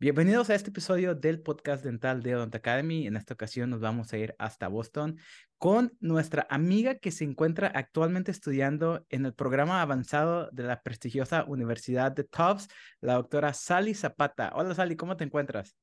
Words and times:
Bienvenidos 0.00 0.48
a 0.48 0.54
este 0.54 0.70
episodio 0.70 1.16
del 1.16 1.42
podcast 1.42 1.82
dental 1.82 2.22
de 2.22 2.36
Odont 2.36 2.54
Academy. 2.54 3.08
En 3.08 3.16
esta 3.16 3.34
ocasión 3.34 3.68
nos 3.68 3.80
vamos 3.80 4.12
a 4.12 4.16
ir 4.16 4.32
hasta 4.38 4.68
Boston 4.68 5.18
con 5.56 5.92
nuestra 5.98 6.46
amiga 6.50 6.94
que 7.00 7.10
se 7.10 7.24
encuentra 7.24 7.66
actualmente 7.66 8.30
estudiando 8.30 9.04
en 9.08 9.26
el 9.26 9.34
programa 9.34 9.82
avanzado 9.82 10.50
de 10.52 10.62
la 10.62 10.82
prestigiosa 10.82 11.42
Universidad 11.46 12.12
de 12.12 12.22
Tufts, 12.22 12.68
la 13.00 13.14
doctora 13.14 13.52
Sally 13.52 13.92
Zapata. 13.92 14.52
Hola 14.54 14.72
Sally, 14.72 14.94
¿cómo 14.94 15.16
te 15.16 15.24
encuentras? 15.24 15.76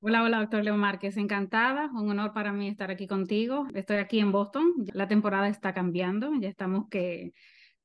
Hola, 0.00 0.22
hola, 0.22 0.40
doctor 0.40 0.62
Leo 0.62 0.76
Márquez. 0.76 1.16
Encantada, 1.16 1.90
un 1.94 2.10
honor 2.10 2.34
para 2.34 2.52
mí 2.52 2.68
estar 2.68 2.90
aquí 2.90 3.06
contigo. 3.06 3.68
Estoy 3.72 3.96
aquí 3.96 4.18
en 4.18 4.32
Boston. 4.32 4.70
La 4.92 5.08
temporada 5.08 5.48
está 5.48 5.72
cambiando, 5.72 6.30
ya 6.38 6.50
estamos 6.50 6.90
que 6.90 7.32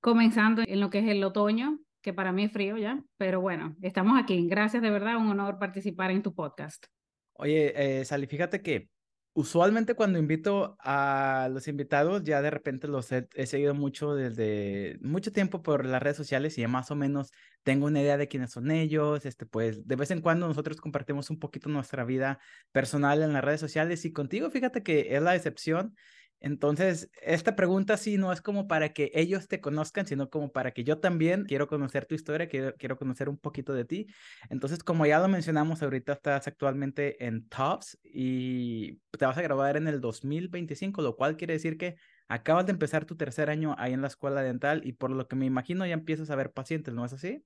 comenzando 0.01 0.63
en 0.67 0.81
lo 0.81 0.89
que 0.89 0.99
es 0.99 1.07
el 1.07 1.23
otoño 1.23 1.79
que 2.01 2.13
para 2.13 2.31
mí 2.31 2.45
es 2.45 2.51
frío 2.51 2.77
ya, 2.77 3.03
pero 3.17 3.41
bueno, 3.41 3.75
estamos 3.81 4.19
aquí. 4.21 4.47
Gracias, 4.47 4.81
de 4.81 4.89
verdad, 4.89 5.17
un 5.17 5.29
honor 5.29 5.59
participar 5.59 6.11
en 6.11 6.21
tu 6.21 6.33
podcast. 6.33 6.85
Oye, 7.33 7.73
eh, 7.75 8.05
Sally, 8.05 8.27
fíjate 8.27 8.61
que 8.61 8.89
usualmente 9.33 9.95
cuando 9.95 10.19
invito 10.19 10.75
a 10.79 11.49
los 11.51 11.67
invitados, 11.67 12.23
ya 12.23 12.41
de 12.41 12.49
repente 12.49 12.87
los 12.87 13.11
he, 13.11 13.27
seguido 13.45 13.73
mucho 13.73 14.13
desde 14.13 14.97
mucho 15.01 15.31
tiempo 15.31 15.61
por 15.61 15.85
las 15.85 16.03
redes 16.03 16.17
sociales 16.17 16.57
y 16.57 16.61
ya 16.61 16.67
más 16.67 16.91
o 16.91 16.95
menos 16.95 17.31
tengo 17.63 17.85
una 17.85 18.01
idea 18.01 18.17
de 18.17 18.27
quiénes 18.27 18.51
son 18.51 18.71
ellos. 18.71 19.25
Este, 19.25 19.45
pues 19.45 19.87
de 19.87 19.95
vez 19.95 20.11
en 20.11 20.21
cuando 20.21 20.47
nosotros 20.47 20.81
compartimos 20.81 21.29
un 21.29 21.39
poquito 21.39 21.69
nuestra 21.69 22.03
vida 22.03 22.39
personal 22.71 23.21
en 23.21 23.33
las 23.33 23.43
redes 23.43 23.61
sociales 23.61 24.03
y 24.05 24.11
contigo, 24.11 24.49
fíjate 24.49 24.83
que 24.83 25.15
es 25.15 25.21
la 25.21 25.35
excepción. 25.35 25.95
Entonces, 26.41 27.09
esta 27.21 27.55
pregunta 27.55 27.97
sí 27.97 28.17
no 28.17 28.31
es 28.33 28.41
como 28.41 28.67
para 28.67 28.89
que 28.93 29.11
ellos 29.13 29.47
te 29.47 29.61
conozcan, 29.61 30.07
sino 30.07 30.29
como 30.29 30.51
para 30.51 30.71
que 30.71 30.83
yo 30.83 30.99
también 30.99 31.45
quiero 31.45 31.67
conocer 31.67 32.05
tu 32.05 32.15
historia, 32.15 32.49
quiero, 32.49 32.75
quiero 32.77 32.97
conocer 32.97 33.29
un 33.29 33.37
poquito 33.37 33.73
de 33.73 33.85
ti. 33.85 34.07
Entonces, 34.49 34.83
como 34.83 35.05
ya 35.05 35.19
lo 35.19 35.27
mencionamos, 35.27 35.81
ahorita 35.83 36.13
estás 36.13 36.47
actualmente 36.47 37.25
en 37.25 37.47
TOPS 37.47 37.99
y 38.03 38.97
te 39.17 39.25
vas 39.25 39.37
a 39.37 39.41
graduar 39.41 39.77
en 39.77 39.87
el 39.87 40.01
2025, 40.01 41.01
lo 41.01 41.15
cual 41.15 41.37
quiere 41.37 41.53
decir 41.53 41.77
que 41.77 41.95
acabas 42.27 42.65
de 42.65 42.71
empezar 42.73 43.05
tu 43.05 43.15
tercer 43.17 43.49
año 43.49 43.75
ahí 43.77 43.93
en 43.93 44.01
la 44.01 44.07
escuela 44.07 44.41
dental 44.41 44.81
y 44.85 44.93
por 44.93 45.11
lo 45.11 45.27
que 45.27 45.35
me 45.35 45.45
imagino 45.45 45.85
ya 45.85 45.93
empiezas 45.93 46.29
a 46.29 46.35
ver 46.35 46.51
pacientes, 46.53 46.93
¿no 46.93 47.05
es 47.05 47.13
así? 47.13 47.43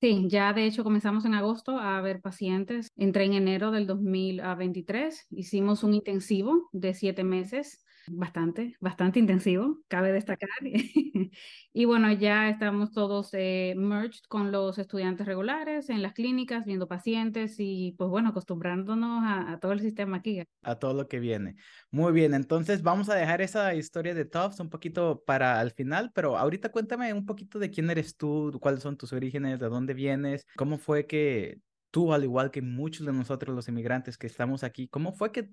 Sí, 0.00 0.26
ya 0.28 0.52
de 0.52 0.64
hecho 0.66 0.84
comenzamos 0.84 1.24
en 1.24 1.34
agosto 1.34 1.76
a 1.78 2.00
ver 2.00 2.20
pacientes. 2.20 2.88
Entré 2.96 3.24
en 3.24 3.32
enero 3.32 3.72
del 3.72 3.86
2023, 3.86 5.26
hicimos 5.30 5.82
un 5.82 5.92
intensivo 5.94 6.68
de 6.72 6.94
siete 6.94 7.24
meses 7.24 7.84
bastante, 8.10 8.76
bastante 8.80 9.18
intensivo, 9.18 9.78
cabe 9.88 10.12
destacar. 10.12 10.48
y 11.72 11.84
bueno, 11.84 12.12
ya 12.12 12.48
estamos 12.48 12.92
todos 12.92 13.30
eh, 13.32 13.74
merged 13.76 14.20
con 14.28 14.52
los 14.52 14.78
estudiantes 14.78 15.26
regulares 15.26 15.90
en 15.90 16.02
las 16.02 16.12
clínicas, 16.12 16.64
viendo 16.64 16.88
pacientes 16.88 17.56
y 17.58 17.94
pues 17.98 18.10
bueno, 18.10 18.30
acostumbrándonos 18.30 19.22
a, 19.24 19.58
todo 19.60 19.72
el 19.72 19.80
sistema 19.80 20.18
aquí. 20.18 20.42
A 20.62 20.74
todo 20.76 20.94
lo 20.94 21.08
que 21.08 21.20
viene. 21.20 21.56
Muy 21.90 22.12
bien, 22.12 22.34
entonces 22.34 22.82
vamos 22.82 23.08
a 23.08 23.14
dejar 23.14 23.40
esa 23.40 23.74
historia 23.74 24.14
de 24.14 24.24
Tufts 24.24 24.60
un 24.60 24.70
poquito 24.70 25.22
para 25.26 25.60
el 25.62 25.70
final, 25.72 26.10
pero 26.14 26.36
ahorita 26.36 26.70
cuéntame 26.70 27.12
un 27.12 27.26
poquito 27.26 27.58
de 27.58 27.70
quién 27.70 27.90
eres 27.90 28.16
tú, 28.16 28.58
cuáles 28.60 28.82
son 28.82 28.96
tus 28.96 29.12
orígenes, 29.12 29.60
de 29.60 29.68
dónde 29.68 29.94
vienes, 29.94 30.46
cómo 30.56 30.78
fue 30.78 31.06
que 31.06 31.60
tú, 31.90 32.12
al 32.12 32.24
igual 32.24 32.50
que 32.50 32.62
muchos 32.62 33.06
de 33.06 33.12
nosotros 33.12 33.54
los 33.54 33.68
inmigrantes 33.68 34.18
que 34.18 34.26
estamos 34.26 34.64
aquí, 34.64 34.88
¿cómo 34.88 35.12
fue 35.12 35.32
que 35.32 35.50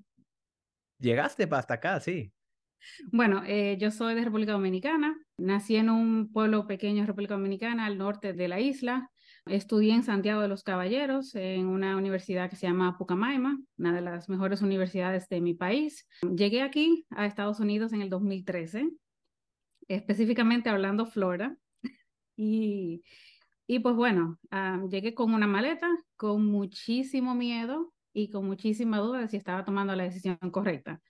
llegaste 1.00 1.48
hasta 1.52 1.76
acá? 1.76 2.00
Sí. 2.00 2.32
Bueno, 3.12 3.44
eh, 3.46 3.78
yo 3.80 3.92
soy 3.92 4.16
de 4.16 4.24
República 4.24 4.54
Dominicana. 4.54 5.18
Nací 5.38 5.76
en 5.76 5.90
un 5.90 6.32
pueblo 6.32 6.68
pequeño 6.68 7.02
de 7.02 7.08
República 7.08 7.36
Dominicana, 7.36 7.86
al 7.86 7.98
norte 7.98 8.34
de 8.34 8.48
la 8.48 8.60
isla. 8.60 9.12
Estudié 9.46 9.94
en 9.94 10.04
Santiago 10.04 10.42
de 10.42 10.48
los 10.48 10.64
Caballeros, 10.64 11.36
en 11.36 11.68
una 11.68 11.98
universidad 11.98 12.50
que 12.50 12.56
se 12.56 12.66
llama 12.66 12.98
Pucamaima, 12.98 13.60
una 13.78 13.94
de 13.94 14.02
las 14.02 14.28
mejores 14.28 14.62
universidades 14.62 15.30
de 15.30 15.42
mi 15.42 15.54
país. 15.54 16.08
Llegué 16.22 16.64
aquí 16.64 17.06
a 17.12 17.26
Estados 17.28 17.60
Unidos 17.60 17.94
en 17.94 18.02
el 18.02 18.10
2013, 18.10 18.90
específicamente 19.88 20.70
hablando 20.70 21.06
Florida. 21.06 21.56
Y, 22.36 23.04
y 23.68 23.80
pues 23.80 23.96
bueno, 23.96 24.40
ah, 24.52 24.82
llegué 24.90 25.14
con 25.14 25.34
una 25.34 25.48
maleta, 25.48 25.90
con 26.18 26.46
muchísimo 26.46 27.36
miedo 27.36 27.94
y 28.14 28.30
con 28.30 28.46
muchísima 28.46 28.98
duda 28.98 29.20
de 29.20 29.28
si 29.28 29.38
estaba 29.38 29.64
tomando 29.64 29.96
la 29.96 30.04
decisión 30.06 30.38
correcta. 30.52 31.02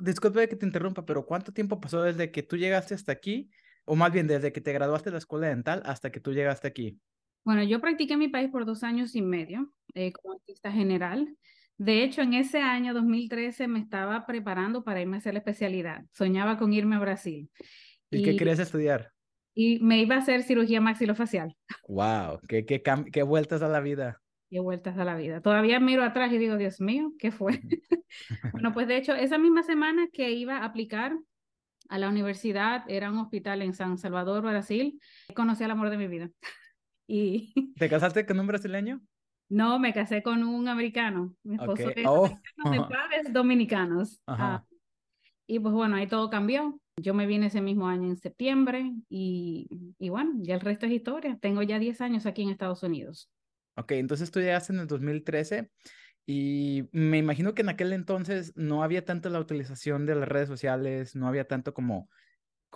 Disculpe 0.00 0.48
que 0.48 0.56
te 0.56 0.66
interrumpa, 0.66 1.04
pero 1.04 1.24
¿cuánto 1.24 1.52
tiempo 1.52 1.80
pasó 1.80 2.02
desde 2.02 2.30
que 2.30 2.42
tú 2.42 2.56
llegaste 2.56 2.94
hasta 2.94 3.12
aquí? 3.12 3.50
O 3.84 3.94
más 3.94 4.12
bien, 4.12 4.26
desde 4.26 4.52
que 4.52 4.60
te 4.60 4.72
graduaste 4.72 5.10
de 5.10 5.12
la 5.12 5.18
escuela 5.18 5.48
dental 5.48 5.82
hasta 5.84 6.10
que 6.10 6.20
tú 6.20 6.32
llegaste 6.32 6.66
aquí. 6.66 6.98
Bueno, 7.44 7.62
yo 7.62 7.80
practiqué 7.80 8.14
en 8.14 8.20
mi 8.20 8.28
país 8.28 8.50
por 8.50 8.64
dos 8.64 8.82
años 8.82 9.14
y 9.14 9.22
medio 9.22 9.70
eh, 9.94 10.12
como 10.12 10.34
artista 10.34 10.72
general. 10.72 11.36
De 11.76 12.02
hecho, 12.02 12.22
en 12.22 12.34
ese 12.34 12.60
año 12.60 12.94
2013 12.94 13.68
me 13.68 13.80
estaba 13.80 14.26
preparando 14.26 14.82
para 14.82 15.02
irme 15.02 15.16
a 15.16 15.18
hacer 15.18 15.34
la 15.34 15.40
especialidad. 15.40 16.04
Soñaba 16.12 16.56
con 16.56 16.72
irme 16.72 16.96
a 16.96 17.00
Brasil. 17.00 17.50
¿Y, 18.10 18.22
qué 18.22 18.36
querías 18.36 18.58
estudiar? 18.58 19.12
Y 19.54 19.78
me 19.80 20.00
iba 20.00 20.14
a 20.14 20.18
hacer 20.18 20.42
cirugía 20.42 20.80
maxilofacial. 20.80 21.54
¡Wow! 21.88 22.40
¿Qué, 22.48 22.64
qué, 22.64 22.82
qué 23.12 23.22
vueltas 23.22 23.60
a 23.62 23.68
la 23.68 23.80
vida? 23.80 24.22
Qué 24.50 24.60
vueltas 24.60 24.96
a 24.98 25.04
la 25.04 25.16
vida. 25.16 25.40
Todavía 25.40 25.80
miro 25.80 26.04
atrás 26.04 26.32
y 26.32 26.38
digo, 26.38 26.56
Dios 26.56 26.80
mío, 26.80 27.12
¿qué 27.18 27.30
fue? 27.32 27.60
bueno, 28.52 28.72
pues 28.72 28.86
de 28.86 28.96
hecho, 28.96 29.14
esa 29.14 29.38
misma 29.38 29.62
semana 29.62 30.08
que 30.12 30.30
iba 30.30 30.58
a 30.58 30.64
aplicar 30.64 31.16
a 31.88 31.98
la 31.98 32.08
universidad, 32.08 32.84
era 32.88 33.10
un 33.10 33.18
hospital 33.18 33.62
en 33.62 33.74
San 33.74 33.98
Salvador, 33.98 34.42
Brasil, 34.42 35.00
conocí 35.34 35.64
al 35.64 35.70
amor 35.70 35.90
de 35.90 35.98
mi 35.98 36.08
vida. 36.08 36.30
y... 37.06 37.52
¿Te 37.76 37.88
casaste 37.88 38.26
con 38.26 38.40
un 38.40 38.46
brasileño? 38.46 39.00
No, 39.48 39.78
me 39.78 39.92
casé 39.92 40.22
con 40.22 40.42
un 40.42 40.68
americano. 40.68 41.34
Mi 41.42 41.56
esposo 41.56 41.90
es 41.90 42.06
oh. 42.06 42.28
de 42.28 42.36
padres 42.88 43.32
dominicanos. 43.32 44.20
Ah, 44.26 44.64
y 45.46 45.58
pues 45.58 45.74
bueno, 45.74 45.96
ahí 45.96 46.06
todo 46.06 46.30
cambió. 46.30 46.80
Yo 46.96 47.12
me 47.12 47.26
vine 47.26 47.46
ese 47.46 47.60
mismo 47.60 47.88
año 47.88 48.08
en 48.08 48.16
septiembre 48.16 48.92
y, 49.08 49.68
y 49.98 50.08
bueno, 50.08 50.32
ya 50.38 50.54
el 50.54 50.60
resto 50.60 50.86
es 50.86 50.92
historia. 50.92 51.38
Tengo 51.40 51.62
ya 51.62 51.78
10 51.78 52.00
años 52.00 52.24
aquí 52.24 52.42
en 52.42 52.50
Estados 52.50 52.82
Unidos. 52.82 53.28
Ok, 53.76 53.92
entonces 53.92 54.30
tú 54.30 54.40
llegaste 54.40 54.72
en 54.72 54.80
el 54.80 54.86
2013 54.86 55.70
y 56.26 56.88
me 56.92 57.18
imagino 57.18 57.54
que 57.54 57.62
en 57.62 57.68
aquel 57.68 57.92
entonces 57.92 58.52
no 58.56 58.82
había 58.82 59.04
tanto 59.04 59.28
la 59.30 59.40
utilización 59.40 60.06
de 60.06 60.14
las 60.14 60.28
redes 60.28 60.48
sociales, 60.48 61.16
no 61.16 61.28
había 61.28 61.46
tanto 61.46 61.74
como... 61.74 62.08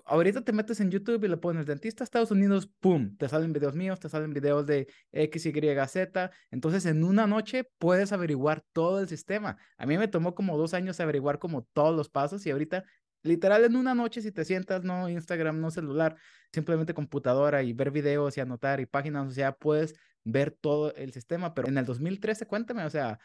Ahorita 0.05 0.43
te 0.43 0.53
metes 0.53 0.81
en 0.81 0.91
YouTube 0.91 1.25
y 1.25 1.29
le 1.29 1.37
pones 1.37 1.67
dentista 1.67 2.05
Estados 2.05 2.31
Unidos, 2.31 2.71
¡pum! 2.81 3.17
Te 3.17 3.29
salen 3.29 3.53
videos 3.53 3.75
míos, 3.75 3.99
te 3.99 4.09
salen 4.09 4.33
videos 4.33 4.67
de 4.67 4.87
X, 5.13 5.47
Y, 5.47 5.53
Z. 5.89 6.31
Entonces 6.51 6.87
en 6.87 7.03
una 7.05 7.27
noche 7.27 7.69
puedes 7.79 8.13
averiguar 8.13 8.65
todo 8.73 9.01
el 9.01 9.09
sistema. 9.09 9.59
A 9.77 9.87
mí 9.87 9.99
me 9.99 10.09
tomó 10.09 10.35
como 10.35 10.57
dos 10.57 10.73
años 10.73 11.01
averiguar 11.01 11.39
como 11.39 11.65
todos 11.73 11.97
los 11.97 12.09
pasos 12.09 12.47
y 12.47 12.51
ahorita 12.51 12.85
literal 13.23 13.65
en 13.65 13.77
una 13.77 13.95
noche 13.95 14.23
si 14.23 14.33
te 14.33 14.45
sientas, 14.45 14.85
no 14.85 15.09
Instagram, 15.09 15.61
no 15.61 15.71
celular, 15.71 16.17
simplemente 16.53 16.95
computadora 16.95 17.63
y 17.63 17.73
ver 17.73 17.91
videos 17.91 18.37
y 18.37 18.41
anotar 18.41 18.81
y 18.81 18.87
páginas, 18.87 19.29
o 19.29 19.31
sea, 19.31 19.53
puedes 19.53 19.95
ver 20.25 20.51
todo 20.51 20.95
el 20.95 21.13
sistema, 21.13 21.55
pero 21.55 21.69
en 21.69 21.79
el 21.79 21.85
2013, 21.85 22.47
cuéntame, 22.47 22.85
o 22.85 22.91
sea, 22.91 23.19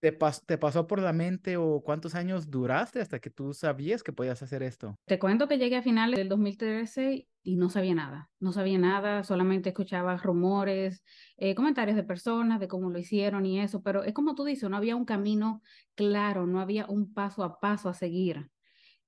¿te, 0.00 0.16
¿te 0.46 0.58
pasó 0.58 0.86
por 0.86 1.00
la 1.00 1.12
mente 1.12 1.56
o 1.56 1.80
cuántos 1.82 2.14
años 2.14 2.50
duraste 2.50 3.00
hasta 3.00 3.18
que 3.18 3.30
tú 3.30 3.52
sabías 3.52 4.02
que 4.02 4.12
podías 4.12 4.42
hacer 4.42 4.62
esto? 4.62 4.96
Te 5.06 5.18
cuento 5.18 5.48
que 5.48 5.58
llegué 5.58 5.76
a 5.76 5.82
finales 5.82 6.18
del 6.18 6.28
2013 6.28 7.28
y 7.42 7.56
no 7.56 7.70
sabía 7.70 7.94
nada, 7.94 8.30
no 8.40 8.52
sabía 8.52 8.78
nada, 8.78 9.24
solamente 9.24 9.70
escuchaba 9.70 10.16
rumores, 10.16 11.02
eh, 11.36 11.54
comentarios 11.54 11.96
de 11.96 12.04
personas, 12.04 12.60
de 12.60 12.68
cómo 12.68 12.90
lo 12.90 12.98
hicieron 12.98 13.46
y 13.46 13.60
eso, 13.60 13.82
pero 13.82 14.04
es 14.04 14.12
como 14.12 14.34
tú 14.34 14.44
dices, 14.44 14.68
no 14.68 14.76
había 14.76 14.96
un 14.96 15.04
camino 15.04 15.62
claro, 15.94 16.46
no 16.46 16.60
había 16.60 16.86
un 16.86 17.12
paso 17.12 17.42
a 17.42 17.58
paso 17.58 17.88
a 17.88 17.94
seguir. 17.94 18.50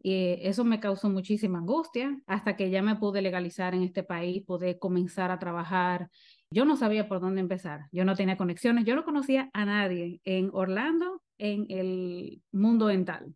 Y 0.03 0.38
eso 0.41 0.65
me 0.65 0.81
causó 0.81 1.10
muchísima 1.10 1.59
angustia 1.59 2.22
hasta 2.27 2.56
que 2.56 2.71
ya 2.71 2.81
me 2.81 2.97
pude 2.97 3.21
legalizar 3.21 3.75
en 3.75 3.82
este 3.82 4.03
país, 4.03 4.42
pude 4.47 4.78
comenzar 4.78 5.31
a 5.31 5.38
trabajar 5.38 6.09
yo 6.50 6.65
no 6.65 6.77
sabía 6.77 7.09
por 7.09 7.21
dónde 7.21 7.41
empezar, 7.41 7.88
yo 7.93 8.05
no 8.05 8.16
tenía 8.16 8.37
conexiones, 8.37 8.84
yo 8.84 8.97
no 8.97 9.05
conocía 9.05 9.50
a 9.53 9.65
nadie 9.65 10.21
en 10.24 10.51
Orlando 10.53 11.22
en 11.39 11.66
el 11.69 12.42
mundo 12.53 12.86
dental. 12.86 13.34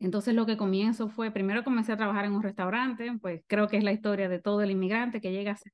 Entonces 0.00 0.34
lo 0.34 0.46
que 0.46 0.56
comienzo 0.56 1.08
fue, 1.08 1.30
primero 1.30 1.64
comencé 1.64 1.92
a 1.92 1.96
trabajar 1.96 2.24
en 2.24 2.32
un 2.32 2.42
restaurante, 2.42 3.10
pues 3.20 3.42
creo 3.46 3.68
que 3.68 3.78
es 3.78 3.84
la 3.84 3.92
historia 3.92 4.28
de 4.28 4.40
todo 4.40 4.62
el 4.62 4.70
inmigrante 4.70 5.20
que 5.20 5.32
llega 5.32 5.52
a 5.52 5.56
ser. 5.56 5.72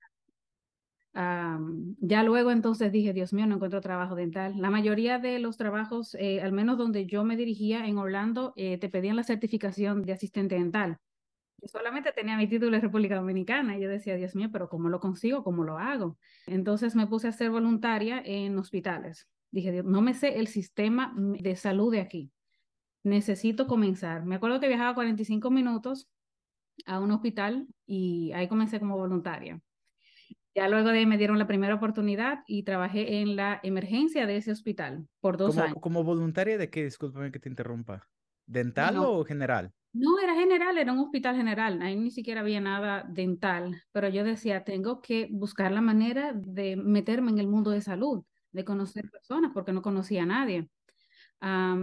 ya 2.01 2.23
luego 2.23 2.51
entonces 2.51 2.93
dije, 2.93 3.13
Dios 3.13 3.33
mío, 3.33 3.47
no 3.47 3.57
encuentro 3.57 3.81
trabajo 3.81 4.15
dental. 4.15 4.55
La 4.59 4.71
mayoría 4.71 5.19
de 5.19 5.39
los 5.39 5.57
trabajos, 5.57 6.15
eh, 6.15 6.41
al 6.43 6.53
menos 6.53 6.79
donde 6.79 7.07
yo 7.07 7.25
me 7.25 7.37
dirigía 7.37 7.87
en 7.87 7.99
Orlando, 7.99 8.53
eh, 8.57 8.79
te 8.79 8.89
pedían 8.89 9.17
la 9.17 9.25
certificación 9.25 10.03
de 10.03 10.13
asistente 10.13 10.55
dental. 10.57 10.99
Yo 11.61 11.69
solamente 11.69 12.12
tenía 12.12 12.37
mi 12.37 12.47
título 12.47 12.73
de 12.73 12.81
República 12.81 13.17
Dominicana 13.17 13.77
y 13.77 13.83
yo 13.83 13.89
decía, 13.89 14.17
Dios 14.17 14.35
mío, 14.35 14.49
pero 14.51 14.69
¿cómo 14.69 14.89
lo 14.89 14.99
consigo? 14.99 15.45
¿Cómo 15.45 15.62
lo 15.65 15.79
hago? 15.79 16.19
Entonces 16.47 16.95
me 16.97 17.07
puse 17.07 17.29
a 17.29 17.33
ser 17.33 17.51
voluntaria 17.51 18.23
en 18.25 18.57
hospitales. 18.59 19.29
Dije, 19.51 19.83
no 19.83 20.01
me 20.01 20.15
sé 20.15 20.39
el 20.39 20.47
sistema 20.47 21.12
de 21.17 21.57
salud 21.57 21.93
de 21.93 22.01
aquí. 22.01 22.31
Necesito 23.03 23.67
comenzar. 23.67 24.25
Me 24.25 24.37
acuerdo 24.37 24.61
que 24.61 24.69
viajaba 24.69 24.95
45 24.95 25.51
minutos 25.51 26.09
a 26.87 26.99
un 26.99 27.11
hospital 27.11 27.67
y 27.87 28.33
ahí 28.33 28.49
comencé 28.49 28.79
como 28.79 28.97
voluntaria. 28.97 29.61
Ya 30.55 30.69
luego 30.69 30.89
de 30.91 30.99
ahí 30.99 31.07
me 31.07 31.19
dieron 31.19 31.39
la 31.39 31.47
primera 31.47 31.75
oportunidad 31.75 32.43
y 32.47 32.62
trabajé 32.65 33.21
en 33.21 33.37
la 33.37 33.61
emergencia 33.62 34.27
de 34.27 34.37
ese 34.37 34.51
hospital 34.51 35.07
por 35.21 35.37
dos 35.37 35.55
como, 35.55 35.62
años. 35.62 35.77
¿Como 35.81 36.05
voluntaria 36.05 36.59
de 36.59 36.71
qué? 36.71 36.85
Discúlpame 36.85 37.31
que 37.31 37.39
te 37.39 37.49
interrumpa. 37.49 38.09
¿Dental 38.47 38.97
o 38.99 39.25
general? 39.25 39.73
No, 39.93 40.19
era 40.21 40.35
general, 40.37 40.79
era 40.79 40.93
un 40.93 41.01
hospital 41.01 41.35
general, 41.37 41.83
ahí 41.83 41.97
ni 41.97 42.11
siquiera 42.13 42.43
había 42.43 42.61
nada 42.61 43.05
dental, 43.09 43.83
pero 43.91 44.09
yo 44.09 44.23
decía, 44.23 44.63
tengo 44.63 45.01
que 45.03 45.27
buscar 45.33 45.73
la 45.73 45.81
manera 45.81 46.33
de 46.33 46.77
meterme 46.77 47.33
en 47.33 47.39
el 47.41 47.49
mundo 47.49 47.71
de 47.73 47.81
salud, 47.81 48.25
de 48.53 48.65
conocer 48.65 49.11
personas, 49.11 49.51
porque 49.53 49.73
no 49.73 49.83
conocía 49.83 50.23
a 50.23 50.27
nadie. 50.27 50.69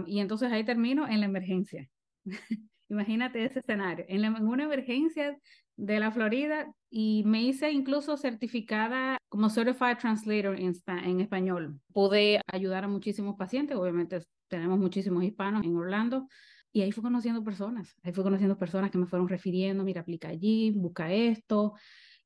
Y 0.06 0.20
entonces 0.20 0.52
ahí 0.52 0.64
termino 0.64 1.06
en 1.08 1.20
la 1.20 1.26
emergencia. 1.26 1.88
Imagínate 2.88 3.44
ese 3.44 3.58
escenario, 3.60 4.04
en, 4.08 4.22
la- 4.22 4.30
una 4.30 4.64
emergencia 4.64 5.38
de 5.76 6.00
la 6.00 6.10
Florida 6.10 6.72
y 6.90 7.22
me 7.26 7.42
hice 7.42 7.70
incluso 7.70 8.16
certificada 8.16 9.18
como 9.28 9.50
Certified 9.50 9.98
Translator 9.98 10.58
en, 10.58 10.72
en 11.04 11.20
español. 11.20 11.80
Pude 11.92 12.40
ayudar 12.50 12.84
a 12.84 12.88
muchísimos 12.88 13.36
pacientes, 13.36 13.76
obviamente 13.76 14.20
tenemos 14.48 14.78
muchísimos 14.78 15.22
hispanos 15.24 15.64
en 15.64 15.76
Orlando 15.76 16.26
y 16.72 16.82
ahí 16.82 16.92
fui 16.92 17.02
conociendo 17.02 17.44
personas, 17.44 17.96
ahí 18.02 18.12
fui 18.12 18.22
conociendo 18.24 18.58
personas 18.58 18.90
que 18.90 18.98
me 18.98 19.06
fueron 19.06 19.28
refiriendo, 19.28 19.84
mira, 19.84 20.02
aplica 20.02 20.28
allí, 20.28 20.70
busca 20.72 21.12
esto. 21.12 21.74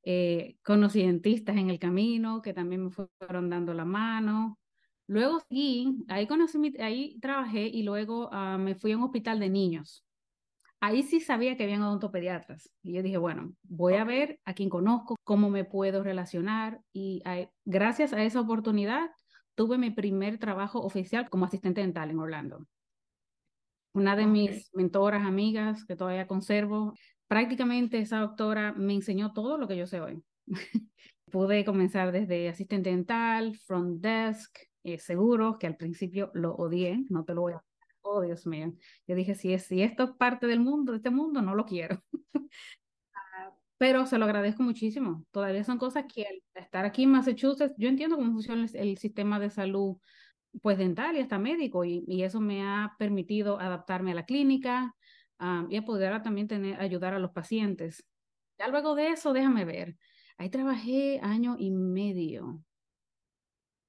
Eh, 0.04 0.58
conocí 0.64 1.02
dentistas 1.02 1.56
en 1.56 1.70
el 1.70 1.78
camino 1.78 2.42
que 2.42 2.52
también 2.54 2.84
me 2.86 2.90
fueron 2.90 3.50
dando 3.50 3.74
la 3.74 3.84
mano. 3.84 4.58
Luego 5.06 5.40
sí, 5.50 6.04
ahí 6.08 6.26
conocí, 6.26 6.58
mi- 6.58 6.76
ahí 6.80 7.18
trabajé 7.20 7.66
y 7.68 7.82
luego 7.84 8.28
ah, 8.32 8.58
me 8.58 8.74
fui 8.74 8.92
a 8.92 8.96
un 8.98 9.04
hospital 9.04 9.40
de 9.40 9.50
niños. 9.50 10.06
Ahí 10.80 11.02
sí 11.04 11.20
sabía 11.20 11.56
que 11.56 11.62
habían 11.64 11.82
odontopediatras. 11.82 12.70
Y 12.82 12.94
yo 12.94 13.02
dije, 13.02 13.16
bueno, 13.18 13.54
voy 13.62 13.94
a 13.94 14.04
ver 14.04 14.40
a 14.44 14.54
quién 14.54 14.68
conozco, 14.68 15.16
cómo 15.24 15.48
me 15.50 15.64
puedo 15.64 16.02
relacionar. 16.02 16.80
Y 16.92 17.22
ahí- 17.24 17.48
gracias 17.64 18.12
a 18.12 18.22
esa 18.24 18.40
oportunidad 18.40 19.10
tuve 19.54 19.78
mi 19.78 19.90
primer 19.90 20.38
trabajo 20.38 20.80
oficial 20.80 21.30
como 21.30 21.44
asistente 21.44 21.80
dental 21.82 22.10
en 22.10 22.18
Orlando. 22.18 22.66
Una 23.94 24.16
de 24.16 24.24
Ok. 24.24 24.28
mis 24.28 24.70
mentoras, 24.74 25.24
amigas, 25.24 25.84
que 25.84 25.96
todavía 25.96 26.26
conservo, 26.26 26.94
prácticamente 27.28 27.98
esa 27.98 28.20
doctora 28.20 28.72
me 28.72 28.94
enseñó 28.94 29.32
todo 29.32 29.58
lo 29.58 29.68
que 29.68 29.76
yo 29.76 29.86
sé 29.86 30.00
hoy. 30.00 30.22
Pude 31.30 31.64
comenzar 31.64 32.12
desde 32.12 32.48
asistente 32.48 32.90
dental, 32.90 33.56
front 33.56 34.00
desk, 34.00 34.56
eh, 34.84 34.98
seguros, 34.98 35.56
que 35.58 35.66
al 35.66 35.76
principio 35.76 36.30
lo 36.34 36.54
odié, 36.54 37.04
no 37.08 37.24
te 37.24 37.34
lo 37.34 37.42
voy 37.42 37.52
a... 37.54 37.64
Oh, 38.02 38.20
Dios 38.22 38.46
mío. 38.46 38.72
Yo 39.06 39.14
dije, 39.14 39.34
si, 39.34 39.52
es, 39.52 39.64
si 39.64 39.82
esto 39.82 40.02
es 40.04 40.10
parte 40.12 40.46
del 40.46 40.60
mundo, 40.60 40.92
de 40.92 40.98
este 40.98 41.10
mundo, 41.10 41.40
no 41.40 41.54
lo 41.54 41.64
quiero. 41.64 42.02
Pero 43.78 44.06
se 44.06 44.18
lo 44.18 44.24
agradezco 44.26 44.62
muchísimo. 44.62 45.24
Todavía 45.32 45.64
son 45.64 45.78
cosas 45.78 46.04
que 46.12 46.24
al 46.26 46.42
estar 46.54 46.84
aquí 46.84 47.02
en 47.04 47.10
Massachusetts, 47.10 47.74
yo 47.76 47.88
entiendo 47.88 48.16
cómo 48.16 48.32
funciona 48.32 48.64
el, 48.64 48.76
el 48.76 48.98
sistema 48.98 49.40
de 49.40 49.50
salud, 49.50 49.96
pues 50.60 50.78
dental 50.78 51.16
y 51.16 51.20
hasta 51.20 51.38
médico, 51.38 51.84
y, 51.84 52.04
y 52.06 52.22
eso 52.22 52.40
me 52.40 52.62
ha 52.62 52.94
permitido 52.98 53.58
adaptarme 53.58 54.12
a 54.12 54.14
la 54.14 54.26
clínica 54.26 54.94
y 55.68 55.76
a 55.76 55.82
poder 55.82 56.22
también 56.22 56.46
tener, 56.46 56.80
ayudar 56.80 57.14
a 57.14 57.18
los 57.18 57.32
pacientes. 57.32 58.04
Ya 58.58 58.68
luego 58.68 58.94
de 58.94 59.08
eso, 59.08 59.32
déjame 59.32 59.64
ver. 59.64 59.96
Ahí 60.38 60.50
trabajé 60.50 61.18
año 61.20 61.56
y 61.58 61.70
medio 61.70 62.62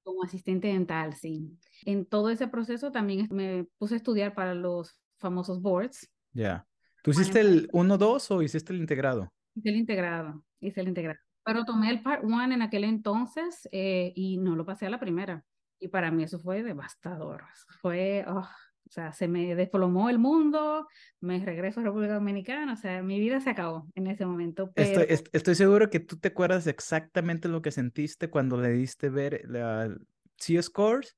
como 0.04 0.24
asistente 0.24 0.68
dental, 0.68 1.13
sí. 1.13 1.57
En 1.86 2.06
todo 2.06 2.30
ese 2.30 2.48
proceso 2.48 2.92
también 2.92 3.27
me 3.31 3.65
puse 3.77 3.95
a 3.95 3.98
estudiar 3.98 4.33
para 4.33 4.54
los 4.54 5.00
famosos 5.18 5.62
boards. 5.62 6.10
Ya. 6.33 6.68
¿Tú 7.04 7.12
Bueno, 7.12 7.21
hiciste 7.21 7.39
el 7.39 7.69
1-2 7.71 8.31
o 8.31 8.42
hiciste 8.42 8.74
el 8.74 8.80
integrado? 8.80 9.31
Hice 9.56 9.69
el 9.69 9.75
integrado, 9.75 10.44
hice 10.60 10.81
el 10.81 10.88
integrado. 10.88 11.19
Pero 11.45 11.65
tomé 11.65 11.89
el 11.89 12.01
Part 12.01 12.24
1 12.24 12.44
en 12.51 12.62
aquel 12.62 12.83
entonces 12.86 13.68
eh, 13.71 14.12
y 14.15 14.38
no 14.38 14.56
lo 14.56 14.65
pasé 14.65 14.88
a 14.88 14.89
la 14.89 15.00
primera. 15.00 15.45
Y 15.83 15.89
para 15.89 16.12
mí 16.12 16.24
eso 16.24 16.39
fue 16.39 16.63
devastador. 16.63 17.44
Fue, 17.81 18.24
oh, 18.25 18.39
o 18.39 18.89
sea, 18.89 19.12
se 19.12 19.27
me 19.27 19.53
desplomó 19.53 20.09
el 20.09 20.18
mundo, 20.18 20.88
me 21.19 21.44
regreso 21.44 21.81
a 21.81 21.83
República 21.83 22.13
Dominicana, 22.13 22.71
o 22.71 22.75
sea, 22.77 23.03
mi 23.03 23.19
vida 23.19 23.41
se 23.41 23.50
acabó 23.50 23.85
en 23.95 24.07
ese 24.07 24.25
momento. 24.25 24.71
Pero 24.74 24.88
Estoy, 24.88 25.06
est- 25.09 25.27
estoy 25.33 25.56
seguro 25.56 25.89
que 25.89 26.00
tú 26.00 26.18
te 26.18 26.30
acuerdas 26.30 26.68
exactamente 26.68 27.50
lo 27.50 27.62
que 27.62 27.71
sentiste 27.71 28.30
cuando 28.30 28.56
le 28.56 28.69
diste 28.69 29.09
ver 29.09 29.41
la 29.45 29.94
C-Scores 30.38 31.18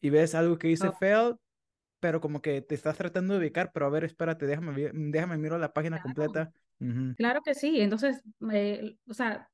y 0.00 0.08
ves 0.08 0.34
algo 0.34 0.56
que 0.58 0.68
dice 0.68 0.88
Oh. 0.88 0.92
fail, 0.92 1.34
pero 2.00 2.22
como 2.22 2.40
que 2.40 2.62
te 2.62 2.74
estás 2.74 2.96
tratando 2.96 3.34
de 3.34 3.40
ubicar, 3.40 3.70
pero 3.74 3.84
a 3.84 3.90
ver, 3.90 4.04
espérate, 4.04 4.46
déjame, 4.46 4.90
déjame 4.94 5.36
miro 5.36 5.58
la 5.58 5.74
página 5.74 6.00
completa. 6.00 6.50
Ujú. 6.80 7.12
claro 7.18 7.42
que 7.44 7.54
sí, 7.54 7.82
entonces, 7.82 8.22
eh, 8.50 8.96
o 9.06 9.12
sea, 9.12 9.50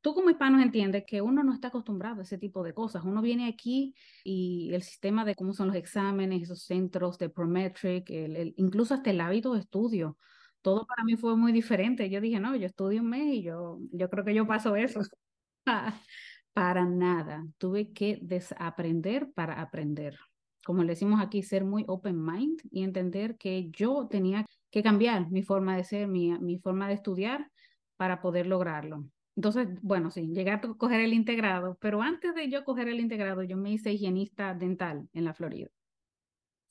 tú 0.00 0.14
como 0.14 0.30
hispano 0.30 0.60
entiendes 0.60 1.04
que 1.06 1.20
uno 1.22 1.42
no 1.42 1.52
está 1.54 1.68
acostumbrado 1.68 2.20
a 2.20 2.24
ese 2.24 2.38
tipo 2.38 2.62
de 2.62 2.74
cosas. 2.74 3.04
Uno 3.04 3.22
viene 3.22 3.48
aquí 3.48 3.94
y 4.24 4.72
el 4.74 4.82
sistema 4.82 5.24
de 5.24 5.34
cómo 5.34 5.52
son 5.52 5.68
los 5.68 5.76
exámenes, 5.76 6.42
esos 6.42 6.62
centros 6.64 7.18
de 7.18 7.30
Prometric, 7.30 8.08
el, 8.10 8.36
el- 8.36 8.54
incluso 8.56 8.94
hasta 8.94 9.10
el 9.10 9.20
hábito 9.20 9.54
de 9.54 9.60
estudio, 9.60 10.18
todo 10.62 10.86
para 10.86 11.04
mí 11.04 11.16
fue 11.16 11.36
muy 11.36 11.52
diferente. 11.52 12.08
Yo 12.10 12.20
dije, 12.20 12.38
no, 12.40 12.54
yo 12.56 12.66
estudio 12.66 13.00
un 13.02 13.08
mes 13.10 13.34
y 13.34 13.42
yo, 13.42 13.78
yo 13.92 14.08
creo 14.10 14.24
que 14.24 14.34
yo 14.34 14.46
paso 14.46 14.76
eso. 14.76 15.00
Para 16.52 16.84
nada. 16.84 17.44
Tuve 17.58 17.92
que 17.92 18.18
desaprender 18.22 19.32
para 19.32 19.60
aprender. 19.60 20.18
Como 20.64 20.82
le 20.82 20.90
decimos 20.90 21.20
aquí, 21.20 21.42
ser 21.42 21.64
muy 21.64 21.84
open 21.88 22.22
mind 22.24 22.60
y 22.70 22.82
entender 22.84 23.36
que 23.36 23.70
yo 23.70 24.06
tenía 24.08 24.46
que 24.70 24.82
cambiar 24.82 25.30
mi 25.30 25.42
forma 25.42 25.76
de 25.76 25.84
ser, 25.84 26.08
mi, 26.08 26.30
mi 26.38 26.58
forma 26.58 26.88
de 26.88 26.94
estudiar 26.94 27.50
para 27.96 28.20
poder 28.20 28.46
lograrlo. 28.46 29.04
Entonces, 29.34 29.68
bueno, 29.82 30.10
sí, 30.10 30.28
llegué 30.28 30.50
a 30.50 30.60
coger 30.60 31.00
el 31.00 31.14
integrado, 31.14 31.76
pero 31.80 32.02
antes 32.02 32.34
de 32.34 32.50
yo 32.50 32.64
coger 32.64 32.88
el 32.88 33.00
integrado, 33.00 33.42
yo 33.42 33.56
me 33.56 33.70
hice 33.70 33.92
higienista 33.92 34.54
dental 34.54 35.08
en 35.12 35.24
la 35.24 35.34
Florida. 35.34 35.68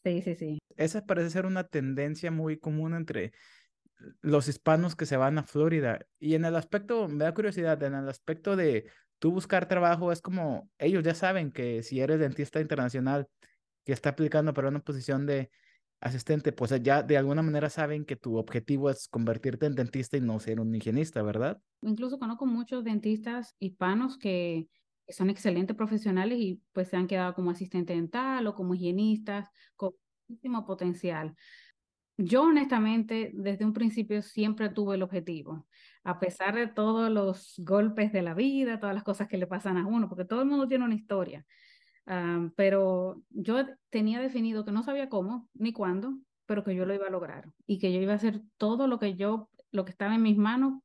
Sí, 0.04 0.22
sí, 0.22 0.36
sí. 0.36 0.58
Esa 0.78 1.06
parece 1.06 1.30
ser 1.30 1.46
una 1.46 1.64
tendencia 1.64 2.32
muy 2.32 2.58
común 2.58 2.94
entre 2.94 3.34
los 4.22 4.48
hispanos 4.48 4.96
que 4.96 5.06
se 5.06 5.18
van 5.18 5.38
a 5.38 5.44
Florida. 5.44 6.00
Y 6.20 6.36
en 6.36 6.46
el 6.46 6.56
aspecto, 6.56 7.08
me 7.08 7.24
da 7.24 7.34
curiosidad, 7.34 7.82
en 7.84 7.96
el 7.96 8.10
aspecto 8.10 8.56
de 8.56 8.90
tú 9.20 9.32
buscar 9.32 9.68
trabajo, 9.68 10.12
es 10.12 10.22
como 10.22 10.70
ellos 10.80 11.04
ya 11.04 11.14
saben 11.14 11.52
que 11.52 11.84
si 11.84 12.00
eres 12.00 12.20
dentista 12.20 12.60
internacional 12.60 13.28
que 13.86 13.94
está 13.94 14.10
aplicando 14.10 14.54
para 14.54 14.70
una 14.70 14.80
posición 14.80 15.26
de 15.26 15.52
asistente, 16.02 16.52
pues 16.52 16.72
ya 16.82 17.04
de 17.04 17.18
alguna 17.18 17.42
manera 17.42 17.70
saben 17.70 18.04
que 18.04 18.18
tu 18.18 18.38
objetivo 18.38 18.90
es 18.90 19.08
convertirte 19.08 19.68
en 19.68 19.76
dentista 19.76 20.18
y 20.18 20.22
no 20.22 20.40
ser 20.40 20.60
un 20.60 20.76
higienista, 20.76 21.22
¿verdad? 21.22 21.62
Incluso 21.82 22.20
conozco 22.20 22.46
muchos 22.46 22.84
dentistas 22.84 23.56
hispanos 23.60 24.18
que 24.18 24.68
que 25.06 25.14
son 25.14 25.30
excelentes 25.30 25.76
profesionales 25.76 26.38
y 26.40 26.62
pues 26.74 26.90
se 26.90 26.98
han 26.98 27.08
quedado 27.08 27.34
como 27.34 27.52
asistente 27.52 27.94
dental 27.94 28.46
o 28.48 28.56
como 28.56 28.76
higienistas 28.76 29.50
con 29.76 29.94
muchísimo 30.28 30.66
potencial. 30.66 31.36
Yo 32.18 32.44
honestamente 32.44 33.32
desde 33.34 33.66
un 33.66 33.74
principio 33.74 34.22
siempre 34.22 34.70
tuve 34.70 34.96
el 34.96 35.02
objetivo, 35.02 35.68
a 36.04 36.20
pesar 36.20 36.56
de 36.56 36.68
todos 36.68 37.10
los 37.10 37.56
golpes 37.58 38.12
de 38.12 38.22
la 38.22 38.34
vida, 38.34 38.80
todas 38.80 38.94
las 38.94 39.04
cosas 39.04 39.28
que 39.28 39.38
le 39.38 39.48
pasan 39.48 39.78
a 39.78 39.88
uno, 39.88 40.08
porque 40.08 40.26
todo 40.26 40.42
el 40.42 40.48
mundo 40.48 40.68
tiene 40.68 40.86
una 40.86 40.96
historia, 40.96 41.46
ah, 42.08 42.50
pero 42.56 43.22
yo 43.30 43.66
tenía 43.90 44.20
definido 44.20 44.66
que 44.66 44.72
no 44.72 44.84
sabía 44.84 45.10
cómo 45.10 45.50
ni 45.54 45.74
cuándo, 45.74 46.18
pero 46.46 46.64
que 46.64 46.76
yo 46.76 46.86
lo 46.86 46.94
iba 46.94 47.08
a 47.08 47.12
lograr 47.12 47.46
y 47.66 47.80
que 47.80 47.94
yo 47.94 48.02
iba 48.02 48.14
a 48.14 48.16
hacer 48.18 48.42
todo 48.58 48.88
lo 48.88 49.00
que 49.00 49.16
yo, 49.16 49.50
lo 49.72 49.86
que 49.86 49.92
estaba 49.92 50.16
en 50.16 50.22
mis 50.22 50.38
manos 50.38 50.82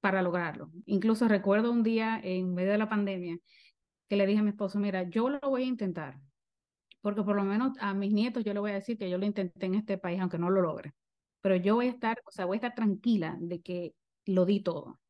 para 0.00 0.22
lograrlo. 0.22 0.70
Incluso 0.86 1.28
recuerdo 1.28 1.72
un 1.72 1.82
día 1.82 2.20
en 2.22 2.54
medio 2.54 2.72
de 2.72 2.78
la 2.78 2.88
pandemia 2.88 3.38
que 4.08 4.16
le 4.16 4.26
dije 4.26 4.40
a 4.40 4.42
mi 4.42 4.50
esposo, 4.50 4.78
mira, 4.78 5.04
yo 5.04 5.30
lo 5.30 5.40
voy 5.40 5.62
a 5.62 5.66
intentar, 5.66 6.20
porque 7.00 7.22
por 7.22 7.36
lo 7.36 7.44
menos 7.44 7.72
a 7.80 7.94
mis 7.94 8.12
nietos 8.12 8.44
yo 8.44 8.54
le 8.54 8.60
voy 8.60 8.72
a 8.72 8.74
decir 8.74 8.98
que 8.98 9.10
yo 9.10 9.18
lo 9.18 9.26
intenté 9.26 9.66
en 9.66 9.74
este 9.76 9.98
país, 9.98 10.20
aunque 10.20 10.38
no 10.38 10.50
lo 10.50 10.62
logre, 10.62 10.94
pero 11.40 11.56
yo 11.56 11.76
voy 11.76 11.86
a 11.86 11.90
estar, 11.90 12.18
o 12.26 12.30
sea, 12.30 12.44
voy 12.46 12.56
a 12.56 12.58
estar 12.58 12.74
tranquila 12.74 13.36
de 13.40 13.62
que 13.62 13.94
lo 14.26 14.44
di 14.46 14.60
todo. 14.62 15.00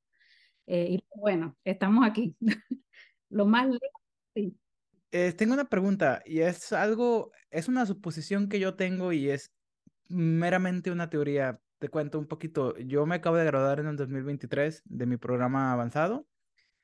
Eh, 0.66 0.88
y 0.90 1.04
bueno, 1.20 1.56
estamos 1.64 2.06
aquí. 2.06 2.36
lo 3.30 3.46
más 3.46 3.66
lejos, 3.66 4.02
sí. 4.34 4.56
Eh, 5.16 5.32
tengo 5.32 5.54
una 5.54 5.68
pregunta 5.68 6.22
y 6.26 6.40
es 6.40 6.72
algo, 6.72 7.30
es 7.52 7.68
una 7.68 7.86
suposición 7.86 8.48
que 8.48 8.58
yo 8.58 8.74
tengo 8.74 9.12
y 9.12 9.30
es 9.30 9.52
meramente 10.08 10.90
una 10.90 11.08
teoría. 11.08 11.60
Te 11.78 11.88
cuento 11.88 12.18
un 12.18 12.26
poquito. 12.26 12.76
Yo 12.78 13.06
me 13.06 13.14
acabo 13.14 13.36
de 13.36 13.44
graduar 13.44 13.78
en 13.78 13.86
el 13.86 13.96
2023 13.96 14.82
de 14.84 15.06
mi 15.06 15.16
programa 15.16 15.72
avanzado. 15.72 16.26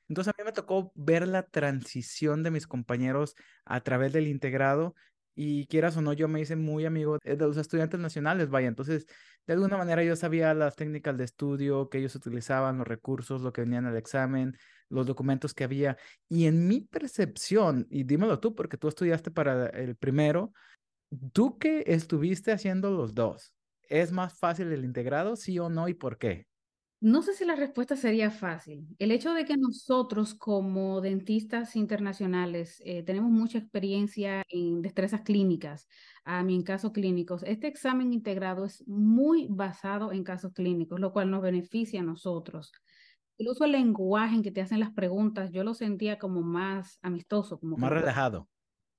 Entonces 0.07 0.33
a 0.33 0.41
mí 0.41 0.45
me 0.45 0.53
tocó 0.53 0.93
ver 0.95 1.27
la 1.27 1.43
transición 1.43 2.41
de 2.41 2.51
mis 2.51 2.67
compañeros 2.67 3.35
a 3.65 3.81
través 3.81 4.13
del 4.13 4.29
integrado 4.29 4.95
y 5.43 5.65
quieras 5.67 5.97
o 5.97 6.01
no, 6.01 6.13
yo 6.13 6.27
me 6.27 6.39
hice 6.39 6.55
muy 6.55 6.85
amigo 6.85 7.17
de 7.23 7.35
los 7.35 7.57
estudiantes 7.57 7.99
nacionales, 7.99 8.49
vaya. 8.49 8.67
Entonces, 8.67 9.07
de 9.47 9.53
alguna 9.53 9.75
manera 9.77 10.03
yo 10.03 10.15
sabía 10.15 10.53
las 10.53 10.75
técnicas 10.75 11.17
de 11.17 11.23
estudio 11.23 11.89
que 11.89 11.97
ellos 11.97 12.15
utilizaban, 12.15 12.77
los 12.77 12.87
recursos, 12.87 13.41
lo 13.41 13.51
que 13.51 13.61
venían 13.61 13.87
al 13.87 13.97
examen, 13.97 14.55
los 14.89 15.07
documentos 15.07 15.55
que 15.55 15.63
había. 15.63 15.97
Y 16.29 16.45
en 16.45 16.67
mi 16.67 16.81
percepción, 16.81 17.87
y 17.89 18.03
dímelo 18.03 18.39
tú, 18.39 18.53
porque 18.53 18.77
tú 18.77 18.87
estudiaste 18.87 19.31
para 19.31 19.67
el 19.69 19.95
primero, 19.95 20.53
tú 21.33 21.57
que 21.57 21.83
estuviste 21.87 22.51
haciendo 22.51 22.91
los 22.91 23.15
dos, 23.15 23.53
¿es 23.89 24.11
más 24.11 24.37
fácil 24.37 24.71
el 24.71 24.85
integrado, 24.85 25.35
sí 25.35 25.57
o 25.57 25.69
no, 25.69 25.87
y 25.87 25.95
por 25.95 26.19
qué? 26.19 26.45
No 27.03 27.23
sé 27.23 27.33
si 27.33 27.45
la 27.45 27.55
respuesta 27.55 27.95
sería 27.95 28.29
fácil. 28.29 28.87
El 28.99 29.09
hecho 29.09 29.33
de 29.33 29.43
que 29.43 29.57
nosotros 29.57 30.35
como 30.35 31.01
dentistas 31.01 31.75
internacionales 31.75 32.79
eh, 32.85 33.01
tenemos 33.01 33.31
mucha 33.31 33.57
experiencia 33.57 34.43
en 34.49 34.83
destrezas 34.83 35.21
clínicas, 35.21 35.87
a 36.25 36.43
mí 36.43 36.53
en 36.53 36.61
casos 36.61 36.91
clínicos, 36.91 37.41
este 37.41 37.65
examen 37.65 38.13
integrado 38.13 38.65
es 38.65 38.87
muy 38.87 39.47
basado 39.49 40.11
en 40.11 40.23
casos 40.23 40.53
clínicos, 40.53 40.99
lo 40.99 41.11
cual 41.11 41.31
nos 41.31 41.41
beneficia 41.41 42.01
a 42.01 42.03
nosotros. 42.03 42.71
El 43.39 43.47
uso 43.49 43.63
del 43.63 43.71
lenguaje 43.71 44.35
en 44.35 44.43
que 44.43 44.51
te 44.51 44.61
hacen 44.61 44.79
las 44.79 44.91
preguntas, 44.93 45.51
yo 45.51 45.63
lo 45.63 45.73
sentía 45.73 46.19
como 46.19 46.43
más 46.43 46.99
amistoso, 47.01 47.59
como 47.59 47.77
más 47.77 47.91
relajado. 47.91 48.47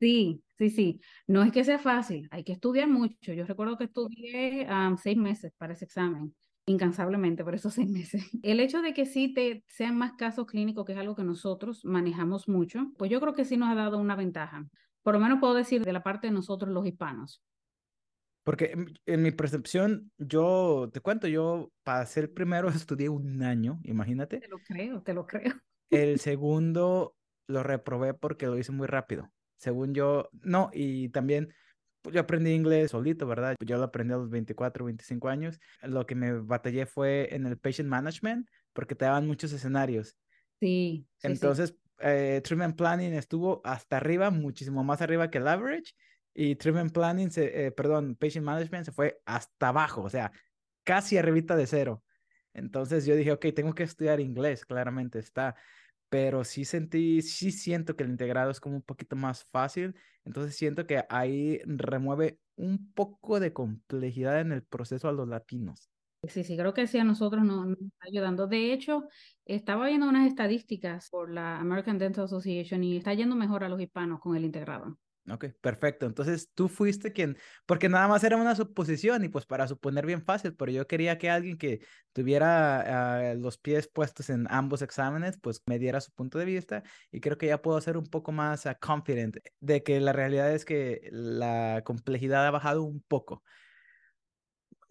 Sí, 0.00 0.42
sí, 0.58 0.70
sí. 0.70 1.00
No 1.28 1.44
es 1.44 1.52
que 1.52 1.62
sea 1.62 1.78
fácil, 1.78 2.26
hay 2.32 2.42
que 2.42 2.52
estudiar 2.52 2.88
mucho. 2.88 3.32
Yo 3.32 3.44
recuerdo 3.46 3.78
que 3.78 3.84
estudié 3.84 4.66
seis 5.00 5.16
meses 5.16 5.52
para 5.56 5.74
ese 5.74 5.84
examen 5.84 6.34
incansablemente 6.66 7.44
por 7.44 7.54
esos 7.54 7.74
seis 7.74 7.90
meses. 7.90 8.24
El 8.42 8.60
hecho 8.60 8.82
de 8.82 8.94
que 8.94 9.06
sí 9.06 9.32
te 9.32 9.64
sean 9.68 9.96
más 9.96 10.12
casos 10.12 10.46
clínicos, 10.46 10.84
que 10.84 10.92
es 10.92 10.98
algo 10.98 11.14
que 11.14 11.24
nosotros 11.24 11.84
manejamos 11.84 12.48
mucho, 12.48 12.92
pues 12.98 13.10
yo 13.10 13.20
creo 13.20 13.34
que 13.34 13.44
sí 13.44 13.56
nos 13.56 13.70
ha 13.70 13.74
dado 13.74 13.98
una 13.98 14.16
ventaja. 14.16 14.66
Por 15.02 15.14
lo 15.14 15.20
menos 15.20 15.40
puedo 15.40 15.54
decir 15.54 15.82
de 15.84 15.92
la 15.92 16.02
parte 16.02 16.28
de 16.28 16.32
nosotros 16.32 16.72
los 16.72 16.86
hispanos. 16.86 17.42
Porque 18.44 18.74
en, 19.06 19.22
mi 19.22 19.30
percepción, 19.30 20.10
yo 20.18 20.90
te 20.92 21.00
cuento, 21.00 21.28
yo 21.28 21.70
para 21.84 22.04
ser 22.06 22.32
primero 22.32 22.68
estudié 22.86 23.08
un 23.08 23.42
año, 23.42 23.80
imagínate. 23.84 24.40
Te 24.40 24.48
lo 24.48 24.58
creo, 24.58 25.02
te 25.02 25.14
lo 25.14 25.26
creo. 25.26 25.54
El 25.90 26.18
segundo 26.18 27.14
lo 27.46 27.62
reprobé 27.62 28.14
porque 28.14 28.46
lo 28.46 28.58
hice 28.58 28.72
muy 28.72 28.86
rápido. 28.86 29.30
Según 29.58 29.94
yo, 29.94 30.28
no, 30.32 30.70
y 30.72 31.10
también 31.10 31.52
pues 32.02 32.14
yo 32.14 32.20
aprendí 32.20 32.50
inglés 32.50 32.90
solito, 32.90 33.26
¿verdad? 33.26 33.54
Yo 33.64 33.78
lo 33.78 33.84
aprendí 33.84 34.12
a 34.14 34.18
los 34.18 34.30
24, 34.30 34.84
25 34.84 35.28
años. 35.28 35.58
Lo 35.82 36.04
que 36.06 36.14
me 36.14 36.32
batallé 36.40 36.86
fue 36.86 37.34
en 37.34 37.46
el 37.46 37.58
patient 37.58 37.88
management, 37.88 38.48
porque 38.72 38.94
te 38.94 39.04
daban 39.04 39.26
muchos 39.26 39.52
escenarios. 39.52 40.16
Sí. 40.60 41.06
Entonces, 41.22 41.74
Eh, 42.04 42.40
treatment 42.42 42.76
planning 42.76 43.12
estuvo 43.12 43.60
hasta 43.62 43.98
arriba, 43.98 44.30
muchísimo 44.30 44.82
más 44.82 45.00
arriba 45.02 45.30
que 45.30 45.38
el 45.38 45.46
average. 45.46 45.92
Y 46.34 46.56
treatment 46.56 46.92
planning, 46.92 47.30
se, 47.30 47.66
eh, 47.66 47.70
perdón, 47.70 48.16
patient 48.16 48.44
management 48.44 48.86
se 48.86 48.92
fue 48.92 49.20
hasta 49.24 49.68
abajo, 49.68 50.02
o 50.02 50.08
sea, 50.10 50.32
casi 50.82 51.16
arribita 51.16 51.54
de 51.54 51.66
cero. 51.66 52.02
Entonces 52.54 53.06
yo 53.06 53.14
dije, 53.14 53.32
ok, 53.32 53.46
tengo 53.54 53.74
que 53.74 53.84
estudiar 53.84 54.18
inglés, 54.20 54.64
claramente 54.64 55.18
está 55.20 55.54
pero 56.12 56.44
sí 56.44 56.66
sentí, 56.66 57.22
sí 57.22 57.50
siento 57.52 57.96
que 57.96 58.04
el 58.04 58.10
integrado 58.10 58.50
es 58.50 58.60
como 58.60 58.76
un 58.76 58.82
poquito 58.82 59.16
más 59.16 59.46
fácil, 59.50 59.96
entonces 60.26 60.54
siento 60.54 60.86
que 60.86 61.06
ahí 61.08 61.58
remueve 61.64 62.38
un 62.54 62.92
poco 62.92 63.40
de 63.40 63.54
complejidad 63.54 64.42
en 64.42 64.52
el 64.52 64.62
proceso 64.62 65.08
a 65.08 65.12
los 65.12 65.26
latinos. 65.26 65.88
Sí, 66.28 66.44
sí, 66.44 66.54
creo 66.56 66.74
que 66.74 66.86
sí 66.86 66.98
a 66.98 67.04
nosotros 67.04 67.42
nos, 67.44 67.66
nos 67.66 67.80
está 67.80 68.06
ayudando. 68.08 68.46
De 68.46 68.74
hecho, 68.74 69.08
estaba 69.46 69.86
viendo 69.86 70.06
unas 70.06 70.28
estadísticas 70.28 71.08
por 71.08 71.30
la 71.32 71.58
American 71.58 71.96
Dental 71.98 72.24
Association 72.24 72.84
y 72.84 72.98
está 72.98 73.14
yendo 73.14 73.34
mejor 73.34 73.64
a 73.64 73.70
los 73.70 73.80
hispanos 73.80 74.20
con 74.20 74.36
el 74.36 74.44
integrado. 74.44 74.98
Ok, 75.30 75.44
perfecto. 75.60 76.06
Entonces 76.06 76.50
tú 76.52 76.68
fuiste 76.68 77.12
quien, 77.12 77.38
porque 77.64 77.88
nada 77.88 78.08
más 78.08 78.24
era 78.24 78.36
una 78.36 78.56
suposición 78.56 79.22
y 79.24 79.28
pues 79.28 79.46
para 79.46 79.68
suponer 79.68 80.04
bien 80.04 80.24
fácil, 80.24 80.56
pero 80.56 80.72
yo 80.72 80.88
quería 80.88 81.16
que 81.16 81.30
alguien 81.30 81.56
que 81.58 81.80
tuviera 82.12 83.30
ah, 83.30 83.34
los 83.34 83.56
pies 83.56 83.86
puestos 83.86 84.30
en 84.30 84.46
ambos 84.50 84.82
exámenes, 84.82 85.38
pues 85.40 85.62
me 85.66 85.78
diera 85.78 86.00
su 86.00 86.10
punto 86.12 86.38
de 86.40 86.44
vista 86.44 86.82
y 87.12 87.20
creo 87.20 87.38
que 87.38 87.46
ya 87.46 87.62
puedo 87.62 87.80
ser 87.80 87.96
un 87.96 88.06
poco 88.06 88.32
más 88.32 88.66
uh, 88.66 88.70
confident 88.80 89.36
de 89.60 89.84
que 89.84 90.00
la 90.00 90.12
realidad 90.12 90.52
es 90.52 90.64
que 90.64 91.08
la 91.12 91.82
complejidad 91.84 92.44
ha 92.48 92.50
bajado 92.50 92.82
un 92.82 93.00
poco. 93.06 93.44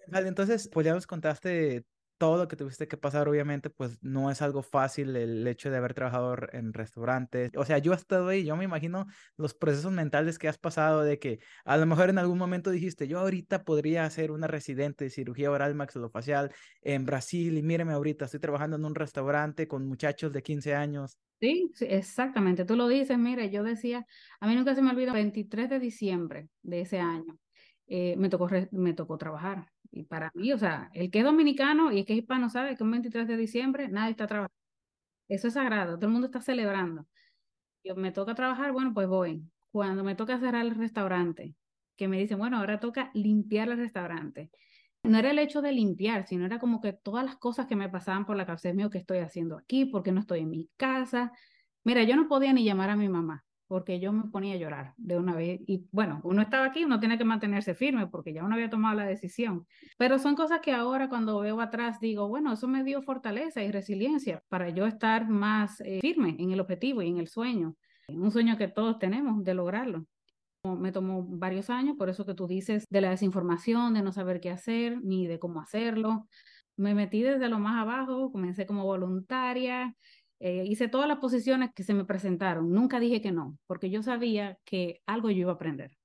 Vale, 0.08 0.28
entonces, 0.28 0.68
pues 0.72 0.86
ya 0.86 0.94
nos 0.94 1.08
contaste 1.08 1.86
todo 2.22 2.38
lo 2.38 2.48
que 2.48 2.56
tuviste 2.56 2.88
que 2.88 2.98
pasar, 2.98 3.28
obviamente, 3.28 3.72
pues 3.72 3.98
no 4.04 4.30
es 4.30 4.44
algo 4.44 4.62
fácil 4.62 5.16
el 5.16 5.48
hecho 5.48 5.72
de 5.72 5.78
haber 5.78 5.96
trabajado 5.96 6.36
en 6.52 6.72
restaurantes. 6.72 7.50
O 7.58 7.66
sea, 7.66 7.80
yo 7.80 7.94
he 7.94 7.96
estado 7.96 8.28
ahí, 8.28 8.46
yo 8.46 8.56
me 8.56 8.64
imagino 8.64 9.08
los 9.38 9.56
procesos 9.56 9.92
mentales 9.92 10.38
que 10.38 10.48
has 10.48 10.60
pasado 10.60 11.02
de 11.02 11.18
que 11.18 11.40
a 11.66 11.78
lo 11.78 11.88
mejor 11.88 12.12
en 12.12 12.20
algún 12.20 12.38
momento 12.38 12.70
dijiste, 12.70 13.08
yo 13.08 13.18
ahorita 13.20 13.64
podría 13.66 14.08
ser 14.12 14.30
una 14.30 14.46
residente 14.46 15.06
de 15.06 15.10
cirugía 15.10 15.50
oral 15.50 15.74
maxilofacial 15.74 16.52
en 16.82 17.08
Brasil 17.08 17.58
y 17.58 17.64
míreme 17.64 17.94
ahorita, 17.94 18.26
estoy 18.26 18.40
trabajando 18.40 18.76
en 18.78 18.86
un 18.86 18.94
restaurante 18.94 19.68
con 19.68 19.88
muchachos 19.88 20.32
de 20.32 20.44
15 20.44 20.76
años. 20.76 21.18
Sí, 21.40 21.72
exactamente. 21.80 22.66
Tú 22.66 22.76
lo 22.76 22.88
dices, 22.88 23.18
mire, 23.18 23.50
yo 23.50 23.64
decía, 23.64 24.06
a 24.40 24.48
mí 24.48 24.56
nunca 24.56 24.76
se 24.76 24.84
me 24.84 24.92
olvida, 24.92 25.12
23 25.12 25.72
de 25.72 25.80
diciembre 25.80 26.50
de 26.62 26.82
ese 26.82 27.00
año, 27.00 27.40
eh, 27.88 28.16
me, 28.18 28.30
tocó, 28.30 28.48
me 28.72 28.94
tocó 28.94 29.18
trabajar. 29.18 29.72
Y 29.92 30.04
para 30.04 30.32
mí, 30.36 30.54
o 30.54 30.58
sea, 30.58 30.90
el 30.94 31.12
que 31.12 31.20
es 31.20 31.26
dominicano 31.26 31.92
y 31.92 32.00
el 32.00 32.06
que 32.06 32.14
es 32.14 32.20
hispano 32.20 32.50
sabe 32.50 32.78
que 32.78 32.84
un 32.84 32.92
23 32.92 33.28
de 33.28 33.38
diciembre 33.38 33.90
nadie 33.90 34.12
está 34.12 34.28
trabajando. 34.28 34.56
Eso 35.28 35.48
es 35.48 35.54
sagrado, 35.54 35.96
todo 35.98 36.08
el 36.08 36.14
mundo 36.14 36.28
está 36.28 36.42
celebrando. 36.42 37.08
Yo 37.84 37.96
me 37.96 38.12
toca 38.12 38.36
trabajar, 38.36 38.72
bueno, 38.74 38.94
pues 38.94 39.08
voy. 39.08 39.44
Cuando 39.72 40.04
me 40.04 40.16
toca 40.16 40.40
cerrar 40.40 40.66
el 40.66 40.76
restaurante, 40.76 41.56
que 41.98 42.08
me 42.08 42.18
dicen, 42.20 42.38
bueno, 42.40 42.58
ahora 42.58 42.80
toca 42.80 43.12
limpiar 43.14 43.70
el 43.70 43.78
restaurante. 43.78 44.52
No 45.04 45.18
era 45.18 45.32
el 45.32 45.40
hecho 45.40 45.62
de 45.62 45.72
limpiar, 45.72 46.28
sino 46.28 46.46
era 46.46 46.60
como 46.60 46.82
que 46.82 46.94
todas 46.94 47.26
las 47.26 47.38
cosas 47.38 47.68
que 47.68 47.76
me 47.76 47.90
pasaban 47.90 48.26
por 48.26 48.38
la 48.38 48.46
cabeza 48.46 48.74
mío 48.74 48.90
que 48.90 49.00
estoy 49.00 49.20
haciendo 49.20 49.58
aquí, 49.58 49.86
porque 49.86 50.12
no 50.12 50.22
estoy 50.22 50.42
en 50.42 50.50
mi 50.50 50.70
casa. 50.78 51.32
Mira, 51.84 52.04
yo 52.04 52.16
no 52.16 52.28
podía 52.28 52.54
ni 52.54 52.64
llamar 52.64 52.92
a 52.92 52.96
mi 52.96 53.10
mamá 53.10 53.44
porque 53.72 54.02
yo 54.02 54.12
me 54.12 54.26
ponía 54.26 54.56
a 54.56 54.58
llorar 54.58 54.94
de 54.98 55.18
una 55.18 55.34
vez. 55.34 55.62
Y 55.66 55.88
bueno, 55.94 56.20
uno 56.26 56.42
estaba 56.42 56.66
aquí, 56.66 56.84
uno 56.84 57.00
tiene 57.00 57.18
que 57.18 57.24
mantenerse 57.24 57.74
firme 57.74 58.06
porque 58.06 58.34
ya 58.34 58.44
uno 58.44 58.56
había 58.56 58.70
tomado 58.70 58.98
la 58.98 59.06
decisión. 59.06 59.66
Pero 59.98 60.20
son 60.20 60.36
cosas 60.36 60.60
que 60.60 60.74
ahora 60.74 61.08
cuando 61.08 61.40
veo 61.40 61.62
atrás 61.62 62.02
digo, 62.02 62.28
bueno, 62.28 62.52
eso 62.52 62.68
me 62.68 62.84
dio 62.84 63.02
fortaleza 63.02 63.64
y 63.64 63.72
resiliencia 63.72 64.44
para 64.50 64.68
yo 64.72 64.88
estar 64.88 65.30
más 65.30 65.80
eh, 65.86 66.00
firme 66.02 66.36
en 66.38 66.52
el 66.52 66.60
objetivo 66.60 67.02
y 67.02 67.08
en 67.08 67.18
el 67.18 67.30
sueño. 67.30 67.78
Un 68.10 68.30
sueño 68.30 68.58
que 68.58 68.68
todos 68.68 69.00
tenemos 69.00 69.42
de 69.42 69.54
lograrlo. 69.54 70.06
Me 70.66 70.92
tomó 70.92 71.24
varios 71.26 71.70
años, 71.70 71.96
por 71.98 72.10
eso 72.10 72.26
que 72.26 72.34
tú 72.34 72.48
dices 72.48 72.84
de 72.90 73.00
la 73.00 73.12
desinformación, 73.12 73.94
de 73.94 74.02
no 74.02 74.12
saber 74.12 74.42
qué 74.42 74.50
hacer 74.50 75.00
ni 75.02 75.28
de 75.28 75.40
cómo 75.40 75.62
hacerlo. 75.62 76.28
Me 76.76 76.94
metí 76.94 77.22
desde 77.22 77.48
lo 77.48 77.58
más 77.58 77.82
abajo, 77.82 78.34
comencé 78.34 78.66
como 78.66 78.84
voluntaria, 78.84 79.96
eh, 80.44 80.66
hice 80.66 80.88
todas 80.88 81.08
las 81.08 81.20
posiciones 81.20 81.70
que 81.74 81.84
se 81.84 81.94
me 81.94 82.04
presentaron. 82.04 82.72
Nunca 82.72 83.00
dije 83.00 83.22
que 83.22 83.32
no, 83.32 83.58
porque 83.68 83.92
yo 83.92 84.02
sabía 84.02 84.58
que 84.66 85.02
algo 85.06 85.30
yo 85.30 85.42
iba 85.42 85.52
a 85.52 85.56
aprender. 85.56 85.96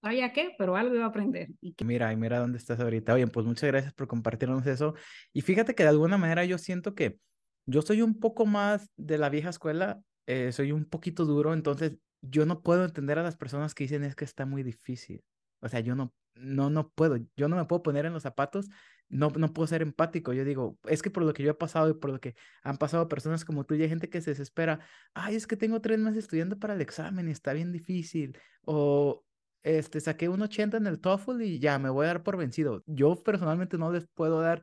Sabía 0.00 0.32
qué, 0.32 0.54
pero 0.56 0.76
algo 0.76 0.94
iba 0.94 1.04
a 1.04 1.08
aprender. 1.08 1.48
Y 1.60 1.74
Mira, 1.84 2.12
y 2.12 2.16
mira 2.16 2.38
dónde 2.38 2.58
estás 2.58 2.78
ahorita. 2.78 3.14
Oye, 3.14 3.26
pues 3.26 3.44
muchas 3.44 3.68
gracias 3.68 3.92
por 3.92 4.06
compartirnos 4.06 4.64
eso. 4.66 4.94
Y 5.32 5.40
fíjate 5.40 5.74
que 5.74 5.82
de 5.82 5.88
alguna 5.88 6.18
manera 6.18 6.44
yo 6.44 6.56
siento 6.56 6.94
que 6.94 7.18
yo 7.66 7.82
soy 7.82 8.02
un 8.02 8.20
poco 8.20 8.46
más 8.46 8.90
de 8.96 9.18
la 9.18 9.28
vieja 9.28 9.48
escuela, 9.48 10.00
eh, 10.26 10.52
soy 10.52 10.70
un 10.70 10.84
poquito 10.84 11.24
duro, 11.24 11.52
entonces 11.52 11.96
yo 12.20 12.46
no 12.46 12.62
puedo 12.62 12.84
entender 12.84 13.18
a 13.18 13.22
las 13.22 13.36
personas 13.36 13.74
que 13.74 13.84
dicen 13.84 14.04
es 14.04 14.14
que 14.14 14.24
está 14.24 14.46
muy 14.46 14.62
difícil. 14.62 15.24
O 15.60 15.68
sea, 15.68 15.80
yo 15.80 15.96
no, 15.96 16.14
no, 16.36 16.70
no 16.70 16.90
puedo, 16.90 17.18
yo 17.36 17.48
no 17.48 17.56
me 17.56 17.64
puedo 17.64 17.82
poner 17.82 18.06
en 18.06 18.12
los 18.12 18.22
zapatos 18.22 18.68
no, 19.08 19.30
no 19.30 19.52
puedo 19.52 19.66
ser 19.66 19.82
empático. 19.82 20.32
Yo 20.32 20.44
digo, 20.44 20.78
es 20.84 21.02
que 21.02 21.10
por 21.10 21.22
lo 21.22 21.32
que 21.32 21.42
yo 21.42 21.50
he 21.50 21.54
pasado 21.54 21.90
y 21.90 21.94
por 21.94 22.10
lo 22.10 22.20
que 22.20 22.34
han 22.62 22.76
pasado 22.76 23.08
personas 23.08 23.44
como 23.44 23.64
tú 23.64 23.74
y 23.74 23.82
hay 23.82 23.88
gente 23.88 24.08
que 24.08 24.20
se 24.20 24.30
desespera, 24.30 24.80
ay, 25.14 25.36
es 25.36 25.46
que 25.46 25.56
tengo 25.56 25.80
tres 25.80 25.98
meses 25.98 26.24
estudiando 26.24 26.58
para 26.58 26.74
el 26.74 26.80
examen 26.80 27.28
y 27.28 27.32
está 27.32 27.52
bien 27.52 27.72
difícil. 27.72 28.38
O 28.64 29.24
este, 29.62 30.00
saqué 30.00 30.28
un 30.28 30.42
80 30.42 30.76
en 30.76 30.86
el 30.86 31.00
TOEFL 31.00 31.42
y 31.42 31.58
ya 31.58 31.78
me 31.78 31.90
voy 31.90 32.04
a 32.04 32.08
dar 32.08 32.22
por 32.22 32.36
vencido. 32.36 32.82
Yo 32.86 33.22
personalmente 33.22 33.78
no 33.78 33.90
les 33.90 34.06
puedo 34.06 34.40
dar 34.40 34.62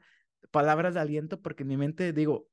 palabras 0.52 0.94
de 0.94 1.00
aliento 1.00 1.42
porque 1.42 1.64
en 1.64 1.70
mi 1.70 1.78
mente 1.78 2.14
digo, 2.14 2.48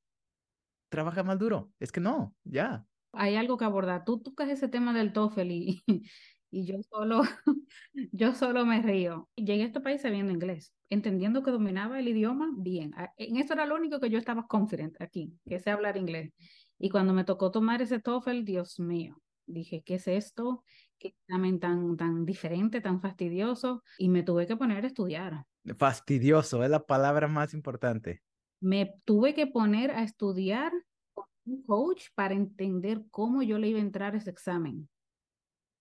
trabaja 0.89 1.23
más 1.23 1.39
duro. 1.39 1.73
Es 1.79 1.93
que 1.93 2.01
no, 2.01 2.35
ya. 2.45 2.87
Hay 3.13 3.37
algo 3.37 3.57
que 3.57 3.65
abordar. 3.65 4.05
Tú 4.05 4.21
tocas 4.21 4.49
ese 4.49 4.69
tema 4.69 4.93
del 4.93 5.13
TOEFL 5.13 5.51
y, 5.51 5.83
y 6.51 6.65
yo 6.65 6.83
solo, 6.83 7.23
yo 8.13 8.35
solo 8.35 8.65
me 8.65 8.81
río. 8.83 9.29
Llegué 9.37 9.63
a 9.63 9.67
este 9.67 9.81
país 9.81 10.03
sabiendo 10.03 10.33
inglés, 10.33 10.73
entendiendo 10.89 11.43
que 11.43 11.51
dominaba 11.51 11.99
el 11.99 12.09
idioma 12.09 12.51
bien. 12.57 12.93
En 13.17 13.37
eso 13.37 13.53
era 13.53 13.67
lo 13.67 13.75
único 13.75 14.01
que 14.01 14.11
yo 14.11 14.19
estaba 14.19 14.47
confident 14.47 15.01
aquí, 15.01 15.33
que 15.47 15.61
sé 15.61 15.71
hablar 15.71 15.97
inglés. 15.97 16.33
Y 16.79 16.91
cuando 16.91 17.13
me 17.13 17.25
tocó 17.25 17.51
tomar 17.51 17.83
ese 17.83 18.01
TOEFL, 18.01 18.45
Dios 18.45 18.79
mío, 18.79 19.21
dije, 19.47 19.83
¿qué 19.85 19.97
es 19.97 20.09
esto? 20.09 20.65
¿Qué 20.99 21.09
examen 21.09 21.61
tan, 21.61 21.97
tan 21.97 22.25
diferente, 22.25 22.81
tan 22.81 23.01
fastidioso? 23.01 23.83
Y 23.99 24.09
me 24.09 24.23
tuve 24.23 24.47
que 24.47 24.57
poner 24.57 24.85
a 24.85 24.87
estudiar. 24.87 25.45
Fastidioso 25.77 26.63
es 26.65 26.71
la 26.71 26.87
palabra 26.87 27.29
más 27.29 27.53
importante. 27.53 28.23
Me 28.61 28.95
tuve 29.05 29.35
que 29.35 29.47
poner 29.47 29.91
a 29.91 30.03
estudiar 30.03 30.73
con 31.13 31.27
un 31.45 31.63
coach 31.65 32.07
para 32.15 32.35
entender 32.35 33.03
cómo 33.11 33.43
yo 33.43 33.59
le 33.59 33.69
iba 33.69 33.79
a 33.79 33.83
entrar 33.83 34.15
a 34.15 34.19
ese 34.19 34.31
examen 34.31 34.89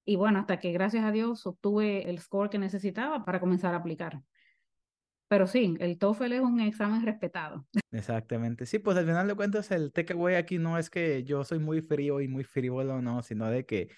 y 0.07 0.15
bueno, 0.15 0.39
hasta 0.39 0.57
que 0.57 0.71
gracias 0.71 1.03
a 1.03 1.11
Dios 1.11 1.45
obtuve 1.45 2.09
el 2.09 2.17
score 2.19 2.49
que 2.49 2.57
necesitaba 2.57 3.25
para 3.25 3.41
comenzar 3.41 3.73
a 3.73 3.77
aplicar. 3.77 4.23
Pero 5.27 5.47
sí, 5.47 5.75
el 5.81 5.97
TOEFL 5.97 6.31
es 6.31 6.39
un 6.41 6.61
examen 6.61 7.05
respetado. 7.05 7.67
Exactamente. 7.91 8.65
Sí, 8.65 8.79
pues 8.79 8.95
al 8.95 9.05
final 9.05 9.27
de 9.27 9.35
cuentas 9.35 9.69
el 9.71 9.91
takeaway 9.91 10.35
aquí 10.35 10.59
no 10.59 10.77
es 10.77 10.89
que 10.89 11.25
yo 11.25 11.43
soy 11.43 11.59
muy 11.59 11.81
frío 11.81 12.21
y 12.21 12.29
muy 12.29 12.45
frívolo, 12.45 13.01
no, 13.01 13.21
sino 13.21 13.49
de 13.49 13.65
que 13.65 13.89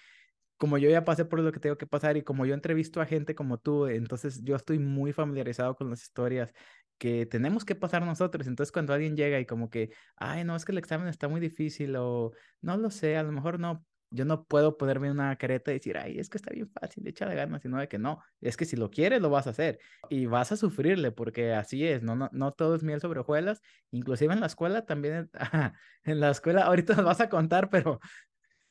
como 0.56 0.78
yo 0.78 0.90
ya 0.90 1.04
pasé 1.04 1.24
por 1.24 1.38
lo 1.38 1.52
que 1.52 1.60
tengo 1.60 1.78
que 1.78 1.86
pasar 1.86 2.16
y 2.16 2.22
como 2.22 2.44
yo 2.44 2.54
entrevisto 2.54 3.00
a 3.00 3.06
gente 3.06 3.36
como 3.36 3.58
tú, 3.58 3.86
entonces 3.86 4.42
yo 4.42 4.56
estoy 4.56 4.80
muy 4.80 5.12
familiarizado 5.12 5.76
con 5.76 5.88
las 5.90 6.02
historias 6.02 6.52
que 6.98 7.24
tenemos 7.24 7.64
que 7.64 7.76
pasar 7.76 8.04
nosotros. 8.04 8.46
Entonces, 8.46 8.72
cuando 8.72 8.92
alguien 8.92 9.16
llega 9.16 9.40
y 9.40 9.46
como 9.46 9.70
que, 9.70 9.90
ay, 10.16 10.44
no, 10.44 10.56
es 10.56 10.64
que 10.64 10.72
el 10.72 10.78
examen 10.78 11.08
está 11.08 11.28
muy 11.28 11.40
difícil 11.40 11.94
o 11.96 12.32
no 12.60 12.76
lo 12.76 12.90
sé, 12.90 13.16
a 13.16 13.22
lo 13.22 13.32
mejor 13.32 13.58
no, 13.60 13.86
yo 14.10 14.24
no 14.24 14.44
puedo 14.44 14.76
ponerme 14.76 15.10
una 15.10 15.36
careta 15.36 15.70
y 15.70 15.74
decir, 15.74 15.96
ay, 15.96 16.18
es 16.18 16.28
que 16.28 16.38
está 16.38 16.52
bien 16.52 16.68
fácil, 16.68 17.06
échale 17.06 17.34
ganas, 17.34 17.62
sino 17.62 17.78
de 17.78 17.88
que 17.88 17.98
no, 17.98 18.22
es 18.40 18.56
que 18.56 18.64
si 18.64 18.76
lo 18.76 18.90
quieres, 18.90 19.20
lo 19.22 19.30
vas 19.30 19.46
a 19.46 19.50
hacer 19.50 19.78
y 20.08 20.26
vas 20.26 20.52
a 20.52 20.56
sufrirle, 20.56 21.12
porque 21.12 21.54
así 21.54 21.86
es, 21.86 22.02
no, 22.02 22.16
no, 22.16 22.28
no 22.32 22.52
todo 22.52 22.74
es 22.74 22.82
miel 22.82 23.00
sobre 23.00 23.20
hojuelas, 23.20 23.60
inclusive 23.90 24.34
en 24.34 24.40
la 24.40 24.46
escuela 24.46 24.84
también, 24.84 25.30
en 26.04 26.20
la 26.20 26.30
escuela, 26.30 26.62
ahorita 26.62 26.94
nos 26.96 27.04
vas 27.04 27.20
a 27.20 27.28
contar, 27.28 27.70
pero 27.70 28.00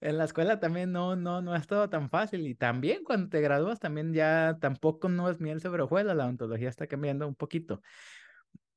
en 0.02 0.18
la 0.18 0.26
escuela 0.26 0.60
también 0.60 0.92
no, 0.92 1.16
no, 1.16 1.42
no 1.42 1.56
es 1.56 1.68
todo 1.68 1.90
tan 1.90 2.10
fácil 2.10 2.48
y 2.48 2.56
también 2.56 3.04
cuando 3.04 3.30
te 3.30 3.42
gradúas 3.42 3.80
también 3.80 4.14
ya 4.14 4.58
tampoco 4.60 5.10
no 5.10 5.30
es 5.30 5.40
miel 5.40 5.62
sobre 5.62 5.84
hojuelas, 5.84 6.16
la 6.16 6.26
ontología 6.26 6.70
está 6.70 6.88
cambiando 6.88 7.28
un 7.28 7.36
poquito. 7.36 7.82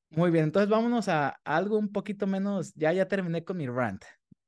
Muy 0.09 0.29
bien, 0.29 0.45
entonces 0.45 0.69
vámonos 0.69 1.07
a 1.07 1.39
algo 1.43 1.77
un 1.77 1.91
poquito 1.91 2.27
menos, 2.27 2.73
ya, 2.75 2.93
ya 2.93 3.07
terminé 3.07 3.43
con 3.43 3.57
mi 3.57 3.67
rant. 3.67 4.03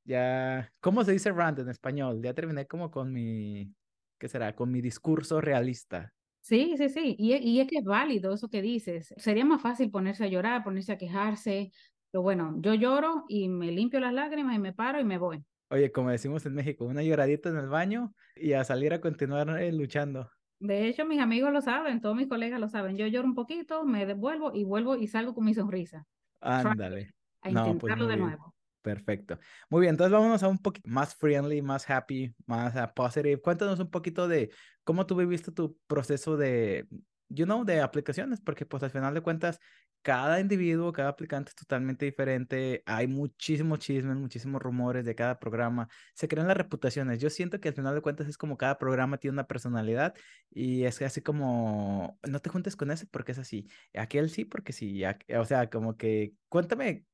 Ya, 0.07 0.71
¿cómo 0.81 1.03
se 1.03 1.13
dice 1.13 1.31
rant 1.31 1.57
en 1.59 1.69
español? 1.69 2.21
Ya 2.23 2.33
terminé 2.35 2.67
como 2.67 2.91
con 2.91 3.11
mi, 3.11 3.73
¿qué 4.19 4.27
será? 4.29 4.55
Con 4.55 4.71
mi 4.71 4.81
discurso 4.81 5.41
realista. 5.41 6.13
Sí, 6.41 6.75
sí, 6.77 6.89
sí, 6.89 7.15
y, 7.17 7.33
y 7.37 7.59
es 7.59 7.67
que 7.67 7.79
es 7.79 7.83
válido 7.83 8.31
eso 8.33 8.49
que 8.49 8.61
dices. 8.61 9.13
Sería 9.17 9.45
más 9.45 9.61
fácil 9.63 9.89
ponerse 9.89 10.25
a 10.25 10.27
llorar, 10.27 10.63
ponerse 10.63 10.91
a 10.91 10.97
quejarse, 10.97 11.71
pero 12.11 12.21
bueno, 12.21 12.55
yo 12.61 12.75
lloro 12.75 13.25
y 13.27 13.49
me 13.49 13.71
limpio 13.71 13.99
las 13.99 14.13
lágrimas 14.13 14.55
y 14.55 14.59
me 14.59 14.71
paro 14.73 14.99
y 14.99 15.03
me 15.05 15.17
voy. 15.17 15.43
Oye, 15.69 15.91
como 15.91 16.09
decimos 16.11 16.45
en 16.47 16.53
México, 16.55 16.85
una 16.85 17.03
lloradita 17.03 17.49
en 17.49 17.57
el 17.57 17.67
baño 17.69 18.13
y 18.35 18.53
a 18.53 18.63
salir 18.63 18.93
a 18.93 19.01
continuar 19.01 19.49
eh, 19.61 19.71
luchando. 19.71 20.29
De 20.59 20.87
hecho, 20.87 21.05
mis 21.05 21.19
amigos 21.21 21.51
lo 21.53 21.61
saben, 21.61 22.01
todos 22.01 22.15
mis 22.15 22.27
colegas 22.27 22.59
lo 22.59 22.67
saben. 22.69 22.97
Yo 22.97 23.07
lloro 23.07 23.27
un 23.27 23.35
poquito, 23.35 23.85
me 23.85 24.05
devuelvo 24.05 24.51
y 24.53 24.63
vuelvo 24.63 24.95
y 24.95 25.07
salgo 25.07 25.33
con 25.33 25.45
mi 25.45 25.53
sonrisa. 25.53 26.07
Ándale. 26.41 27.11
A 27.41 27.49
no, 27.49 27.77
pues 27.77 27.95
intentarlo 27.95 28.07
de 28.07 28.17
nuevo. 28.17 28.54
Perfecto. 28.85 29.39
Muy 29.67 29.81
bien, 29.81 29.93
entonces 29.95 30.11
vámonos 30.11 30.43
a 30.43 30.47
un 30.47 30.59
poquito 30.59 30.87
más 30.87 31.15
friendly, 31.15 31.59
más 31.63 31.89
happy, 31.89 32.35
más 32.45 32.75
positive. 32.93 33.41
Cuéntanos 33.41 33.79
un 33.79 33.89
poquito 33.89 34.27
de 34.27 34.51
cómo 34.83 35.07
tú 35.07 35.15
viviste 35.15 35.51
tu 35.51 35.75
proceso 35.87 36.37
de, 36.37 36.87
you 37.27 37.45
know, 37.45 37.65
de 37.65 37.81
aplicaciones, 37.81 38.41
porque 38.41 38.67
pues 38.67 38.83
al 38.83 38.91
final 38.91 39.15
de 39.15 39.21
cuentas, 39.21 39.59
cada 40.03 40.39
individuo, 40.39 40.93
cada 40.93 41.09
aplicante 41.09 41.49
es 41.49 41.55
totalmente 41.55 42.05
diferente. 42.05 42.83
Hay 42.85 43.07
muchísimos 43.07 43.79
chismes, 43.79 44.17
muchísimos 44.17 44.61
rumores 44.61 45.03
de 45.03 45.15
cada 45.15 45.39
programa. 45.39 45.89
Se 46.13 46.27
crean 46.27 46.47
las 46.47 46.55
reputaciones. 46.57 47.19
Yo 47.19 47.31
siento 47.31 47.59
que 47.59 47.69
al 47.69 47.73
final 47.73 47.95
de 47.95 48.01
cuentas 48.01 48.27
es 48.27 48.37
como 48.37 48.55
cada 48.55 48.77
programa 48.77 49.17
tiene 49.17 49.33
una 49.33 49.47
personalidad 49.47 50.13
y 50.51 50.83
es 50.83 51.01
así 51.01 51.21
como, 51.21 52.19
no 52.21 52.39
te 52.39 52.51
juntes 52.51 52.75
con 52.75 52.91
ese 52.91 53.07
porque 53.07 53.31
es 53.31 53.39
así. 53.39 53.67
Aquel 53.95 54.29
sí 54.29 54.45
porque 54.45 54.73
sí. 54.73 55.01
O 55.35 55.45
sea, 55.45 55.71
como 55.71 55.97
que 55.97 56.35
cuéntame 56.49 57.07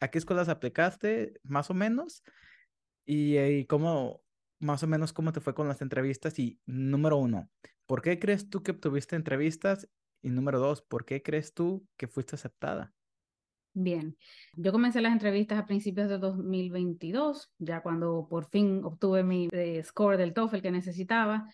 ¿A 0.00 0.08
qué 0.08 0.18
escuelas 0.18 0.48
aplicaste, 0.48 1.34
más 1.42 1.70
o 1.70 1.74
menos? 1.74 2.22
Y, 3.04 3.36
eh, 3.36 3.58
y, 3.58 3.64
cómo, 3.66 4.22
más 4.58 4.82
o 4.82 4.86
menos, 4.86 5.12
cómo 5.12 5.32
te 5.32 5.40
fue 5.40 5.54
con 5.54 5.68
las 5.68 5.82
entrevistas. 5.82 6.38
Y 6.38 6.58
número 6.66 7.18
uno, 7.18 7.50
¿por 7.86 8.00
qué 8.02 8.18
crees 8.18 8.48
tú 8.48 8.62
que 8.62 8.70
obtuviste 8.72 9.16
entrevistas? 9.16 9.88
Y 10.22 10.30
número 10.30 10.58
dos, 10.58 10.82
¿por 10.82 11.04
qué 11.04 11.22
crees 11.22 11.52
tú 11.52 11.86
que 11.96 12.08
fuiste 12.08 12.36
aceptada? 12.36 12.94
Bien, 13.72 14.16
yo 14.54 14.72
comencé 14.72 15.00
las 15.00 15.12
entrevistas 15.12 15.58
a 15.58 15.66
principios 15.66 16.08
de 16.08 16.18
2022, 16.18 17.52
ya 17.58 17.82
cuando 17.82 18.26
por 18.28 18.46
fin 18.46 18.84
obtuve 18.84 19.22
mi 19.22 19.48
eh, 19.52 19.82
score 19.84 20.16
del 20.16 20.34
TOEFL 20.34 20.60
que 20.60 20.72
necesitaba. 20.72 21.46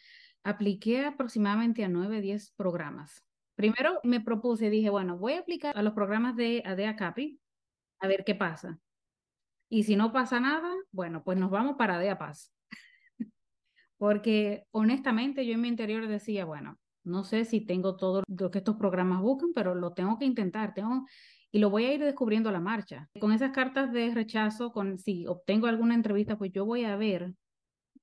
Apliqué 0.42 1.04
aproximadamente 1.04 1.84
a 1.84 1.88
9, 1.88 2.20
10 2.22 2.52
programas. 2.52 3.22
Primero 3.54 4.00
me 4.02 4.20
propuse, 4.20 4.70
dije, 4.70 4.88
bueno, 4.88 5.18
voy 5.18 5.34
a 5.34 5.40
aplicar 5.40 5.76
a 5.76 5.82
los 5.82 5.92
programas 5.92 6.36
de 6.36 6.62
ADEA 6.64 6.96
CAPI, 6.96 7.38
a 8.00 8.08
ver 8.08 8.24
qué 8.24 8.34
pasa. 8.34 8.78
Y 9.68 9.82
si 9.84 9.96
no 9.96 10.12
pasa 10.12 10.40
nada, 10.40 10.72
bueno, 10.92 11.24
pues 11.24 11.38
nos 11.38 11.50
vamos 11.50 11.76
para 11.76 11.98
DEA 11.98 12.18
Paz. 12.18 12.52
Porque 13.98 14.64
honestamente 14.70 15.46
yo 15.46 15.54
en 15.54 15.60
mi 15.60 15.68
interior 15.68 16.06
decía, 16.06 16.44
bueno, 16.44 16.78
no 17.04 17.24
sé 17.24 17.44
si 17.44 17.60
tengo 17.60 17.96
todo 17.96 18.22
lo 18.26 18.50
que 18.50 18.58
estos 18.58 18.76
programas 18.76 19.20
buscan, 19.20 19.52
pero 19.54 19.74
lo 19.74 19.92
tengo 19.92 20.18
que 20.18 20.24
intentar, 20.24 20.74
tengo 20.74 21.06
y 21.52 21.58
lo 21.58 21.70
voy 21.70 21.84
a 21.86 21.94
ir 21.94 22.04
descubriendo 22.04 22.48
a 22.48 22.52
la 22.52 22.60
marcha. 22.60 23.08
Con 23.18 23.32
esas 23.32 23.52
cartas 23.52 23.92
de 23.92 24.12
rechazo, 24.12 24.72
con 24.72 24.98
si 24.98 25.26
obtengo 25.26 25.68
alguna 25.68 25.94
entrevista, 25.94 26.36
pues 26.36 26.52
yo 26.52 26.66
voy 26.66 26.84
a 26.84 26.96
ver 26.96 27.32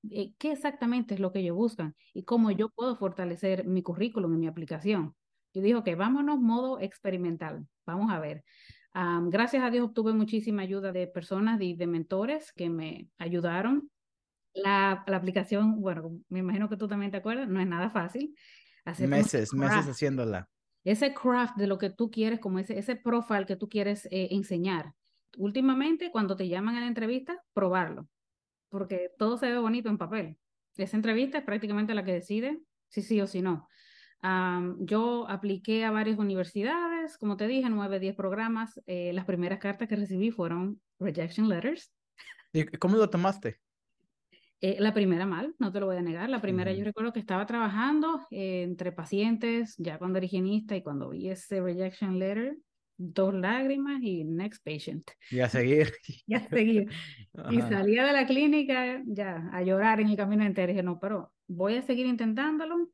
eh, 0.10 0.34
qué 0.38 0.54
exactamente 0.54 1.14
es 1.14 1.20
lo 1.20 1.32
que 1.32 1.40
ellos 1.40 1.56
buscan 1.56 1.96
y 2.14 2.24
cómo 2.24 2.52
yo 2.52 2.70
puedo 2.70 2.96
fortalecer 2.96 3.66
mi 3.68 3.84
currículum 3.84 4.34
y 4.34 4.38
mi 4.38 4.48
aplicación. 4.48 5.16
Yo 5.54 5.62
digo 5.62 5.84
que 5.84 5.96
vámonos 5.96 6.40
modo 6.40 6.80
experimental, 6.80 7.68
vamos 7.86 8.12
a 8.12 8.20
ver 8.20 8.44
gracias 8.94 9.64
a 9.64 9.70
Dios 9.70 9.86
obtuve 9.86 10.14
muchísima 10.14 10.62
ayuda 10.62 10.92
de 10.92 11.08
personas 11.08 11.60
y 11.62 11.76
de, 11.76 11.88
mentores 11.88 12.52
que 12.54 12.70
me 12.70 13.10
ayudaron. 13.18 13.90
La, 14.54 15.04
la, 15.08 15.18
aplicación, 15.18 15.82
bueno, 15.82 16.20
me 16.30 16.40
imagino 16.40 16.70
que 16.70 16.78
tú 16.78 16.88
también 16.88 17.12
te 17.12 17.18
acuerdas, 17.18 17.48
no 17.48 17.60
es 17.60 17.68
nada 17.68 17.90
fácil. 17.90 18.36
Hacer 18.86 19.08
meses, 19.08 19.54
meses 19.54 19.88
haciéndola. 19.88 20.48
Ese 20.84 21.14
craft 21.14 21.56
de 21.56 21.66
lo 21.66 21.78
que 21.78 21.90
tú 21.90 22.12
quieres, 22.12 22.40
como 22.40 22.60
ese, 22.60 22.78
ese 22.78 22.96
profile 22.96 23.46
que 23.46 23.56
tú 23.56 23.68
quieres 23.68 24.06
eh, 24.12 24.28
enseñar. 24.32 24.94
Últimamente, 25.38 26.12
cuando 26.12 26.36
te 26.36 26.48
llaman 26.48 26.76
a 26.76 26.82
la 26.82 26.88
entrevista, 26.88 27.42
probarlo, 27.54 28.08
porque 28.70 29.10
todo 29.18 29.38
se 29.38 29.50
ve 29.50 29.58
bonito 29.58 29.90
en 29.90 29.98
papel. 29.98 30.38
Esa 30.76 30.98
entrevista 30.98 31.40
es 31.40 31.44
prácticamente 31.44 31.96
la 31.96 32.04
que 32.04 32.14
decide 32.14 32.62
si 32.90 33.02
sí 33.02 33.22
o 33.22 33.28
si 33.28 33.42
no 33.42 33.68
yo 34.80 35.28
apliqué 35.30 35.84
a 35.84 35.92
varias 35.92 36.18
universidades, 36.18 37.18
como 37.18 37.36
te 37.36 37.48
dije, 37.48 37.70
nueve, 37.70 38.00
diez 38.00 38.16
programas. 38.16 38.82
Eh, 38.86 39.12
las 39.14 39.26
primeras 39.26 39.60
cartas 39.60 39.88
que 39.88 39.96
recibí 39.96 40.32
fueron 40.32 40.80
rejection 41.00 41.50
letters. 41.50 41.92
¿Y 42.54 42.66
cómo 42.66 42.98
lo 42.98 43.10
tomaste? 43.10 43.60
Eh, 44.62 44.78
la 44.80 44.94
primera 44.94 45.26
mal, 45.26 45.54
no 45.60 45.74
te 45.74 45.82
lo 45.82 45.88
voy 45.88 45.98
a 45.98 46.02
negar. 46.02 46.30
La 46.30 46.40
primera 46.40 46.72
yo 46.72 46.86
recuerdo 46.86 47.12
que 47.12 47.20
estaba 47.20 47.46
trabajando 47.46 48.26
eh, 48.32 48.64
entre 48.64 48.94
pacientes, 48.94 49.76
ya 49.78 49.98
cuando 49.98 50.20
era 50.20 50.26
higienista 50.26 50.76
y 50.78 50.82
cuando 50.82 51.10
vi 51.10 51.30
ese 51.30 51.60
rejection 51.60 52.18
letter, 52.18 52.56
dos 52.96 53.34
lágrimas 53.34 54.02
y 54.02 54.24
next 54.24 54.64
patient. 54.64 55.04
Y 55.32 55.42
a 55.42 55.50
seguir. 55.50 55.92
y 56.28 56.36
a 56.36 56.48
seguir. 56.48 56.90
Y 57.52 57.60
salía 57.62 58.06
de 58.06 58.14
la 58.14 58.26
clínica 58.26 59.02
ya 59.06 59.50
a 59.52 59.64
llorar 59.64 60.00
en 60.00 60.08
el 60.08 60.16
camino 60.16 60.46
entero. 60.46 60.72
Y 60.72 60.76
dije, 60.76 60.84
no, 60.84 61.00
pero 61.00 61.34
voy 61.48 61.76
a 61.76 61.82
seguir 61.82 62.06
intentándolo 62.06 62.90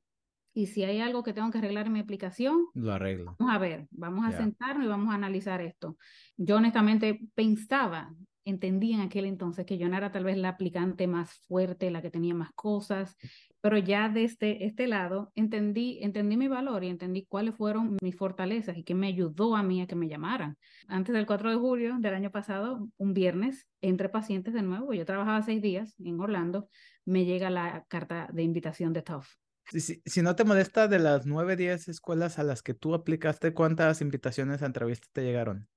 y 0.53 0.67
si 0.67 0.83
hay 0.83 0.99
algo 0.99 1.23
que 1.23 1.33
tengo 1.33 1.51
que 1.51 1.59
arreglar 1.59 1.88
en 1.88 1.93
mi 1.93 1.99
aplicación, 1.99 2.65
lo 2.73 2.93
arreglo. 2.93 3.35
Vamos 3.39 3.55
a 3.55 3.57
ver, 3.59 3.88
vamos 3.91 4.25
a 4.25 4.31
sentarnos 4.31 4.85
y 4.85 4.89
vamos 4.89 5.12
a 5.12 5.15
analizar 5.15 5.62
esto. 5.62 5.97
Yo 6.38 6.57
honestamente 6.57 7.21
pensaba, 7.35 8.13
entendí 8.45 8.93
en 8.93 9.01
aquel 9.01 9.25
entonces 9.25 9.65
que 9.65 9.77
yo 9.77 9.88
no 9.89 9.97
era 9.97 10.12
tal 10.12 10.23
vez 10.23 10.38
la 10.38 10.49
aplicante 10.49 11.07
más 11.07 11.33
fuerte, 11.47 11.91
la 11.91 12.01
que 12.01 12.09
tenía 12.09 12.33
más 12.33 12.51
cosas, 12.53 13.15
pero 13.62 13.77
ya 13.77 14.07
desde 14.07 14.23
este, 14.23 14.65
este 14.65 14.88
lado 14.88 15.31
entendí, 15.35 15.99
entendí 16.01 16.38
mi 16.38 16.47
valor 16.47 16.83
y 16.83 16.88
entendí 16.88 17.25
cuáles 17.25 17.55
fueron 17.55 17.97
mis 18.01 18.15
fortalezas 18.15 18.77
y 18.77 18.83
que 18.83 18.95
me 18.95 19.07
ayudó 19.07 19.55
a 19.55 19.63
mí 19.63 19.81
a 19.81 19.88
que 19.88 19.95
me 19.95 20.07
llamaran. 20.07 20.57
Antes 20.88 21.13
del 21.13 21.25
4 21.25 21.51
de 21.51 21.57
julio 21.57 21.97
del 21.99 22.13
año 22.13 22.31
pasado, 22.31 22.89
un 22.97 23.13
viernes, 23.13 23.67
entre 23.81 24.09
pacientes 24.09 24.53
de 24.53 24.62
nuevo, 24.62 24.93
yo 24.93 25.05
trabajaba 25.05 25.41
seis 25.41 25.62
días 25.62 25.95
en 25.99 26.19
Orlando, 26.19 26.69
me 27.05 27.25
llega 27.25 27.49
la 27.49 27.85
carta 27.88 28.29
de 28.31 28.43
invitación 28.43 28.93
de 28.93 29.01
TOF 29.01 29.29
si, 29.69 30.21
no 30.21 30.36
te 30.36 30.43
molesta, 30.43 30.88
de 30.88 30.99
las 30.99 31.25
nueve, 31.25 31.55
diez 31.55 31.88
escuelas 31.88 32.39
a 32.39 32.43
las 32.43 32.62
que 32.63 32.73
tú 32.73 32.93
aplicaste, 32.93 33.53
¿cuántas 33.53 34.01
invitaciones 34.01 34.62
a 34.62 34.65
entrevistas 34.65 35.10
te 35.12 35.23
llegaron? 35.23 35.67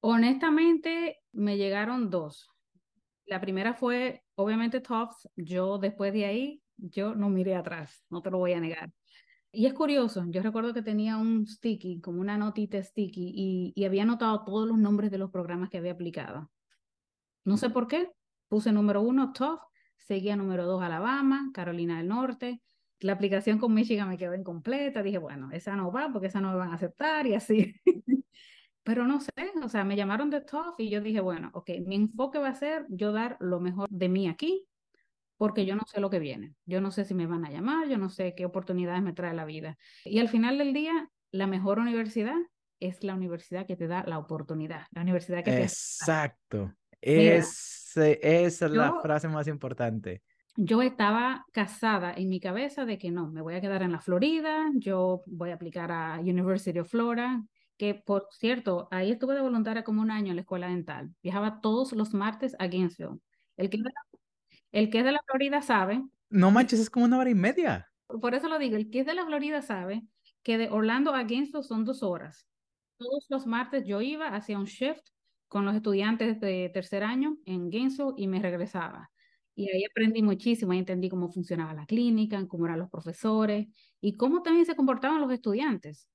Honestamente, 0.00 1.20
me 1.32 1.56
llegaron 1.56 2.10
dos. 2.10 2.50
La 3.26 3.40
primera 3.40 3.74
fue, 3.74 4.22
obviamente, 4.34 4.80
Tufts. 4.80 5.28
Yo 5.36 5.78
después 5.78 6.12
de 6.12 6.26
ahí, 6.26 6.62
yo 6.76 7.14
no 7.14 7.30
miré 7.30 7.54
atrás, 7.54 8.04
no 8.10 8.20
te 8.20 8.30
lo 8.30 8.38
voy 8.38 8.52
a 8.52 8.60
negar. 8.60 8.92
Y 9.52 9.66
es 9.66 9.74
curioso, 9.74 10.24
yo 10.28 10.42
recuerdo 10.42 10.72
que 10.72 10.82
tenía 10.82 11.18
un 11.18 11.46
sticky, 11.46 12.00
como 12.00 12.20
una 12.20 12.38
notita 12.38 12.82
sticky, 12.82 13.32
y, 13.34 13.72
y 13.74 13.84
había 13.84 14.02
anotado 14.02 14.44
todos 14.44 14.66
los 14.66 14.78
nombres 14.78 15.10
de 15.10 15.18
los 15.18 15.30
programas 15.30 15.68
que 15.68 15.78
había 15.78 15.92
aplicado. 15.92 16.50
No 17.44 17.56
sé 17.56 17.70
por 17.70 17.86
qué, 17.86 18.10
puse 18.48 18.72
número 18.72 19.02
uno, 19.02 19.32
Tufts, 19.32 19.66
seguía 19.96 20.36
número 20.36 20.66
dos, 20.66 20.82
Alabama, 20.82 21.50
Carolina 21.52 21.98
del 21.98 22.08
Norte, 22.08 22.62
la 23.02 23.12
aplicación 23.12 23.58
con 23.58 23.74
Michigan 23.74 24.08
me 24.08 24.18
quedó 24.18 24.34
incompleta, 24.34 25.02
dije, 25.02 25.18
bueno, 25.18 25.50
esa 25.52 25.76
no 25.76 25.90
va 25.92 26.10
porque 26.12 26.28
esa 26.28 26.40
no 26.40 26.50
me 26.52 26.56
van 26.56 26.70
a 26.70 26.74
aceptar 26.74 27.26
y 27.26 27.34
así. 27.34 27.74
Pero 28.84 29.06
no 29.06 29.20
sé, 29.20 29.32
o 29.62 29.68
sea, 29.68 29.84
me 29.84 29.94
llamaron 29.94 30.30
de 30.30 30.40
TOEFL 30.40 30.82
y 30.82 30.90
yo 30.90 31.00
dije, 31.00 31.20
bueno, 31.20 31.50
ok, 31.54 31.70
mi 31.86 31.94
enfoque 31.94 32.38
va 32.38 32.48
a 32.48 32.54
ser 32.54 32.84
yo 32.88 33.12
dar 33.12 33.36
lo 33.38 33.60
mejor 33.60 33.88
de 33.90 34.08
mí 34.08 34.28
aquí, 34.28 34.66
porque 35.36 35.66
yo 35.66 35.76
no 35.76 35.82
sé 35.86 36.00
lo 36.00 36.10
que 36.10 36.18
viene, 36.18 36.54
yo 36.66 36.80
no 36.80 36.90
sé 36.90 37.04
si 37.04 37.14
me 37.14 37.26
van 37.26 37.44
a 37.44 37.50
llamar, 37.50 37.88
yo 37.88 37.96
no 37.98 38.08
sé 38.10 38.34
qué 38.34 38.44
oportunidades 38.44 39.02
me 39.02 39.12
trae 39.12 39.34
la 39.34 39.44
vida. 39.44 39.78
Y 40.04 40.18
al 40.18 40.28
final 40.28 40.58
del 40.58 40.72
día, 40.72 41.10
la 41.30 41.46
mejor 41.46 41.78
universidad 41.78 42.38
es 42.80 43.04
la 43.04 43.14
universidad 43.14 43.66
que 43.66 43.76
te 43.76 43.86
da 43.86 44.02
la 44.04 44.18
oportunidad, 44.18 44.86
la 44.90 45.02
universidad 45.02 45.44
que 45.44 45.52
te... 45.52 45.62
Exacto, 45.62 46.72
esa 47.00 48.06
es 48.08 48.60
la 48.62 49.00
frase 49.00 49.28
más 49.28 49.46
importante 49.46 50.22
yo 50.56 50.82
estaba 50.82 51.46
casada 51.52 52.12
en 52.14 52.28
mi 52.28 52.40
cabeza 52.40 52.84
de 52.84 52.98
que 52.98 53.10
no, 53.10 53.28
me 53.28 53.40
voy 53.40 53.54
a 53.54 53.60
quedar 53.60 53.82
en 53.82 53.92
la 53.92 54.00
Florida, 54.00 54.70
yo 54.74 55.22
voy 55.26 55.50
a 55.50 55.54
aplicar 55.54 55.90
a 55.90 56.18
University 56.20 56.78
of 56.78 56.90
Florida, 56.90 57.42
que 57.76 57.94
por 57.94 58.28
cierto, 58.30 58.88
ahí 58.90 59.12
estuve 59.12 59.34
de 59.34 59.40
voluntaria 59.40 59.82
como 59.82 60.02
un 60.02 60.10
año 60.10 60.30
en 60.30 60.36
la 60.36 60.42
escuela 60.42 60.68
dental. 60.68 61.14
Viajaba 61.22 61.60
todos 61.60 61.92
los 61.92 62.14
martes 62.14 62.54
a 62.58 62.66
Gainesville. 62.66 63.18
El 63.56 63.70
que, 63.70 63.78
el 64.72 64.90
que 64.90 64.98
es 64.98 65.04
de 65.04 65.12
la 65.12 65.22
Florida 65.26 65.62
sabe. 65.62 66.02
No 66.28 66.50
manches, 66.50 66.80
es 66.80 66.90
como 66.90 67.06
una 67.06 67.18
hora 67.18 67.30
y 67.30 67.34
media. 67.34 67.90
Por 68.06 68.34
eso 68.34 68.48
lo 68.48 68.58
digo, 68.58 68.76
el 68.76 68.90
que 68.90 69.00
es 69.00 69.06
de 69.06 69.14
la 69.14 69.24
Florida 69.24 69.62
sabe 69.62 70.02
que 70.42 70.58
de 70.58 70.68
Orlando 70.68 71.14
a 71.14 71.22
Gainesville 71.22 71.62
son 71.62 71.84
dos 71.84 72.02
horas. 72.02 72.46
Todos 72.98 73.26
los 73.30 73.46
martes 73.46 73.86
yo 73.86 74.00
iba, 74.00 74.28
hacía 74.28 74.58
un 74.58 74.66
shift 74.66 75.08
con 75.48 75.64
los 75.64 75.74
estudiantes 75.74 76.40
de 76.40 76.70
tercer 76.72 77.02
año 77.02 77.36
en 77.46 77.70
Gainesville 77.70 78.14
y 78.16 78.26
me 78.26 78.40
regresaba. 78.40 79.11
Y 79.54 79.68
ahí 79.70 79.84
aprendí 79.84 80.22
muchísimo, 80.22 80.72
ahí 80.72 80.78
entendí 80.78 81.08
cómo 81.08 81.28
funcionaba 81.28 81.74
la 81.74 81.86
clínica, 81.86 82.46
cómo 82.48 82.66
eran 82.66 82.78
los 82.78 82.90
profesores 82.90 83.68
y 84.00 84.14
cómo 84.14 84.42
también 84.42 84.66
se 84.66 84.74
comportaban 84.74 85.20
los 85.20 85.30
estudiantes. 85.32 86.08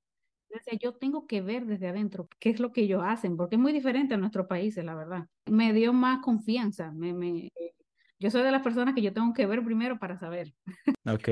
Decía, 0.50 0.80
yo 0.82 0.94
tengo 0.94 1.28
que 1.28 1.42
ver 1.42 1.66
desde 1.66 1.88
adentro 1.90 2.30
qué 2.40 2.50
es 2.50 2.60
lo 2.60 2.72
que 2.72 2.82
ellos 2.82 3.04
hacen, 3.06 3.36
porque 3.38 3.56
es 3.56 3.62
muy 3.62 3.74
diferente 3.74 4.14
a 4.14 4.18
nuestros 4.18 4.48
países, 4.48 4.84
la 4.84 4.96
verdad. 4.96 5.26
Me 5.46 5.74
dio 5.74 5.94
más 5.94 6.20
confianza. 6.24 6.92
Me, 6.94 7.14
me, 7.14 7.50
yo 8.20 8.32
soy 8.32 8.44
de 8.44 8.52
las 8.52 8.64
personas 8.64 8.96
que 8.96 9.02
yo 9.02 9.14
tengo 9.14 9.34
que 9.34 9.46
ver 9.46 9.64
primero 9.64 10.00
para 10.00 10.18
saber. 10.18 10.54
Ok, 11.06 11.30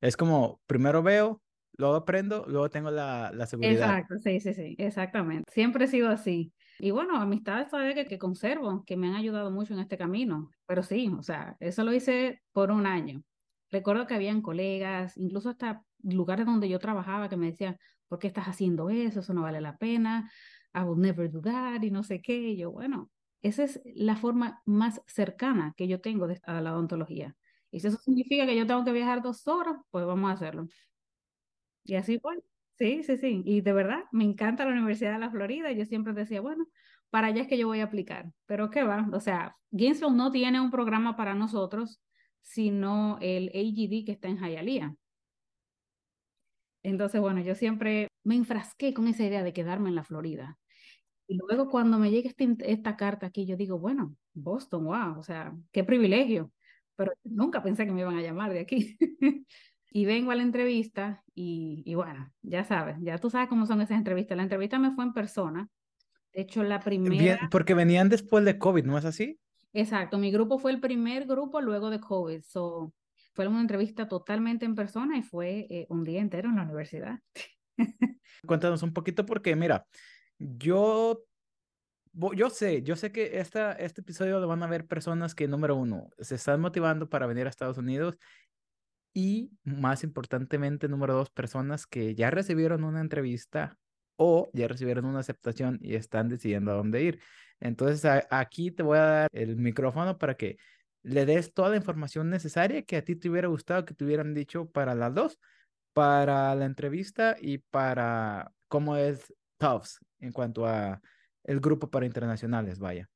es 0.00 0.16
como 0.16 0.60
primero 0.66 1.02
veo, 1.02 1.40
luego 1.76 1.94
aprendo, 1.94 2.44
luego 2.48 2.68
tengo 2.70 2.90
la, 2.90 3.30
la 3.32 3.46
seguridad. 3.46 3.88
Exacto, 3.88 4.14
sí, 4.18 4.40
sí, 4.40 4.54
sí, 4.54 4.74
exactamente. 4.78 5.52
Siempre 5.52 5.84
he 5.84 5.88
sido 5.88 6.08
así. 6.08 6.52
Y 6.78 6.90
bueno, 6.90 7.16
amistades 7.16 7.68
todavía 7.68 7.94
que, 7.94 8.06
que 8.06 8.18
conservo, 8.18 8.84
que 8.84 8.96
me 8.96 9.08
han 9.08 9.14
ayudado 9.14 9.50
mucho 9.50 9.74
en 9.74 9.80
este 9.80 9.96
camino. 9.98 10.50
Pero 10.66 10.82
sí, 10.82 11.08
o 11.16 11.22
sea, 11.22 11.56
eso 11.60 11.84
lo 11.84 11.92
hice 11.92 12.42
por 12.52 12.70
un 12.70 12.86
año. 12.86 13.22
Recuerdo 13.70 14.06
que 14.06 14.14
habían 14.14 14.42
colegas, 14.42 15.16
incluso 15.16 15.50
hasta 15.50 15.84
lugares 16.02 16.46
donde 16.46 16.68
yo 16.68 16.78
trabajaba 16.78 17.28
que 17.28 17.36
me 17.36 17.50
decían, 17.50 17.78
¿por 18.08 18.18
qué 18.18 18.26
estás 18.28 18.46
haciendo 18.46 18.90
eso? 18.90 19.20
Eso 19.20 19.34
no 19.34 19.42
vale 19.42 19.60
la 19.60 19.76
pena. 19.78 20.30
I 20.74 20.80
will 20.80 21.00
never 21.00 21.30
do 21.30 21.40
that 21.42 21.82
y 21.82 21.90
no 21.90 22.02
sé 22.02 22.20
qué. 22.22 22.36
Y 22.36 22.56
yo, 22.58 22.70
bueno, 22.72 23.10
esa 23.42 23.64
es 23.64 23.80
la 23.94 24.16
forma 24.16 24.62
más 24.64 25.00
cercana 25.06 25.74
que 25.76 25.88
yo 25.88 26.00
tengo 26.00 26.26
de, 26.26 26.40
a 26.44 26.60
la 26.60 26.72
odontología. 26.74 27.36
Y 27.70 27.80
si 27.80 27.88
eso 27.88 27.98
significa 27.98 28.46
que 28.46 28.56
yo 28.56 28.66
tengo 28.66 28.84
que 28.84 28.92
viajar 28.92 29.22
dos 29.22 29.46
horas, 29.48 29.76
pues 29.90 30.06
vamos 30.06 30.30
a 30.30 30.34
hacerlo. 30.34 30.68
Y 31.84 31.94
así 31.96 32.18
fue. 32.18 32.42
Sí, 32.76 33.02
sí, 33.04 33.16
sí. 33.16 33.42
Y 33.44 33.60
de 33.60 33.72
verdad, 33.72 34.04
me 34.10 34.24
encanta 34.24 34.64
la 34.64 34.72
Universidad 34.72 35.12
de 35.12 35.18
la 35.20 35.30
Florida. 35.30 35.70
Yo 35.72 35.84
siempre 35.84 36.12
decía, 36.12 36.40
bueno, 36.40 36.66
para 37.10 37.28
allá 37.28 37.42
es 37.42 37.48
que 37.48 37.56
yo 37.58 37.68
voy 37.68 37.80
a 37.80 37.84
aplicar. 37.84 38.32
Pero 38.46 38.70
¿qué 38.70 38.82
va? 38.82 39.08
O 39.12 39.20
sea, 39.20 39.56
Gainesville 39.70 40.12
no 40.16 40.32
tiene 40.32 40.60
un 40.60 40.70
programa 40.70 41.16
para 41.16 41.34
nosotros, 41.34 42.02
sino 42.42 43.18
el 43.20 43.48
AGD 43.50 44.04
que 44.04 44.12
está 44.12 44.28
en 44.28 44.38
Hialeah. 44.38 44.94
Entonces, 46.82 47.20
bueno, 47.20 47.40
yo 47.40 47.54
siempre 47.54 48.08
me 48.24 48.34
enfrasqué 48.36 48.92
con 48.94 49.08
esa 49.08 49.24
idea 49.24 49.42
de 49.42 49.52
quedarme 49.52 49.88
en 49.88 49.94
la 49.94 50.04
Florida. 50.04 50.58
Y 51.28 51.36
luego 51.38 51.70
cuando 51.70 51.98
me 51.98 52.10
llega 52.10 52.30
este, 52.30 52.56
esta 52.72 52.96
carta 52.96 53.26
aquí, 53.26 53.46
yo 53.46 53.56
digo, 53.56 53.78
bueno, 53.78 54.16
Boston, 54.34 54.84
wow, 54.86 55.18
o 55.18 55.22
sea, 55.22 55.54
qué 55.72 55.84
privilegio. 55.84 56.52
Pero 56.96 57.12
nunca 57.24 57.62
pensé 57.62 57.86
que 57.86 57.92
me 57.92 58.02
iban 58.02 58.16
a 58.18 58.22
llamar 58.22 58.52
de 58.52 58.60
aquí. 58.60 58.98
y 59.96 60.06
vengo 60.06 60.32
a 60.32 60.34
la 60.34 60.42
entrevista 60.42 61.22
y, 61.36 61.84
y, 61.86 61.94
bueno, 61.94 62.28
ya 62.42 62.64
sabes, 62.64 62.96
ya 63.00 63.16
tú 63.18 63.30
sabes 63.30 63.48
cómo 63.48 63.64
son 63.64 63.80
esas 63.80 63.96
entrevistas. 63.96 64.36
La 64.36 64.42
entrevista 64.42 64.76
me 64.76 64.90
fue 64.90 65.04
en 65.04 65.12
persona. 65.12 65.68
De 66.32 66.42
hecho, 66.42 66.64
la 66.64 66.80
primera... 66.80 67.16
Bien, 67.16 67.38
porque 67.48 67.74
venían 67.74 68.08
después 68.08 68.44
de 68.44 68.58
COVID, 68.58 68.84
¿no 68.84 68.98
es 68.98 69.04
así? 69.04 69.38
Exacto, 69.72 70.18
mi 70.18 70.32
grupo 70.32 70.58
fue 70.58 70.72
el 70.72 70.80
primer 70.80 71.26
grupo 71.26 71.60
luego 71.60 71.90
de 71.90 72.00
COVID. 72.00 72.42
So, 72.42 72.92
fue 73.34 73.46
una 73.46 73.60
entrevista 73.60 74.08
totalmente 74.08 74.64
en 74.64 74.74
persona 74.74 75.16
y 75.16 75.22
fue 75.22 75.68
eh, 75.70 75.86
un 75.88 76.02
día 76.02 76.20
entero 76.20 76.48
en 76.48 76.56
la 76.56 76.62
universidad. 76.62 77.20
Cuéntanos 78.44 78.82
un 78.82 78.92
poquito 78.92 79.24
porque, 79.24 79.54
mira, 79.54 79.86
yo 80.40 81.24
yo 82.34 82.50
sé, 82.50 82.82
yo 82.82 82.96
sé 82.96 83.10
que 83.10 83.38
esta, 83.38 83.72
este 83.72 84.00
episodio 84.00 84.38
lo 84.38 84.46
van 84.46 84.62
a 84.62 84.68
ver 84.68 84.86
personas 84.86 85.34
que, 85.34 85.48
número 85.48 85.74
uno, 85.74 86.10
se 86.18 86.36
están 86.36 86.60
motivando 86.60 87.08
para 87.08 87.26
venir 87.26 87.46
a 87.46 87.50
Estados 87.50 87.78
Unidos 87.78 88.18
y 89.14 89.52
más 89.64 90.04
importantemente, 90.04 90.88
número 90.88 91.14
dos, 91.14 91.30
personas 91.30 91.86
que 91.86 92.14
ya 92.14 92.30
recibieron 92.30 92.84
una 92.84 93.00
entrevista 93.00 93.78
o 94.16 94.50
ya 94.52 94.68
recibieron 94.68 95.06
una 95.06 95.20
aceptación 95.20 95.78
y 95.82 95.94
están 95.94 96.28
decidiendo 96.28 96.72
a 96.72 96.74
dónde 96.74 97.02
ir. 97.02 97.20
Entonces, 97.60 98.04
aquí 98.30 98.70
te 98.72 98.82
voy 98.82 98.98
a 98.98 99.02
dar 99.02 99.28
el 99.32 99.56
micrófono 99.56 100.18
para 100.18 100.34
que 100.36 100.56
le 101.02 101.26
des 101.26 101.52
toda 101.54 101.70
la 101.70 101.76
información 101.76 102.30
necesaria 102.30 102.82
que 102.82 102.96
a 102.96 103.04
ti 103.04 103.16
te 103.16 103.28
hubiera 103.30 103.48
gustado 103.48 103.84
que 103.84 103.94
te 103.94 104.04
hubieran 104.04 104.34
dicho 104.34 104.70
para 104.70 104.94
las 104.94 105.14
dos, 105.14 105.38
para 105.92 106.54
la 106.54 106.64
entrevista 106.66 107.36
y 107.40 107.58
para 107.58 108.52
cómo 108.68 108.96
es 108.96 109.32
Tufts 109.58 110.00
en 110.20 110.32
cuanto 110.32 110.66
a 110.66 111.00
el 111.44 111.60
grupo 111.60 111.90
para 111.90 112.06
internacionales, 112.06 112.78
vaya. 112.78 113.08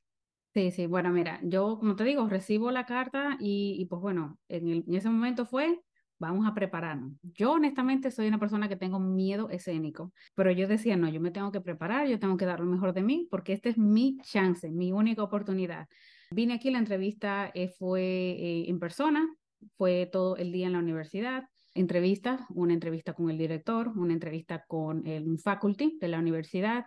Sí, 0.54 0.70
sí, 0.70 0.87
bueno, 0.87 1.11
mira, 1.11 1.40
yo 1.42 1.78
como 1.78 1.94
te 1.94 2.04
digo, 2.04 2.26
recibo 2.28 2.70
la 2.70 2.84
carta 2.84 3.37
y, 3.38 3.76
y 3.78 3.84
pues 3.87 4.00
bueno, 4.00 4.38
en, 4.48 4.68
el, 4.68 4.84
en 4.88 4.94
ese 4.94 5.08
momento 5.08 5.46
fue, 5.46 5.80
vamos 6.18 6.46
a 6.46 6.54
prepararnos. 6.54 7.12
Yo 7.22 7.52
honestamente 7.52 8.11
soy 8.11 8.28
una 8.28 8.38
persona 8.38 8.68
que 8.68 8.76
tengo 8.76 8.98
miedo 8.98 9.50
escénico, 9.50 10.12
pero 10.35 10.50
yo 10.50 10.66
decía, 10.66 10.96
no, 10.96 11.09
yo 11.09 11.20
me 11.20 11.31
tengo 11.31 11.52
que 11.52 11.61
preparar, 11.61 12.07
yo 12.09 12.18
tengo 12.18 12.37
que 12.37 12.46
dar 12.46 12.61
lo 12.61 12.66
mejor 12.66 12.92
de 12.92 13.02
mí, 13.02 13.28
porque 13.31 13.52
esta 13.52 13.68
es 13.68 13.78
mi 13.78 14.18
chance, 14.22 14.70
mi 14.70 14.92
única 14.92 15.22
oportunidad. 15.22 15.88
Vine 16.31 16.54
aquí, 16.54 16.70
la 16.70 16.78
entrevista 16.78 17.50
eh, 17.54 17.68
fue 17.68 18.02
eh, 18.02 18.64
en 18.68 18.78
persona, 18.78 19.26
fue 19.76 20.07
todo 20.11 20.37
el 20.37 20.52
día 20.52 20.66
en 20.66 20.74
la 20.74 20.78
universidad, 20.78 21.44
entrevista, 21.74 22.46
una 22.50 22.74
entrevista 22.74 23.14
con 23.14 23.31
el 23.31 23.38
director, 23.38 23.88
una 23.96 24.12
entrevista 24.12 24.64
con 24.66 25.07
el 25.07 25.38
faculty 25.38 25.98
de 26.00 26.09
la 26.09 26.18
universidad 26.18 26.87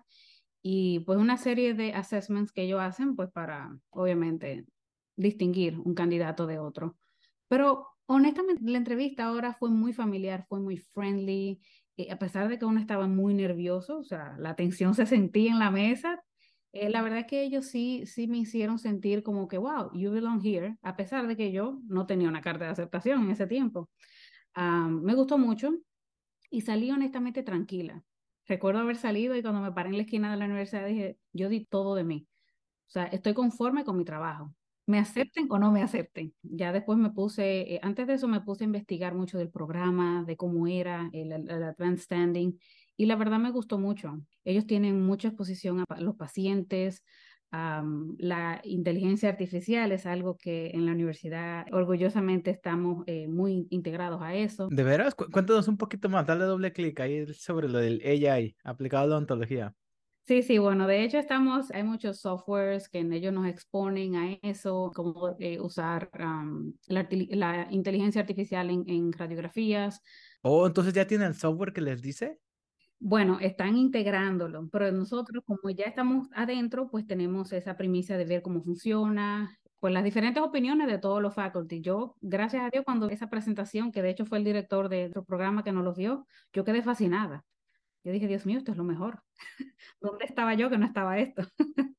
y 0.61 0.99
pues 0.99 1.17
una 1.17 1.37
serie 1.37 1.73
de 1.73 1.93
assessments 1.93 2.51
que 2.51 2.63
ellos 2.63 2.81
hacen 2.81 3.15
pues 3.15 3.31
para 3.31 3.75
obviamente 3.89 4.65
distinguir 5.15 5.79
un 5.79 5.93
candidato 5.93 6.45
de 6.45 6.59
otro. 6.59 6.97
Pero 7.47 7.87
honestamente, 8.11 8.61
la 8.65 8.77
entrevista 8.77 9.25
ahora 9.25 9.53
fue 9.53 9.69
muy 9.69 9.93
familiar, 9.93 10.45
fue 10.49 10.59
muy 10.59 10.77
friendly, 10.77 11.61
eh, 11.97 12.11
a 12.11 12.19
pesar 12.19 12.49
de 12.49 12.59
que 12.59 12.65
uno 12.65 12.79
estaba 12.79 13.07
muy 13.07 13.33
nervioso, 13.33 13.99
o 13.99 14.03
sea, 14.03 14.35
la 14.37 14.55
tensión 14.55 14.93
se 14.95 15.05
sentía 15.05 15.51
en 15.51 15.59
la 15.59 15.71
mesa. 15.71 16.21
Eh, 16.73 16.89
la 16.89 17.01
verdad 17.01 17.19
es 17.19 17.27
que 17.27 17.43
ellos 17.43 17.65
sí, 17.65 18.03
sí 18.05 18.27
me 18.27 18.37
hicieron 18.37 18.79
sentir 18.79 19.23
como 19.23 19.47
que, 19.47 19.57
wow, 19.57 19.91
you 19.93 20.11
belong 20.11 20.41
here, 20.45 20.77
a 20.81 20.95
pesar 20.97 21.27
de 21.27 21.37
que 21.37 21.51
yo 21.51 21.79
no 21.87 22.05
tenía 22.05 22.27
una 22.27 22.41
carta 22.41 22.65
de 22.65 22.71
aceptación 22.71 23.23
en 23.23 23.31
ese 23.31 23.47
tiempo. 23.47 23.89
me 24.55 25.15
gustó 25.15 25.37
mucho 25.37 25.73
y 26.49 26.61
salí 26.61 26.91
honestamente 26.91 27.43
tranquila. 27.43 28.03
Recuerdo 28.47 28.81
haber 28.81 28.97
salido 28.97 29.35
y 29.35 29.41
cuando 29.41 29.61
me 29.61 29.71
paré 29.71 29.89
en 29.89 29.97
la 29.97 30.03
esquina 30.03 30.31
de 30.31 30.37
la 30.37 30.45
universidad 30.45 30.85
dije, 30.87 31.17
yo 31.33 31.49
di 31.49 31.65
todo 31.65 31.95
de 31.95 32.03
mí. 32.03 32.27
O 32.87 32.91
sea, 32.91 33.05
estoy 33.05 33.33
conforme 33.33 33.85
con 33.85 33.97
mi 33.97 34.05
trabajo 34.05 34.53
me 34.85 34.99
acepten 34.99 35.47
o 35.49 35.59
no 35.59 35.71
me 35.71 35.83
acepten. 35.83 36.33
Ya 36.41 36.71
después 36.71 36.97
me 36.97 37.11
puse, 37.11 37.75
eh, 37.75 37.79
antes 37.83 38.07
de 38.07 38.13
eso 38.13 38.27
me 38.27 38.41
puse 38.41 38.63
a 38.63 38.65
investigar 38.65 39.13
mucho 39.13 39.37
del 39.37 39.49
programa, 39.49 40.23
de 40.25 40.37
cómo 40.37 40.67
era 40.67 41.09
el, 41.13 41.31
el, 41.31 41.63
Advanced 41.63 42.03
Standing, 42.03 42.59
y 42.97 43.05
la 43.05 43.15
verdad 43.15 43.39
me 43.39 43.51
gustó 43.51 43.77
mucho. 43.77 44.19
Ellos 44.43 44.65
tienen 44.65 45.01
mucha 45.01 45.29
exposición 45.29 45.83
a 45.87 46.01
los 46.01 46.15
pacientes, 46.15 47.03
um, 47.51 48.15
la 48.19 48.61
inteligencia 48.63 49.29
artificial 49.29 49.91
es 49.91 50.05
algo 50.05 50.37
que 50.37 50.71
en 50.71 50.85
la 50.85 50.91
universidad 50.93 51.65
orgullosamente 51.71 52.51
estamos 52.51 53.03
eh, 53.07 53.27
muy 53.27 53.67
integrados 53.69 54.21
a 54.21 54.35
eso. 54.35 54.67
¿De 54.69 54.83
veras? 54.83 55.15
cuéntanos 55.15 55.67
un 55.67 55.77
poquito 55.77 56.09
más, 56.09 56.25
dale 56.25 56.45
doble 56.45 56.73
clic 56.73 56.99
ahí 56.99 57.25
sobre 57.33 57.69
lo 57.69 57.79
del 57.79 58.01
AI 58.03 58.55
aplicado 58.63 59.05
a 59.05 59.07
la 59.07 59.17
ontología. 59.17 59.75
Sí, 60.31 60.43
sí, 60.43 60.59
bueno, 60.59 60.87
de 60.87 61.03
hecho 61.03 61.17
estamos, 61.17 61.71
hay 61.71 61.83
muchos 61.83 62.21
softwares 62.21 62.87
que 62.87 62.99
en 62.99 63.11
ellos 63.11 63.33
nos 63.33 63.47
exponen 63.47 64.15
a 64.15 64.31
eso, 64.43 64.89
cómo 64.95 65.35
eh, 65.39 65.59
usar 65.59 66.09
la, 66.87 67.05
la, 67.09 67.67
inteligencia 67.69 68.21
artificial 68.21 68.69
en, 68.69 68.85
en, 68.87 69.11
radiografías. 69.11 70.01
Oh, 70.41 70.65
entonces 70.65 70.93
ya 70.93 71.05
tienen 71.05 71.33
software 71.33 71.73
que 71.73 71.81
les 71.81 72.01
dice. 72.01 72.39
Bueno, 72.97 73.39
están 73.41 73.75
integrándolo, 73.75 74.69
pero 74.71 74.89
nosotros 74.93 75.43
como 75.45 75.69
ya 75.69 75.83
estamos 75.83 76.29
adentro, 76.33 76.89
pues 76.89 77.05
tenemos 77.05 77.51
esa 77.51 77.75
primicia 77.75 78.17
de 78.17 78.23
ver 78.23 78.41
cómo 78.41 78.63
funciona, 78.63 79.59
pues 79.81 79.93
las 79.93 80.05
diferentes 80.05 80.41
opiniones 80.41 80.87
de 80.87 80.97
todos 80.97 81.21
los 81.21 81.35
faculty. 81.35 81.81
Yo, 81.81 82.15
gracias 82.21 82.63
a 82.63 82.69
Dios, 82.69 82.85
cuando 82.85 83.09
esa 83.09 83.29
presentación, 83.29 83.91
que 83.91 84.01
de 84.01 84.11
hecho 84.11 84.25
fue 84.25 84.37
el 84.37 84.45
director 84.45 84.87
de 84.87 85.07
otro 85.07 85.25
programa 85.25 85.65
que 85.65 85.73
nos 85.73 85.83
lo 85.83 85.91
dio, 85.91 86.25
yo 86.53 86.63
quedé 86.63 86.81
fascinada. 86.81 87.43
Yo 88.03 88.11
dije, 88.11 88.27
Dios 88.27 88.45
mío, 88.45 88.57
esto 88.57 88.71
es 88.71 88.77
lo 88.77 88.83
mejor. 88.83 89.21
¿Dónde 90.01 90.25
estaba 90.25 90.53
yo 90.55 90.69
que 90.69 90.77
no 90.77 90.85
estaba 90.85 91.19
esto? 91.19 91.43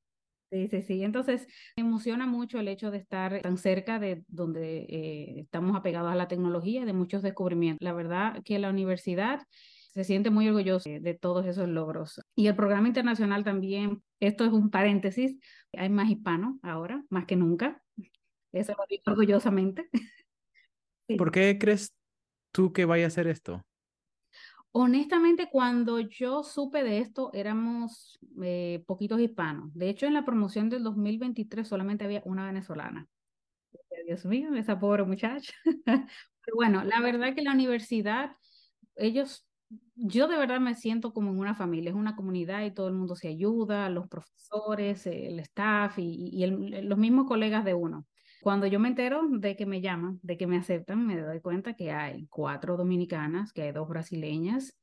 Sí, 0.52 0.68
sí, 0.68 0.82
sí. 0.82 1.02
Entonces, 1.02 1.46
me 1.78 1.82
emociona 1.82 2.26
mucho 2.26 2.58
el 2.58 2.68
hecho 2.68 2.90
de 2.90 2.98
estar 2.98 3.40
tan 3.40 3.56
cerca 3.56 3.98
de 3.98 4.22
donde 4.28 4.80
eh, 4.80 5.40
estamos 5.40 5.74
apegados 5.74 6.12
a 6.12 6.14
la 6.14 6.28
tecnología, 6.28 6.84
de 6.84 6.92
muchos 6.92 7.22
descubrimientos. 7.22 7.82
La 7.82 7.94
verdad 7.94 8.42
que 8.44 8.58
la 8.58 8.68
universidad 8.68 9.46
se 9.92 10.04
siente 10.04 10.28
muy 10.28 10.48
orgullosa 10.48 10.90
de, 10.90 11.14
todos 11.14 11.46
esos 11.46 11.68
logros. 11.68 12.20
Y 12.34 12.48
el 12.48 12.54
programa 12.54 12.88
internacional 12.88 13.44
también, 13.44 14.02
esto 14.20 14.44
es 14.44 14.52
un 14.52 14.70
paréntesis, 14.70 15.38
hay 15.74 15.88
más 15.88 16.10
hispanos 16.10 16.56
ahora, 16.62 17.02
más 17.08 17.24
que 17.24 17.36
nunca. 17.36 17.82
Eso 18.52 18.72
lo 18.72 18.84
digo 18.90 19.04
orgullosamente. 19.06 19.88
¿Por 21.18 21.30
qué 21.30 21.58
crees 21.58 21.94
tú 22.52 22.74
que 22.74 22.84
vaya 22.84 23.06
a 23.06 23.10
ser 23.10 23.26
esto? 23.26 23.62
Honestamente, 24.74 25.48
cuando 25.50 26.00
yo 26.00 26.42
supe 26.42 26.82
de 26.82 26.98
esto, 26.98 27.30
éramos 27.34 28.18
eh, 28.42 28.82
poquitos 28.86 29.20
hispanos. 29.20 29.70
De 29.74 29.90
hecho, 29.90 30.06
en 30.06 30.14
la 30.14 30.24
promoción 30.24 30.70
del 30.70 30.82
2023 30.82 31.68
solamente 31.68 32.04
había 32.04 32.22
una 32.24 32.46
venezolana. 32.46 33.06
Dios 34.06 34.24
mío, 34.26 34.54
esa 34.56 34.78
pobre 34.78 35.04
muchacha. 35.04 35.52
Pero 35.84 36.56
bueno, 36.56 36.84
la 36.84 37.00
verdad 37.00 37.34
que 37.34 37.42
la 37.42 37.52
universidad, 37.52 38.32
ellos, 38.96 39.46
yo 39.96 40.28
de 40.28 40.36
verdad 40.38 40.60
me 40.60 40.74
siento 40.74 41.12
como 41.12 41.30
en 41.32 41.38
una 41.38 41.54
familia, 41.54 41.90
es 41.90 41.96
una 41.96 42.16
comunidad 42.16 42.64
y 42.64 42.72
todo 42.72 42.88
el 42.88 42.94
mundo 42.94 43.16
se 43.16 43.28
ayuda, 43.28 43.90
los 43.90 44.08
profesores, 44.08 45.06
el 45.06 45.40
staff 45.40 45.98
y, 45.98 46.30
y 46.32 46.46
los 46.82 46.98
mismos 46.98 47.26
colegas 47.28 47.64
de 47.64 47.74
uno. 47.74 48.06
Cuando 48.42 48.66
yo 48.66 48.80
me 48.80 48.88
entero 48.88 49.22
de 49.30 49.54
que 49.54 49.66
me 49.66 49.80
llaman, 49.80 50.18
de 50.20 50.36
que 50.36 50.48
me 50.48 50.56
aceptan, 50.56 51.06
me 51.06 51.16
doy 51.16 51.40
cuenta 51.40 51.74
que 51.74 51.92
hay 51.92 52.26
cuatro 52.26 52.76
dominicanas, 52.76 53.52
que 53.52 53.62
hay 53.62 53.70
dos 53.70 53.88
brasileñas, 53.88 54.76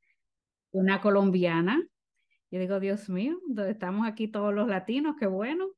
una 0.70 1.02
colombiana. 1.02 1.86
Yo 2.50 2.58
digo, 2.58 2.80
Dios 2.80 3.10
mío, 3.10 3.38
estamos 3.68 4.06
aquí 4.06 4.28
todos 4.28 4.54
los 4.54 4.66
latinos, 4.66 5.16
qué 5.20 5.26
bueno. 5.26 5.68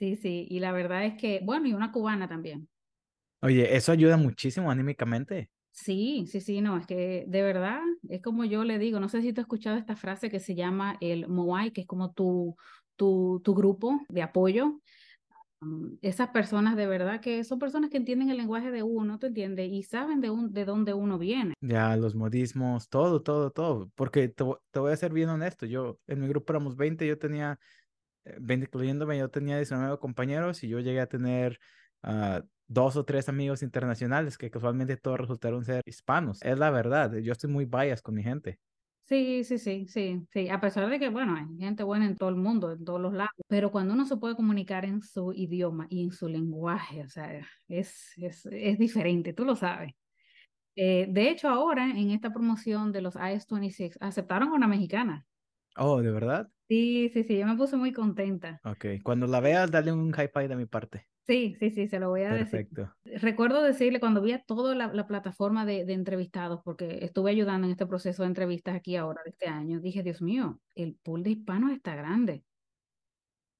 Sí, 0.00 0.16
sí, 0.16 0.48
y 0.50 0.58
la 0.58 0.72
verdad 0.72 1.04
es 1.04 1.14
que, 1.14 1.40
bueno, 1.44 1.68
y 1.68 1.72
una 1.72 1.92
cubana 1.92 2.26
también. 2.26 2.68
Oye, 3.42 3.76
eso 3.76 3.92
ayuda 3.92 4.16
muchísimo 4.16 4.68
anímicamente. 4.68 5.50
Sí, 5.70 6.26
sí, 6.26 6.40
sí, 6.40 6.60
no, 6.62 6.78
es 6.78 6.86
que 6.88 7.26
de 7.28 7.42
verdad, 7.42 7.78
es 8.08 8.22
como 8.22 8.44
yo 8.44 8.64
le 8.64 8.80
digo, 8.80 8.98
no 8.98 9.08
sé 9.08 9.22
si 9.22 9.32
tú 9.32 9.40
has 9.40 9.44
escuchado 9.44 9.76
esta 9.76 9.94
frase 9.94 10.30
que 10.30 10.40
se 10.40 10.56
llama 10.56 10.96
el 11.00 11.28
Moai, 11.28 11.70
que 11.70 11.82
es 11.82 11.86
como 11.86 12.12
tu, 12.12 12.56
tu, 12.96 13.40
tu 13.44 13.54
grupo 13.54 14.00
de 14.08 14.22
apoyo. 14.22 14.80
Mm, 15.60 15.94
esas 16.02 16.28
personas 16.28 16.76
de 16.76 16.86
verdad 16.86 17.20
que 17.20 17.42
son 17.44 17.58
personas 17.58 17.90
que 17.90 17.96
entienden 17.96 18.30
el 18.30 18.36
lenguaje 18.36 18.70
de 18.70 18.82
uno, 18.82 19.18
¿te 19.18 19.28
entiendes? 19.28 19.70
Y 19.70 19.82
saben 19.82 20.20
de, 20.20 20.30
un, 20.30 20.52
de 20.52 20.64
dónde 20.64 20.92
uno 20.92 21.18
viene. 21.18 21.54
Ya, 21.60 21.96
los 21.96 22.14
modismos, 22.14 22.88
todo, 22.88 23.22
todo, 23.22 23.50
todo. 23.50 23.90
Porque 23.94 24.28
te, 24.28 24.44
voy 24.44 24.92
a 24.92 24.96
ser 24.96 25.12
bien 25.12 25.28
honesto, 25.28 25.66
yo 25.66 25.98
en 26.06 26.20
mi 26.20 26.28
grupo 26.28 26.52
éramos 26.52 26.76
20, 26.76 27.06
yo 27.06 27.18
tenía, 27.18 27.58
20 28.24 28.54
eh, 28.54 28.68
incluyéndome, 28.68 29.18
yo 29.18 29.30
tenía 29.30 29.56
19 29.56 29.98
compañeros 29.98 30.62
y 30.62 30.68
yo 30.68 30.80
llegué 30.80 31.00
a 31.00 31.06
tener 31.06 31.58
uh, 32.02 32.40
dos 32.66 32.96
o 32.96 33.04
tres 33.04 33.28
amigos 33.28 33.62
internacionales 33.62 34.36
que 34.36 34.50
casualmente 34.50 34.96
todos 34.96 35.20
resultaron 35.20 35.64
ser 35.64 35.82
hispanos. 35.86 36.42
Es 36.42 36.58
la 36.58 36.70
verdad, 36.70 37.14
yo 37.14 37.32
estoy 37.32 37.50
muy 37.50 37.64
bias 37.64 38.02
con 38.02 38.14
mi 38.14 38.22
gente. 38.22 38.58
Sí, 39.08 39.44
sí, 39.44 39.58
sí, 39.58 39.86
sí, 39.86 40.26
sí. 40.32 40.48
A 40.48 40.60
pesar 40.60 40.88
de 40.90 40.98
que, 40.98 41.08
bueno, 41.10 41.36
hay 41.36 41.44
gente 41.58 41.84
buena 41.84 42.06
en 42.06 42.16
todo 42.16 42.28
el 42.28 42.34
mundo, 42.34 42.72
en 42.72 42.84
todos 42.84 43.00
los 43.00 43.12
lados, 43.14 43.30
pero 43.46 43.70
cuando 43.70 43.94
uno 43.94 44.04
se 44.04 44.16
puede 44.16 44.34
comunicar 44.34 44.84
en 44.84 45.00
su 45.00 45.32
idioma 45.32 45.86
y 45.88 46.02
en 46.02 46.10
su 46.10 46.26
lenguaje, 46.28 47.04
o 47.04 47.08
sea, 47.08 47.40
es, 47.68 48.12
es, 48.16 48.46
es 48.46 48.78
diferente, 48.80 49.32
tú 49.32 49.44
lo 49.44 49.54
sabes. 49.54 49.92
Eh, 50.76 51.06
de 51.10 51.30
hecho, 51.30 51.48
ahora 51.48 51.90
en 51.90 52.10
esta 52.12 52.32
promoción 52.32 52.92
de 52.92 53.02
los 53.02 53.16
IS-26 53.16 53.98
aceptaron 54.00 54.50
a 54.50 54.54
una 54.54 54.68
mexicana. 54.68 55.26
Oh, 55.76 56.00
¿de 56.00 56.10
verdad? 56.10 56.50
Sí, 56.68 57.10
sí, 57.12 57.22
sí, 57.22 57.38
yo 57.38 57.46
me 57.46 57.56
puse 57.56 57.76
muy 57.76 57.92
contenta. 57.92 58.60
Ok, 58.64 58.86
cuando 59.02 59.26
la 59.26 59.40
veas, 59.40 59.70
dale 59.70 59.92
un 59.92 60.10
high 60.12 60.30
five 60.32 60.48
de 60.48 60.56
mi 60.56 60.66
parte. 60.66 61.06
Sí, 61.26 61.56
sí, 61.58 61.70
sí, 61.70 61.88
se 61.88 61.98
lo 61.98 62.08
voy 62.10 62.22
a 62.22 62.30
Perfecto. 62.30 62.92
decir. 63.04 63.20
Recuerdo 63.20 63.62
decirle 63.62 63.98
cuando 63.98 64.22
vi 64.22 64.32
a 64.32 64.42
toda 64.42 64.74
la, 64.74 65.06
plataforma 65.06 65.66
de, 65.66 65.80
entrevistados, 65.92 66.60
porque 66.64 67.04
estuve 67.04 67.32
ayudando 67.32 67.66
en 67.66 67.72
este 67.72 67.86
proceso 67.86 68.22
de 68.22 68.28
entrevistas 68.28 68.76
aquí 68.76 68.96
ahora 68.96 69.22
de 69.24 69.30
este 69.30 69.46
año, 69.46 69.80
dije, 69.80 70.02
Dios 70.02 70.22
mío, 70.22 70.60
el 70.74 70.94
pool 71.02 71.24
de 71.24 71.30
hispanos 71.30 71.72
está 71.72 71.96
grande. 71.96 72.44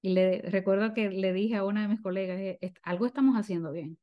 Y 0.00 0.14
le 0.14 0.42
recuerdo 0.42 0.94
que 0.94 1.10
le 1.10 1.32
dije 1.32 1.56
a 1.56 1.64
una 1.64 1.82
de 1.82 1.88
mis 1.88 2.00
colegas, 2.00 2.38
eh, 2.38 2.72
algo 2.82 3.06
estamos 3.06 3.36
haciendo 3.36 3.72
bien. 3.72 3.98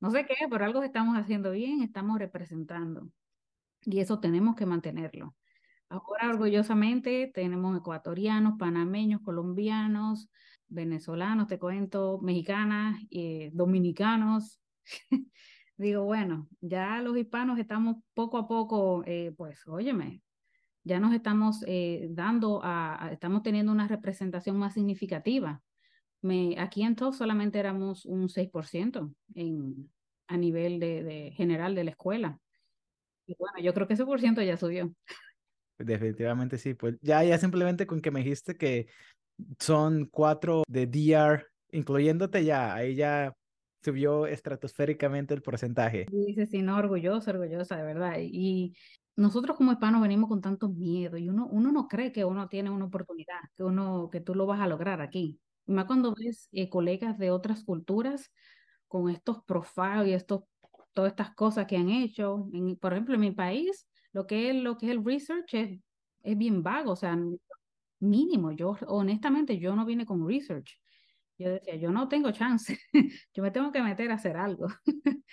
No 0.00 0.10
sé 0.10 0.26
qué, 0.26 0.34
pero 0.50 0.66
algo 0.66 0.82
estamos 0.82 1.16
haciendo 1.16 1.52
bien, 1.52 1.82
estamos 1.82 2.18
representando. 2.18 3.08
Y 3.86 4.00
eso 4.00 4.20
tenemos 4.20 4.56
que 4.56 4.66
mantenerlo. 4.66 5.34
Ahora 5.88 6.30
orgullosamente 6.30 7.30
tenemos 7.32 7.78
ecuatorianos, 7.78 8.54
panameños, 8.58 9.20
colombianos, 9.22 10.28
venezolanos, 10.68 11.46
te 11.46 11.58
cuento, 11.58 12.18
mexicanas, 12.20 13.00
eh, 13.10 13.50
dominicanos. 13.52 14.60
Digo, 15.76 16.04
bueno, 16.04 16.48
ya 16.60 17.00
los 17.02 17.16
hispanos 17.16 17.58
estamos 17.58 17.96
poco 18.14 18.38
a 18.38 18.48
poco, 18.48 19.04
eh, 19.06 19.32
pues, 19.36 19.66
óyeme, 19.68 20.22
ya 20.82 20.98
nos 21.00 21.14
estamos 21.14 21.62
eh, 21.66 22.08
dando, 22.10 22.60
a, 22.64 23.10
estamos 23.12 23.42
teniendo 23.42 23.70
una 23.72 23.86
representación 23.86 24.56
más 24.56 24.74
significativa. 24.74 25.62
Me, 26.22 26.58
aquí 26.58 26.82
en 26.82 26.96
solamente 27.12 27.58
éramos 27.58 28.06
un 28.06 28.28
6% 28.28 29.14
en, 29.34 29.90
a 30.26 30.36
nivel 30.36 30.80
de, 30.80 31.04
de, 31.04 31.30
general 31.32 31.74
de 31.74 31.84
la 31.84 31.90
escuela. 31.90 32.40
Y 33.26 33.36
bueno, 33.38 33.58
yo 33.60 33.74
creo 33.74 33.86
que 33.86 33.94
ese 33.94 34.06
por 34.06 34.20
ciento 34.20 34.42
ya 34.42 34.56
subió. 34.56 34.92
Definitivamente 35.78 36.58
sí, 36.58 36.74
pues 36.74 36.96
ya, 37.02 37.22
ya 37.22 37.38
simplemente 37.38 37.86
con 37.86 38.00
que 38.00 38.10
me 38.10 38.20
dijiste 38.20 38.56
que 38.56 38.86
son 39.58 40.06
cuatro 40.06 40.62
de 40.68 40.86
DR, 40.86 41.44
incluyéndote 41.72 42.44
ya, 42.44 42.74
ahí 42.74 42.94
ya 42.94 43.34
subió 43.82 44.26
estratosféricamente 44.26 45.34
el 45.34 45.42
porcentaje. 45.42 46.06
Dice, 46.10 46.46
sí, 46.46 46.62
no, 46.62 46.76
orgullosa, 46.76 47.30
orgullosa, 47.30 47.76
de 47.76 47.84
verdad. 47.84 48.16
Y 48.20 48.74
nosotros 49.14 49.56
como 49.56 49.72
hispanos 49.72 50.02
venimos 50.02 50.28
con 50.28 50.40
tanto 50.40 50.68
miedo 50.68 51.16
y 51.16 51.28
uno, 51.28 51.46
uno 51.46 51.70
no 51.72 51.88
cree 51.88 52.12
que 52.12 52.24
uno 52.24 52.48
tiene 52.48 52.70
una 52.70 52.86
oportunidad, 52.86 53.38
que, 53.54 53.62
uno, 53.62 54.08
que 54.10 54.20
tú 54.20 54.34
lo 54.34 54.46
vas 54.46 54.60
a 54.60 54.66
lograr 54.66 55.00
aquí. 55.00 55.38
Más 55.66 55.84
cuando 55.84 56.14
ves 56.14 56.48
eh, 56.52 56.68
colegas 56.68 57.18
de 57.18 57.30
otras 57.30 57.64
culturas 57.64 58.32
con 58.88 59.08
estos 59.08 59.42
profiles 59.44 60.08
y 60.08 60.12
estos, 60.14 60.42
todas 60.92 61.12
estas 61.12 61.34
cosas 61.34 61.66
que 61.66 61.76
han 61.76 61.90
hecho. 61.90 62.48
En, 62.52 62.76
por 62.76 62.92
ejemplo, 62.92 63.14
en 63.14 63.20
mi 63.20 63.30
país, 63.32 63.86
lo 64.16 64.26
que 64.26 64.48
es, 64.48 64.56
lo 64.56 64.78
que 64.78 64.86
es 64.86 64.92
el 64.92 65.04
research 65.04 65.52
es, 65.52 65.78
es 66.22 66.38
bien 66.38 66.62
vago, 66.62 66.92
o 66.92 66.96
sea, 66.96 67.18
mínimo. 68.00 68.50
Yo, 68.52 68.78
honestamente, 68.86 69.58
yo 69.58 69.76
no 69.76 69.84
vine 69.84 70.06
con 70.06 70.26
research. 70.26 70.80
Yo 71.36 71.50
decía, 71.50 71.76
yo 71.76 71.90
no 71.92 72.08
tengo 72.08 72.30
chance, 72.30 72.78
yo 73.34 73.42
me 73.42 73.50
tengo 73.50 73.70
que 73.72 73.82
meter 73.82 74.10
a 74.10 74.14
hacer 74.14 74.38
algo. 74.38 74.68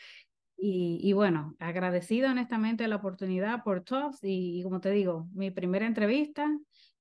y, 0.58 1.00
y, 1.02 1.14
bueno, 1.14 1.56
agradecida 1.60 2.32
honestamente 2.32 2.86
la 2.90 2.98
oportunidad 2.98 3.64
por 3.64 3.86
TOPS 3.86 4.20
y, 4.24 4.62
como 4.64 4.82
te 4.82 4.92
digo, 4.92 5.30
mi 5.32 5.50
primera 5.50 5.86
entrevista, 5.86 6.54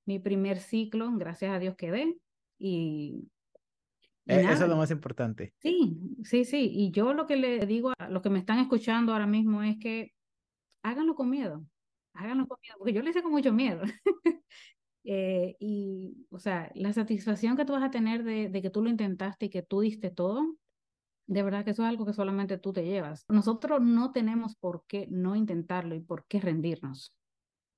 mi 0.05 0.21
primer 0.21 0.61
ciclo, 0.61 1.11
gracias 1.17 1.53
a 1.53 1.59
Dios 1.59 1.75
quedé. 1.75 2.17
Y, 2.61 3.29
y 4.25 4.33
e, 4.35 4.41
Eso 4.41 4.53
es 4.53 4.69
lo 4.69 4.77
más 4.77 4.93
importante. 4.93 5.53
Sí, 5.59 5.99
sí, 6.23 6.45
sí. 6.45 6.71
Y 6.73 6.93
yo 6.93 7.13
lo 7.13 7.27
que 7.27 7.35
le 7.35 7.67
digo 7.67 7.93
a 7.99 8.09
los 8.09 8.23
que 8.23 8.31
me 8.31 8.39
están 8.39 8.61
escuchando 8.61 9.13
ahora 9.13 9.27
mismo 9.27 9.65
es 9.65 9.79
que 9.81 10.13
háganlo 10.83 11.15
con 11.15 11.31
miedo, 11.31 11.65
háganlo 12.15 12.47
con 12.47 12.59
miedo, 12.63 12.77
porque 12.79 12.93
yo 12.93 13.03
lo 13.03 13.11
hice 13.11 13.23
con 13.23 13.33
mucho 13.33 13.53
miedo. 13.53 13.83
Eh, 15.05 15.57
y, 15.59 16.29
o 16.31 16.39
sea, 16.39 16.71
la 16.77 16.93
satisfacción 16.93 17.57
que 17.57 17.65
tú 17.65 17.73
vas 17.73 17.83
a 17.83 17.91
tener 17.91 18.23
de, 18.23 18.49
de, 18.49 18.63
que 18.63 18.71
tú 18.71 18.85
lo 18.85 18.89
intentaste 18.89 19.47
y 19.47 19.51
que 19.51 19.61
tú 19.61 19.81
diste 19.81 20.11
todo, 20.11 20.57
de 21.27 21.43
verdad 21.43 21.65
que 21.65 21.73
eso 21.73 21.83
es 21.83 21.89
algo 21.89 22.07
que 22.07 22.13
solamente 22.13 22.59
tú 22.59 22.73
te 22.73 22.85
llevas. 22.85 23.25
Nosotros 23.29 23.81
no 23.81 24.13
tenemos 24.13 24.55
por 24.55 24.85
qué 24.87 25.09
no 25.11 25.35
intentarlo 25.35 25.97
y 25.97 26.01
por 26.01 26.25
qué 26.27 26.41
rendirnos. 26.41 27.13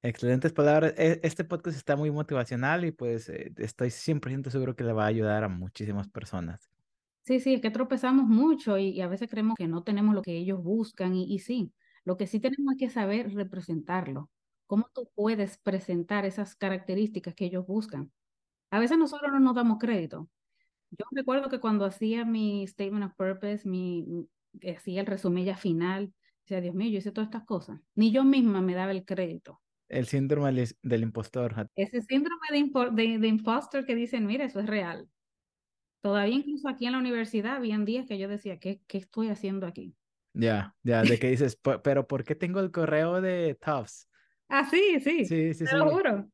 Excelentes 0.03 0.53
palabras. 0.53 0.93
E, 0.99 1.21
este 1.23 1.45
podcast 1.45 1.79
está 1.79 1.97
muy 1.97 2.11
motivacional 2.11 2.85
y 2.85 2.93
pues 2.93 3.31
eh, 3.31 3.53
estoy 3.57 3.89
100% 3.89 4.51
seguro 4.51 4.77
que 4.77 4.85
le 4.85 4.93
va 4.93 5.05
a 5.05 5.09
ayudar 5.09 5.45
a 5.45 5.49
muchísimas 5.49 6.09
personas. 6.09 6.69
Sí, 7.23 7.41
sí, 7.41 7.55
es 7.55 7.63
que 7.63 7.71
tropezamos 7.71 8.27
mucho 8.27 8.77
y, 8.77 8.89
y 8.89 9.01
a 9.01 9.09
veces 9.09 9.31
creemos 9.31 9.55
que 9.57 9.67
no 9.67 9.83
tenemos 9.83 10.15
lo 10.15 10.21
que 10.21 10.37
ellos 10.37 10.63
buscan 10.63 11.15
y, 11.15 11.25
y 11.25 11.39
sí, 11.39 11.73
lo 12.05 12.17
que 12.17 12.27
sí 12.27 12.41
tenemos 12.41 12.75
que 12.79 12.91
saber 12.91 13.33
representarlo. 13.35 14.31
¿Cómo 14.67 14.89
tú 14.95 15.11
puedes 15.15 15.59
presentar 15.59 16.25
esas 16.25 16.55
características 16.55 17.35
que 17.35 17.47
ellos 17.47 17.67
buscan? 17.67 18.13
A 18.71 18.79
veces 18.79 18.99
nosotros 18.99 19.31
no 19.33 19.41
nos 19.41 19.55
damos 19.55 19.79
crédito. 19.79 20.29
Yo 20.91 21.05
recuerdo 21.13 21.49
que 21.49 21.61
cuando 21.61 21.85
hacía 21.85 22.25
mi 22.25 22.67
statement 22.67 23.05
of 23.05 23.15
purpose, 23.17 23.69
mi, 23.69 24.29
hacía 24.63 25.01
el 25.01 25.07
resumen 25.07 25.45
ya 25.45 25.57
final, 25.57 26.13
decía, 26.45 26.61
Dios 26.61 26.75
mío, 26.75 26.91
yo 26.91 26.99
hice 26.99 27.13
todas 27.13 27.29
estas 27.29 27.45
cosas. 27.45 27.81
Ni 27.95 28.13
yo 28.13 28.25
misma 28.25 28.61
me 28.61 28.75
daba 28.75 28.93
el 28.93 29.05
crédito. 29.05 29.61
El 29.89 30.07
síndrome 30.07 30.67
del 30.83 31.03
impostor. 31.03 31.71
Ese 31.77 32.03
síndrome 32.03 32.47
de, 32.51 33.19
de, 33.19 33.29
impostor 33.29 33.85
que 33.85 33.95
dicen, 33.95 34.27
mira, 34.27 34.45
eso 34.45 34.61
es 34.61 34.67
real. 34.67 35.09
Todavía 36.01 36.35
incluso 36.35 36.69
aquí 36.69 36.87
en 36.87 36.93
la 36.93 36.99
universidad 36.99 37.57
habían 37.57 37.85
días 37.85 38.07
que 38.07 38.19
yo 38.19 38.29
decía, 38.29 38.59
¿qué, 38.59 38.81
qué 38.87 38.99
estoy 38.99 39.29
haciendo 39.29 39.67
aquí? 39.67 39.95
Ya, 40.35 40.75
ya, 40.83 41.03
de 41.03 41.19
que 41.19 41.31
dices, 41.31 41.59
pero 41.83 42.07
¿por 42.07 42.25
qué 42.25 42.35
tengo 42.35 42.61
el 42.61 42.71
correo 42.71 43.21
de 43.21 43.57
Tufts? 43.61 44.09
Ah, 44.49 44.69
sí, 44.69 45.01
sí. 45.01 45.25
Sí, 45.25 45.55
sí, 45.55 45.65
te 45.65 45.77
Lo 45.77 45.91
juro. 45.91 46.29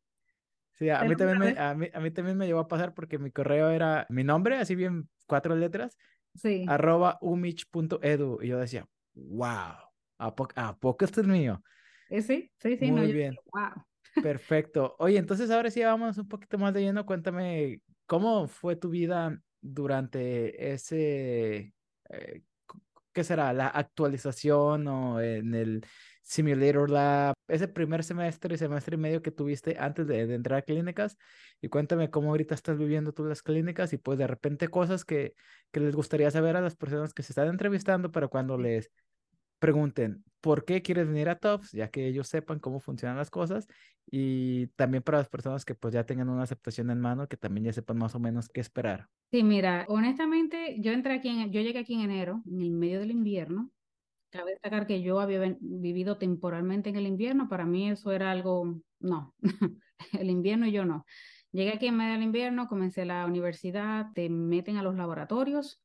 Sí, 0.73 0.89
a 0.89 1.05
mí, 1.05 1.15
también 1.15 1.39
me, 1.39 1.61
a, 1.61 1.75
mí, 1.75 1.89
a 1.93 2.01
mí 2.01 2.11
también 2.11 2.39
me 2.39 2.47
llegó 2.47 2.61
a 2.61 2.69
pasar 2.69 2.95
porque 2.95 3.19
mi 3.19 3.31
correo 3.31 3.71
era 3.71 4.07
mi 4.09 4.25
nombre, 4.25 4.57
así 4.57 4.75
bien 4.75 5.09
cuatro 5.27 5.55
letras, 5.55 5.99
sí. 6.35 6.65
arroba 6.67 7.19
umich.edu. 7.21 8.39
Y 8.43 8.49
yo 8.49 8.59
decía, 8.59 8.89
wow, 9.13 9.77
¿a, 10.19 10.35
poco, 10.35 10.53
¿a 10.57 10.79
poco 10.79 11.05
esto 11.05 11.21
es 11.21 11.27
mío? 11.27 11.63
Eh, 12.09 12.23
sí, 12.23 12.51
sí, 12.59 12.77
sí. 12.79 12.91
Muy 12.91 13.13
bien. 13.13 13.37
wow. 13.53 13.85
Perfecto. 14.23 14.97
Oye, 14.99 15.19
entonces 15.19 15.51
ahora 15.51 15.71
sí 15.71 15.83
vamos 15.83 16.19
un 16.19 16.29
poquito 16.29 16.59
más 16.59 16.73
de 16.75 16.81
lleno. 16.83 17.07
Cuéntame, 17.07 17.81
¿cómo 18.07 18.49
fue 18.49 18.77
tu 18.77 18.89
vida 18.89 19.39
durante 19.61 20.73
ese, 20.73 21.75
eh, 22.09 22.43
qué 23.13 23.25
será, 23.25 23.53
la 23.53 23.69
actualización 23.69 24.87
o 24.89 25.21
en 25.21 25.55
el 25.55 25.87
Simulator 26.23 26.91
Lab, 26.91 27.35
ese 27.49 27.69
primer 27.69 28.05
semestre, 28.05 28.57
semestre 28.57 28.95
y 28.95 28.99
medio 28.99 29.23
que 29.23 29.31
tuviste 29.31 29.77
antes 29.79 30.07
de, 30.07 30.27
de, 30.27 30.35
entrar 30.35 30.61
a 30.61 30.63
clínicas. 30.63 31.17
Y 31.61 31.69
cuéntame 31.69 32.11
cómo 32.11 32.31
ahorita 32.31 32.55
estás 32.55 32.79
viviendo 32.79 33.13
tú 33.13 33.25
las 33.25 33.43
clínicas 33.43 33.93
y 33.93 33.99
pues 33.99 34.19
de 34.19 34.27
repente 34.27 34.69
cosas 34.69 35.05
que, 35.05 35.35
que 35.73 35.81
les 35.81 35.95
gustaría 35.97 36.31
saber 36.31 36.57
a 36.57 36.61
las 36.61 36.77
personas 36.77 37.13
que 37.13 37.23
se 37.23 37.33
están 37.33 37.49
entrevistando 37.49 38.13
para 38.13 38.29
cuando 38.29 38.57
les 38.59 38.91
pregunten 39.61 40.25
por 40.41 40.65
qué 40.65 40.83
quieres 40.83 41.07
venir 41.07 41.29
a 41.29 41.39
TOPS, 41.39 41.73
ya 41.73 41.91
que 41.91 42.09
ellos 42.09 42.27
sepan 42.27 42.59
cómo 42.59 42.81
funcionan 42.81 43.17
las 43.17 43.31
cosas 43.31 43.69
y 44.11 44.69
también 44.69 45.03
para 45.03 45.19
las 45.19 45.29
personas 45.29 45.65
que 45.65 45.75
pues 45.75 45.95
ya 45.95 46.05
tengan 46.05 46.29
una 46.29 46.43
aceptación 46.43 46.91
en 46.91 47.01
mano, 47.01 47.29
que 47.29 47.37
también 47.37 47.67
ya 47.67 47.73
sepan 47.73 47.99
más 47.99 48.15
o 48.15 48.19
menos 48.19 48.49
qué 48.49 48.61
esperar. 48.61 49.09
Sí, 49.31 49.45
mira, 49.45 49.85
honestamente, 49.89 50.77
yo 50.81 50.93
entré 50.93 51.15
aquí, 51.15 51.31
yo 51.51 51.61
llegué 51.61 51.79
aquí 51.79 51.95
en 51.95 52.01
enero, 52.01 52.43
en 52.51 52.63
el 52.63 52.71
medio 52.71 52.99
del 52.99 53.13
invierno. 53.13 53.71
Cabe 54.31 54.53
destacar 54.53 54.87
que 54.87 55.03
yo 55.03 55.21
había 55.21 55.57
vivido 55.61 56.17
temporalmente 56.17 56.89
en 56.89 56.97
el 56.97 57.07
invierno, 57.07 57.49
para 57.49 57.67
mí 57.67 57.91
eso 57.91 58.13
era 58.13 58.31
algo, 58.31 58.81
no, 58.99 59.35
el 60.13 60.31
invierno 60.31 60.67
y 60.67 60.73
yo 60.73 60.85
no. 60.85 61.05
Llegué 61.53 61.73
aquí 61.73 61.87
en 61.87 61.97
medio 61.97 62.13
del 62.13 62.23
invierno, 62.23 62.69
comencé 62.69 63.05
la 63.05 63.27
universidad, 63.27 64.07
te 64.15 64.29
meten 64.31 64.77
a 64.77 64.83
los 64.85 64.95
laboratorios, 64.95 65.83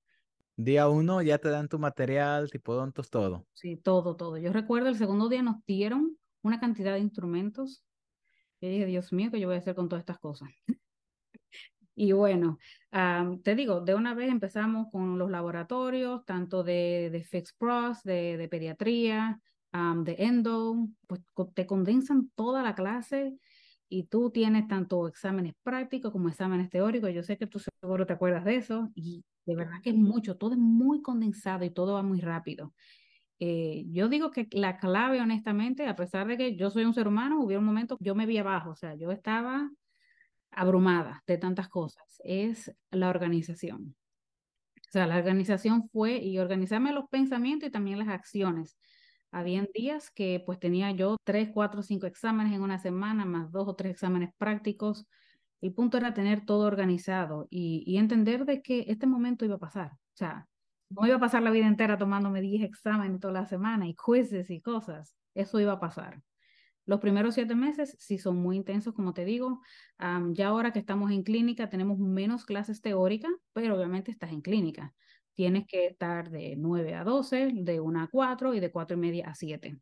Día 0.58 0.88
uno 0.88 1.22
ya 1.22 1.38
te 1.38 1.50
dan 1.50 1.68
tu 1.68 1.80
material, 1.80 2.50
tipo 2.50 2.74
dontos, 2.74 3.10
todo. 3.10 3.46
Sí, 3.54 3.78
todo, 3.78 4.16
todo. 4.16 4.38
Yo 4.38 4.54
recuerdo 4.54 4.90
el 4.90 4.98
segundo 4.98 5.30
día 5.30 5.42
nos 5.42 5.66
dieron 5.66 6.18
una 6.44 6.60
cantidad 6.60 6.94
de 6.94 7.00
instrumentos. 7.00 7.84
Yo 8.62 8.70
dije, 8.70 8.86
Dios 8.86 9.14
mío, 9.14 9.32
¿qué 9.32 9.40
yo 9.40 9.48
voy 9.48 9.56
a 9.56 9.60
hacer 9.60 9.76
con 9.76 9.90
todas 9.90 10.02
estas 10.02 10.20
cosas? 10.20 10.50
y 11.96 12.12
bueno, 12.12 12.58
te 13.44 13.56
digo, 13.56 13.82
de 13.82 13.96
una 13.96 14.14
vez 14.14 14.30
empezamos 14.30 14.88
con 14.92 15.18
los 15.18 15.30
laboratorios, 15.32 16.26
tanto 16.26 16.64
de, 16.64 17.10
de 17.12 17.24
Fixed 17.24 17.56
Pros, 17.58 18.04
de, 18.04 18.38
de 18.38 18.48
pediatría, 18.50 19.40
de 19.72 20.16
endo, 20.20 20.88
pues 21.08 21.22
te 21.54 21.66
condensan 21.66 22.30
toda 22.36 22.64
la 22.64 22.76
clase 22.76 23.38
y 23.90 24.06
tú 24.06 24.32
tienes 24.32 24.68
tanto 24.68 25.08
exámenes 25.08 25.54
prácticos 25.64 26.12
como 26.12 26.30
exámenes 26.30 26.70
teóricos. 26.70 27.14
Yo 27.14 27.24
sé 27.24 27.38
que 27.38 27.48
tú 27.48 27.60
seguro 27.60 28.06
te 28.06 28.14
acuerdas 28.14 28.46
de 28.46 28.56
eso 28.58 28.92
y 28.96 29.24
de 29.46 29.56
verdad 29.56 29.82
que 29.84 29.92
es 29.92 29.96
mucho, 29.96 30.38
todo 30.38 30.54
es 30.54 30.58
muy 30.58 31.02
condensado 31.02 31.66
y 31.66 31.70
todo 31.70 31.94
va 31.94 32.04
muy 32.04 32.20
rápido. 32.22 32.74
Eh, 33.40 33.86
yo 33.90 34.08
digo 34.08 34.32
que 34.32 34.48
la 34.52 34.78
clave, 34.78 35.22
honestamente, 35.22 35.88
a 35.88 35.96
pesar 35.96 36.28
de 36.28 36.38
que 36.38 36.56
yo 36.56 36.70
soy 36.70 36.86
un 36.86 36.94
ser 36.94 37.08
humano, 37.08 37.42
hubo 37.42 37.58
un 37.58 37.66
momento 37.66 37.98
yo 38.00 38.16
me 38.16 38.26
vi 38.26 38.38
abajo, 38.38 38.72
o 38.72 38.76
sea, 38.76 38.96
yo 38.96 39.12
estaba 39.12 39.70
abrumada 40.52 41.24
de 41.28 41.38
tantas 41.38 41.68
cosas, 41.68 42.22
es 42.24 42.74
la 42.92 43.10
organización. 43.10 43.96
O 44.78 44.92
sea, 44.92 45.08
la 45.08 45.18
organización 45.18 45.90
fue 45.90 46.18
y 46.18 46.40
organizarme 46.40 46.94
los 46.94 47.10
pensamientos 47.10 47.68
y 47.68 47.72
también 47.72 48.00
las 48.00 48.08
acciones. 48.08 48.78
Habían 49.36 49.68
días 49.74 50.12
que 50.12 50.42
pues 50.46 50.60
tenía 50.60 50.92
yo 50.92 51.18
tres, 51.26 51.50
cuatro, 51.54 51.84
cinco 51.84 52.08
exámenes 52.08 52.54
en 52.54 52.62
una 52.62 52.80
semana, 52.80 53.26
más 53.26 53.52
dos 53.52 53.68
o 53.68 53.76
tres 53.76 53.92
exámenes 53.92 54.30
prácticos. 54.38 55.10
El 55.60 55.74
punto 55.74 55.98
era 55.98 56.14
tener 56.14 56.46
todo 56.46 56.66
organizado 56.66 57.46
y, 57.50 57.98
entender 57.98 58.46
de 58.46 58.62
que 58.62 58.86
este 58.88 59.08
momento 59.08 59.44
iba 59.44 59.56
a 59.56 59.60
pasar. 59.60 59.92
O 59.92 60.16
sea, 60.16 60.48
no 60.90 61.06
iba 61.06 61.18
a 61.18 61.20
pasar 61.20 61.44
la 61.44 61.52
vida 61.52 61.68
entera 61.68 61.98
tomándome 61.98 62.40
10 62.40 62.64
exámenes 62.64 63.20
toda 63.20 63.34
la 63.34 63.46
semana 63.46 63.90
y 63.90 63.94
quizzes 63.96 64.50
y 64.50 64.62
cosas. 64.62 65.18
Eso 65.34 65.60
iba 65.60 65.74
a 65.74 65.80
pasar. 65.82 66.22
Los 66.86 67.02
primeros 67.02 67.36
siete 67.36 67.56
meses 67.56 67.98
sí 68.00 68.18
son 68.18 68.38
muy 68.38 68.56
intensos, 68.56 68.94
como 68.94 69.14
te 69.14 69.26
digo. 69.26 69.60
ya 70.32 70.48
ahora 70.48 70.72
que 70.72 70.80
estamos 70.80 71.12
en 71.12 71.24
clínica 71.24 71.70
tenemos 71.70 72.00
menos 72.00 72.46
clases 72.46 72.80
teóricas, 72.80 73.34
pero 73.52 73.76
obviamente 73.76 74.12
estás 74.12 74.32
en 74.32 74.40
clínica. 74.40 74.94
Tienes 75.36 75.66
que 75.68 75.88
estar 75.88 76.30
de 76.32 76.56
9 76.58 76.96
a 76.96 77.04
12, 77.04 77.52
de 77.54 77.80
1 77.82 78.04
a 78.04 78.10
4 78.10 78.54
y 78.54 78.60
de 78.62 78.72
4 78.72 78.98
y 78.98 79.00
media 79.02 79.28
a 79.30 79.36
7 79.36 79.80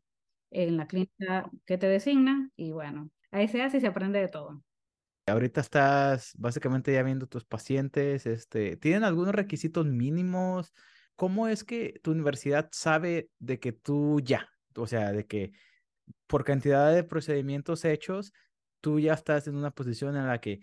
en 0.50 0.76
la 0.76 0.86
clínica 0.86 1.50
que 1.66 1.78
te 1.78 1.88
designa 1.88 2.50
y 2.56 2.72
bueno, 2.72 3.10
ahí 3.32 3.48
se 3.48 3.62
hace 3.62 3.78
y 3.78 3.80
se 3.80 3.88
aprende 3.88 4.20
de 4.20 4.28
todo. 4.28 4.62
Ahorita 5.26 5.60
estás 5.62 6.32
básicamente 6.36 6.92
ya 6.92 7.02
viendo 7.02 7.26
tus 7.26 7.46
pacientes, 7.46 8.26
este, 8.26 8.76
¿tienen 8.76 9.04
algunos 9.04 9.34
requisitos 9.34 9.86
mínimos? 9.86 10.74
¿Cómo 11.16 11.48
es 11.48 11.64
que 11.64 11.98
tu 12.02 12.10
universidad 12.10 12.68
sabe 12.72 13.30
de 13.38 13.58
que 13.58 13.72
tú 13.72 14.20
ya, 14.22 14.50
o 14.76 14.86
sea, 14.86 15.12
de 15.12 15.26
que 15.26 15.52
por 16.28 16.44
cantidad 16.44 16.94
de 16.94 17.04
procedimientos 17.04 17.84
hechos, 17.86 18.32
tú 18.80 19.00
ya 19.00 19.14
estás 19.14 19.48
en 19.48 19.56
una 19.56 19.72
posición 19.72 20.16
en 20.16 20.26
la 20.28 20.40
que 20.40 20.60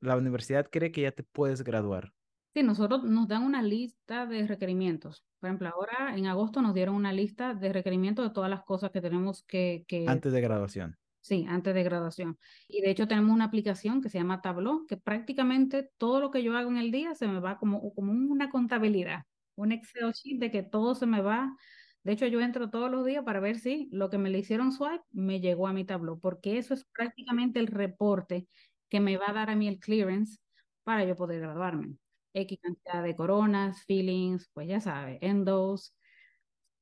la 0.00 0.16
universidad 0.16 0.68
cree 0.70 0.92
que 0.92 1.02
ya 1.02 1.12
te 1.12 1.24
puedes 1.24 1.64
graduar? 1.64 2.12
Sí, 2.54 2.62
nosotros 2.62 3.02
nos 3.04 3.28
dan 3.28 3.44
una 3.44 3.62
lista 3.62 4.26
de 4.26 4.46
requerimientos. 4.46 5.24
Por 5.40 5.48
ejemplo, 5.48 5.70
ahora 5.70 6.14
en 6.16 6.26
agosto 6.26 6.60
nos 6.60 6.74
dieron 6.74 6.94
una 6.94 7.12
lista 7.12 7.54
de 7.54 7.72
requerimientos 7.72 8.28
de 8.28 8.34
todas 8.34 8.50
las 8.50 8.62
cosas 8.62 8.90
que 8.90 9.00
tenemos 9.00 9.42
que... 9.44 9.84
que... 9.88 10.04
Antes 10.06 10.32
de 10.32 10.40
graduación. 10.42 10.96
Sí, 11.22 11.46
antes 11.48 11.72
de 11.72 11.82
graduación. 11.82 12.38
Y 12.68 12.82
de 12.82 12.90
hecho 12.90 13.08
tenemos 13.08 13.32
una 13.32 13.44
aplicación 13.44 14.02
que 14.02 14.10
se 14.10 14.18
llama 14.18 14.42
Tableau, 14.42 14.86
que 14.86 14.96
prácticamente 14.96 15.90
todo 15.96 16.20
lo 16.20 16.30
que 16.30 16.42
yo 16.42 16.56
hago 16.56 16.68
en 16.70 16.78
el 16.78 16.90
día 16.90 17.14
se 17.14 17.26
me 17.26 17.40
va 17.40 17.58
como, 17.58 17.94
como 17.94 18.12
una 18.12 18.50
contabilidad, 18.50 19.22
un 19.54 19.72
Excel 19.72 20.12
sheet 20.12 20.40
de 20.40 20.50
que 20.50 20.62
todo 20.62 20.94
se 20.94 21.06
me 21.06 21.22
va. 21.22 21.56
De 22.02 22.12
hecho, 22.12 22.26
yo 22.26 22.40
entro 22.40 22.70
todos 22.70 22.90
los 22.90 23.06
días 23.06 23.24
para 23.24 23.38
ver 23.38 23.58
si 23.60 23.88
lo 23.92 24.10
que 24.10 24.18
me 24.18 24.30
le 24.30 24.40
hicieron 24.40 24.72
swipe 24.72 25.04
me 25.12 25.40
llegó 25.40 25.68
a 25.68 25.72
mi 25.72 25.84
Tableau, 25.84 26.18
porque 26.18 26.58
eso 26.58 26.74
es 26.74 26.84
prácticamente 26.84 27.60
el 27.60 27.68
reporte 27.68 28.48
que 28.88 29.00
me 29.00 29.16
va 29.16 29.30
a 29.30 29.32
dar 29.32 29.48
a 29.48 29.56
mí 29.56 29.68
el 29.68 29.78
clearance 29.78 30.38
para 30.82 31.04
yo 31.04 31.14
poder 31.14 31.40
graduarme. 31.40 31.96
X 32.34 32.58
cantidad 32.62 33.02
de 33.02 33.16
coronas, 33.16 33.84
feelings, 33.84 34.48
pues 34.54 34.68
ya 34.68 34.80
sabes, 34.80 35.18
endos, 35.20 35.94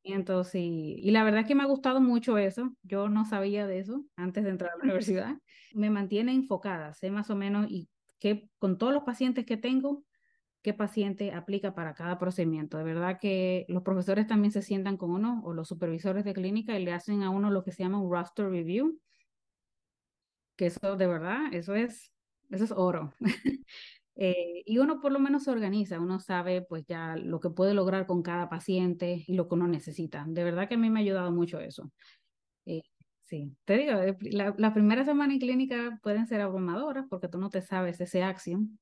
entonces, 0.03 0.55
y, 0.57 0.95
y, 1.03 1.11
la 1.11 1.25
verdad 1.25 1.47
que 1.47 1.55
me 1.55 1.63
ha 1.63 1.67
gustado 1.67 2.01
mucho 2.01 2.39
eso. 2.39 2.75
Yo 2.83 3.09
no 3.09 3.27
sabía 3.27 3.67
de 3.67 3.81
eso 3.81 4.05
antes 4.17 4.45
de 4.45 4.51
entrar 4.51 4.73
a 4.73 4.77
la 4.79 4.85
universidad. 4.85 5.37
Me 5.75 5.91
mantiene 5.91 6.33
enfocada, 6.33 6.95
sé 6.95 7.11
más 7.11 7.31
o 7.31 7.37
menos 7.37 7.67
y 7.71 7.89
que 8.19 8.49
con 8.59 8.79
todos 8.79 8.93
los 8.93 9.05
pacientes 9.05 9.47
que 9.47 9.57
tengo, 9.57 10.05
qué 10.63 10.75
paciente 10.75 11.33
aplica 11.33 11.75
para 11.75 11.95
cada 11.95 12.19
procedimiento. 12.19 12.79
De 12.79 12.85
verdad 12.85 13.19
que 13.21 13.67
los 13.69 13.83
profesores 13.83 14.27
también 14.27 14.53
se 14.53 14.63
sientan 14.63 14.97
con 14.97 15.11
uno 15.11 15.43
o 15.45 15.55
los 15.55 15.69
supervisores 15.69 16.25
de 16.25 16.35
clínica 16.35 16.79
y 16.79 16.85
le 16.85 16.93
hacen 16.93 17.23
a 17.23 17.31
uno 17.31 17.51
lo 17.51 17.65
que 17.65 17.73
se 17.73 17.83
llama 17.83 18.01
un 18.01 18.11
roster 18.11 18.51
review. 18.51 19.01
Que 20.57 20.67
eso 20.67 20.97
de 20.97 21.07
verdad, 21.07 21.53
eso 21.53 21.75
es, 21.75 22.13
eso 22.51 22.65
es 22.65 22.73
oro. 22.73 23.15
Eh, 24.23 24.63
y 24.67 24.77
uno 24.77 25.01
por 25.01 25.13
lo 25.13 25.19
menos 25.19 25.45
se 25.45 25.51
organiza, 25.51 25.99
uno 25.99 26.21
sabe 26.21 26.61
pues 26.61 26.85
ya 26.85 27.17
lo 27.17 27.41
que 27.41 27.49
puede 27.49 27.73
lograr 27.73 28.07
con 28.07 28.23
cada 28.23 28.51
paciente 28.51 29.25
y 29.27 29.33
lo 29.33 29.49
que 29.49 29.55
uno 29.55 29.67
necesita. 29.67 30.27
De 30.29 30.45
verdad 30.45 30.69
que 30.69 30.75
a 30.75 30.79
mí 30.79 30.91
me 30.91 31.01
ha 31.01 31.03
ayudado 31.03 31.33
mucho 31.33 31.59
eso. 31.59 31.91
Eh, 32.67 32.83
sí, 33.25 33.57
te 33.65 33.79
digo, 33.79 33.93
eh, 33.99 34.19
la, 34.21 34.55
la, 34.59 34.75
primera 34.75 35.07
semana 35.07 35.33
en 35.33 35.39
clínica 35.39 35.99
pueden 36.03 36.27
ser 36.27 36.43
abrumadoras 36.43 37.07
porque 37.09 37.29
tú 37.29 37.39
no 37.39 37.49
te 37.49 37.63
sabes 37.63 37.99
ese 37.99 38.23
axiom. 38.23 38.77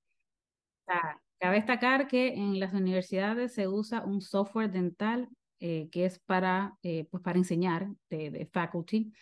cabe 1.38 1.54
destacar 1.54 2.08
que 2.08 2.34
en 2.34 2.58
las 2.58 2.74
universidades 2.74 3.54
se 3.54 3.68
usa 3.68 4.04
un 4.04 4.20
software 4.20 4.72
dental 4.72 5.28
que 5.60 5.88
es 5.92 6.18
para, 6.20 6.76
pues 6.82 7.22
para 7.22 7.38
enseñar 7.38 7.88
de, 8.10 8.30
de 8.30 8.46
faculty. 8.46 9.12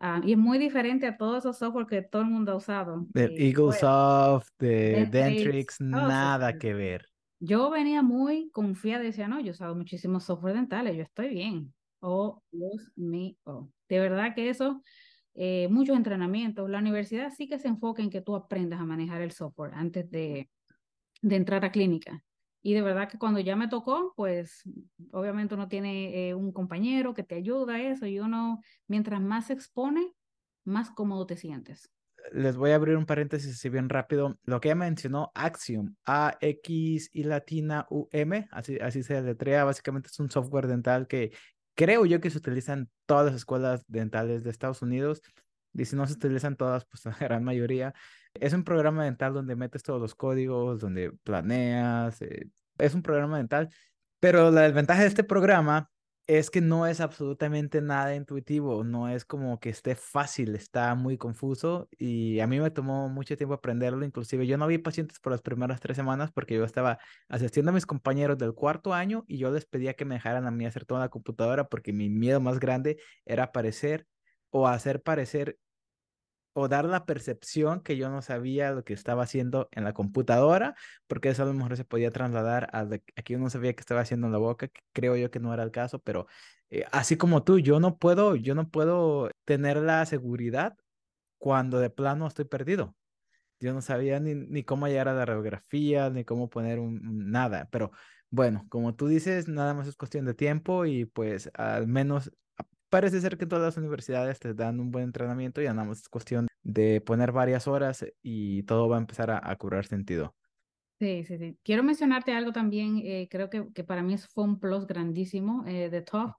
Ah, 0.00 0.20
y 0.24 0.32
es 0.32 0.38
muy 0.38 0.58
diferente 0.58 1.06
a 1.06 1.16
todos 1.16 1.38
esos 1.38 1.58
software 1.58 1.86
que 1.86 2.02
todo 2.02 2.22
el 2.22 2.28
mundo 2.28 2.52
ha 2.52 2.56
usado. 2.56 3.06
De 3.14 3.24
eh, 3.24 3.48
Eaglesoft, 3.48 4.48
de 4.58 5.06
Dentrix, 5.10 5.80
nada 5.80 6.52
que 6.58 6.74
ver. 6.74 7.06
Yo 7.40 7.70
venía 7.70 8.02
muy 8.02 8.50
confiada 8.50 9.02
y 9.02 9.06
decía, 9.08 9.28
no, 9.28 9.40
yo 9.40 9.48
he 9.48 9.50
usado 9.50 9.74
muchísimos 9.74 10.24
software 10.24 10.54
dentales, 10.54 10.96
yo 10.96 11.02
estoy 11.02 11.28
bien. 11.28 11.74
Oh, 12.00 12.42
Dios 12.50 12.90
mío. 12.96 13.36
De 13.88 13.98
verdad 13.98 14.34
que 14.34 14.48
eso, 14.48 14.82
eh, 15.34 15.68
muchos 15.68 15.96
entrenamientos. 15.96 16.68
La 16.70 16.78
universidad 16.78 17.30
sí 17.30 17.48
que 17.48 17.58
se 17.58 17.68
enfoca 17.68 18.02
en 18.02 18.10
que 18.10 18.20
tú 18.20 18.34
aprendas 18.34 18.80
a 18.80 18.84
manejar 18.84 19.20
el 19.22 19.32
software 19.32 19.72
antes 19.74 20.10
de, 20.10 20.50
de 21.22 21.36
entrar 21.36 21.64
a 21.64 21.72
clínica. 21.72 22.24
Y 22.66 22.72
de 22.72 22.80
verdad 22.80 23.10
que 23.10 23.18
cuando 23.18 23.40
ya 23.40 23.56
me 23.56 23.68
tocó, 23.68 24.14
pues 24.16 24.62
obviamente 25.12 25.54
uno 25.54 25.68
tiene 25.68 26.30
eh, 26.30 26.34
un 26.34 26.50
compañero 26.50 27.12
que 27.12 27.22
te 27.22 27.34
ayuda 27.34 27.74
a 27.74 27.82
eso 27.82 28.06
y 28.06 28.20
uno, 28.20 28.62
mientras 28.88 29.20
más 29.20 29.48
se 29.48 29.52
expone, 29.52 30.14
más 30.64 30.90
cómodo 30.90 31.26
te 31.26 31.36
sientes. 31.36 31.90
Les 32.32 32.56
voy 32.56 32.70
a 32.70 32.76
abrir 32.76 32.96
un 32.96 33.04
paréntesis 33.04 33.52
así 33.52 33.68
bien 33.68 33.90
rápido. 33.90 34.38
Lo 34.44 34.62
que 34.62 34.68
ya 34.68 34.74
mencionó, 34.74 35.30
Axiom, 35.34 35.94
A-X 36.06 37.10
y 37.12 37.24
latina 37.24 37.86
U-M, 37.90 38.48
así, 38.50 38.78
así 38.78 39.02
se 39.02 39.20
letrea, 39.20 39.64
básicamente 39.64 40.08
es 40.10 40.18
un 40.18 40.30
software 40.30 40.66
dental 40.66 41.06
que 41.06 41.32
creo 41.74 42.06
yo 42.06 42.22
que 42.22 42.30
se 42.30 42.38
utiliza 42.38 42.72
en 42.72 42.88
todas 43.04 43.26
las 43.26 43.34
escuelas 43.34 43.84
dentales 43.88 44.42
de 44.42 44.48
Estados 44.48 44.80
Unidos. 44.80 45.20
Y 45.74 45.84
si 45.84 45.96
no 45.96 46.06
se 46.06 46.14
utilizan 46.14 46.56
todas, 46.56 46.84
pues 46.86 47.04
la 47.06 47.16
gran 47.18 47.44
mayoría. 47.44 47.94
Es 48.34 48.52
un 48.52 48.64
programa 48.64 49.04
dental 49.04 49.34
donde 49.34 49.56
metes 49.56 49.82
todos 49.82 50.00
los 50.00 50.14
códigos, 50.14 50.80
donde 50.80 51.12
planeas. 51.24 52.22
Eh, 52.22 52.50
es 52.78 52.94
un 52.94 53.02
programa 53.02 53.38
dental. 53.38 53.68
Pero 54.20 54.50
la 54.50 54.62
desventaja 54.62 55.02
de 55.02 55.08
este 55.08 55.24
programa 55.24 55.90
es 56.26 56.50
que 56.50 56.60
no 56.62 56.86
es 56.86 57.00
absolutamente 57.00 57.82
nada 57.82 58.14
intuitivo, 58.14 58.82
no 58.82 59.08
es 59.10 59.24
como 59.26 59.60
que 59.60 59.68
esté 59.68 59.94
fácil, 59.94 60.54
está 60.54 60.94
muy 60.94 61.18
confuso 61.18 61.88
y 61.98 62.40
a 62.40 62.46
mí 62.46 62.60
me 62.60 62.70
tomó 62.70 63.08
mucho 63.10 63.36
tiempo 63.36 63.54
aprenderlo, 63.54 64.04
inclusive 64.06 64.46
yo 64.46 64.56
no 64.56 64.66
vi 64.66 64.78
pacientes 64.78 65.20
por 65.20 65.32
las 65.32 65.42
primeras 65.42 65.80
tres 65.80 65.96
semanas 65.96 66.30
porque 66.32 66.54
yo 66.54 66.64
estaba 66.64 66.98
asistiendo 67.28 67.70
a 67.70 67.74
mis 67.74 67.84
compañeros 67.84 68.38
del 68.38 68.54
cuarto 68.54 68.94
año 68.94 69.24
y 69.28 69.36
yo 69.38 69.50
les 69.50 69.66
pedía 69.66 69.94
que 69.94 70.06
me 70.06 70.14
dejaran 70.14 70.46
a 70.46 70.50
mí 70.50 70.64
hacer 70.64 70.86
toda 70.86 71.00
la 71.00 71.10
computadora 71.10 71.68
porque 71.68 71.92
mi 71.92 72.08
miedo 72.08 72.40
más 72.40 72.58
grande 72.58 72.98
era 73.26 73.52
parecer 73.52 74.06
o 74.56 74.68
hacer 74.68 75.02
parecer 75.02 75.58
o 76.52 76.68
dar 76.68 76.84
la 76.84 77.06
percepción 77.06 77.80
que 77.80 77.96
yo 77.96 78.08
no 78.08 78.22
sabía 78.22 78.70
lo 78.70 78.84
que 78.84 78.92
estaba 78.92 79.24
haciendo 79.24 79.68
en 79.72 79.82
la 79.82 79.92
computadora, 79.92 80.76
porque 81.08 81.30
eso 81.30 81.42
a 81.42 81.46
lo 81.46 81.54
mejor 81.54 81.76
se 81.76 81.84
podía 81.84 82.12
trasladar 82.12 82.70
a, 82.72 82.88
que 82.88 83.32
yo 83.32 83.40
no 83.40 83.50
sabía 83.50 83.74
que 83.74 83.80
estaba 83.80 84.02
haciendo 84.02 84.28
en 84.28 84.32
la 84.32 84.38
boca, 84.38 84.68
creo 84.92 85.16
yo 85.16 85.32
que 85.32 85.40
no 85.40 85.52
era 85.52 85.64
el 85.64 85.72
caso, 85.72 85.98
pero 85.98 86.28
eh, 86.70 86.84
así 86.92 87.16
como 87.16 87.42
tú, 87.42 87.58
yo 87.58 87.80
no 87.80 87.98
puedo, 87.98 88.36
yo 88.36 88.54
no 88.54 88.70
puedo 88.70 89.28
tener 89.44 89.78
la 89.78 90.06
seguridad 90.06 90.76
cuando 91.38 91.80
de 91.80 91.90
plano 91.90 92.28
estoy 92.28 92.44
perdido. 92.44 92.94
Yo 93.58 93.74
no 93.74 93.82
sabía 93.82 94.20
ni, 94.20 94.36
ni 94.36 94.62
cómo 94.62 94.86
llegar 94.86 95.08
a 95.08 95.14
la 95.14 95.24
radiografía, 95.24 96.10
ni 96.10 96.24
cómo 96.24 96.48
poner 96.48 96.78
un, 96.78 97.32
nada, 97.32 97.68
pero 97.72 97.90
bueno, 98.30 98.66
como 98.68 98.94
tú 98.94 99.08
dices, 99.08 99.48
nada 99.48 99.74
más 99.74 99.88
es 99.88 99.96
cuestión 99.96 100.24
de 100.26 100.34
tiempo 100.34 100.86
y 100.86 101.06
pues 101.06 101.50
al 101.54 101.88
menos 101.88 102.30
parece 102.94 103.20
ser 103.20 103.36
que 103.36 103.44
todas 103.44 103.64
las 103.64 103.76
universidades 103.76 104.38
te 104.38 104.54
dan 104.54 104.78
un 104.78 104.92
buen 104.92 105.06
entrenamiento 105.06 105.60
y 105.60 105.66
andamos 105.66 105.98
es 105.98 106.08
cuestión 106.08 106.46
de 106.62 107.00
poner 107.00 107.32
varias 107.32 107.66
horas 107.66 108.06
y 108.22 108.62
todo 108.62 108.88
va 108.88 108.98
a 108.98 109.00
empezar 109.00 109.32
a, 109.32 109.40
a 109.42 109.56
cobrar 109.56 109.84
sentido. 109.84 110.36
Sí, 111.00 111.24
sí, 111.24 111.36
sí. 111.38 111.58
Quiero 111.64 111.82
mencionarte 111.82 112.32
algo 112.32 112.52
también, 112.52 112.98
eh, 112.98 113.26
creo 113.28 113.50
que, 113.50 113.66
que, 113.74 113.82
para 113.82 114.04
mí 114.04 114.16
fue 114.16 114.44
un 114.44 114.60
plus 114.60 114.86
grandísimo 114.86 115.64
eh, 115.66 115.90
de 115.90 116.02
TOEFL. 116.02 116.34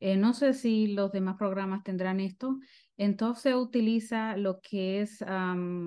Eh, 0.00 0.16
no 0.16 0.34
sé 0.34 0.52
si 0.52 0.88
los 0.88 1.12
demás 1.12 1.36
programas 1.36 1.84
tendrán 1.84 2.18
esto. 2.18 2.58
En 2.96 3.16
TOEFL 3.16 3.38
se 3.38 3.54
utiliza 3.54 4.36
lo 4.36 4.60
que 4.60 5.02
es 5.02 5.24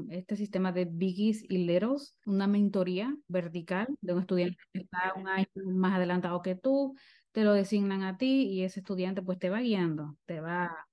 este 0.10 0.38
sistema 0.38 0.72
de 0.72 0.86
biggies 0.86 1.44
y 1.50 1.58
littles, 1.58 2.16
una 2.26 2.48
mentoría 2.48 3.14
vertical 3.28 3.88
de 4.00 4.14
un 4.14 4.22
estudiante 4.22 4.56
que 4.72 4.80
está 4.84 5.12
un 5.18 5.28
año 5.28 5.48
más 5.66 5.96
adelantado 5.96 6.42
que 6.42 6.56
tú, 6.56 6.96
te 7.34 7.44
lo 7.44 7.54
designan 7.54 8.04
a 8.04 8.18
ti 8.18 8.44
y 8.44 8.64
ese 8.64 8.80
estudiante 8.80 9.22
pues 9.22 9.40
te 9.40 9.50
va 9.50 9.60
guiando, 9.60 10.18
te 10.26 10.40
va 10.40 10.88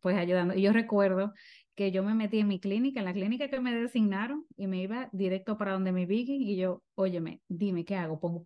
pues 0.00 0.16
ayudando. 0.16 0.54
Y 0.54 0.62
yo 0.62 0.72
recuerdo 0.72 1.32
que 1.74 1.90
yo 1.90 2.02
me 2.02 2.14
metí 2.14 2.38
en 2.38 2.48
mi 2.48 2.60
clínica, 2.60 3.00
en 3.00 3.06
la 3.06 3.12
clínica 3.14 3.48
que 3.48 3.60
me 3.60 3.74
designaron 3.74 4.46
y 4.56 4.66
me 4.66 4.82
iba 4.82 5.08
directo 5.12 5.56
para 5.56 5.72
donde 5.72 5.92
mi 5.92 6.06
Vicky 6.06 6.34
y 6.34 6.56
yo, 6.56 6.82
óyeme, 6.94 7.40
dime 7.48 7.84
qué 7.84 7.96
hago, 7.96 8.20
Pongo, 8.20 8.44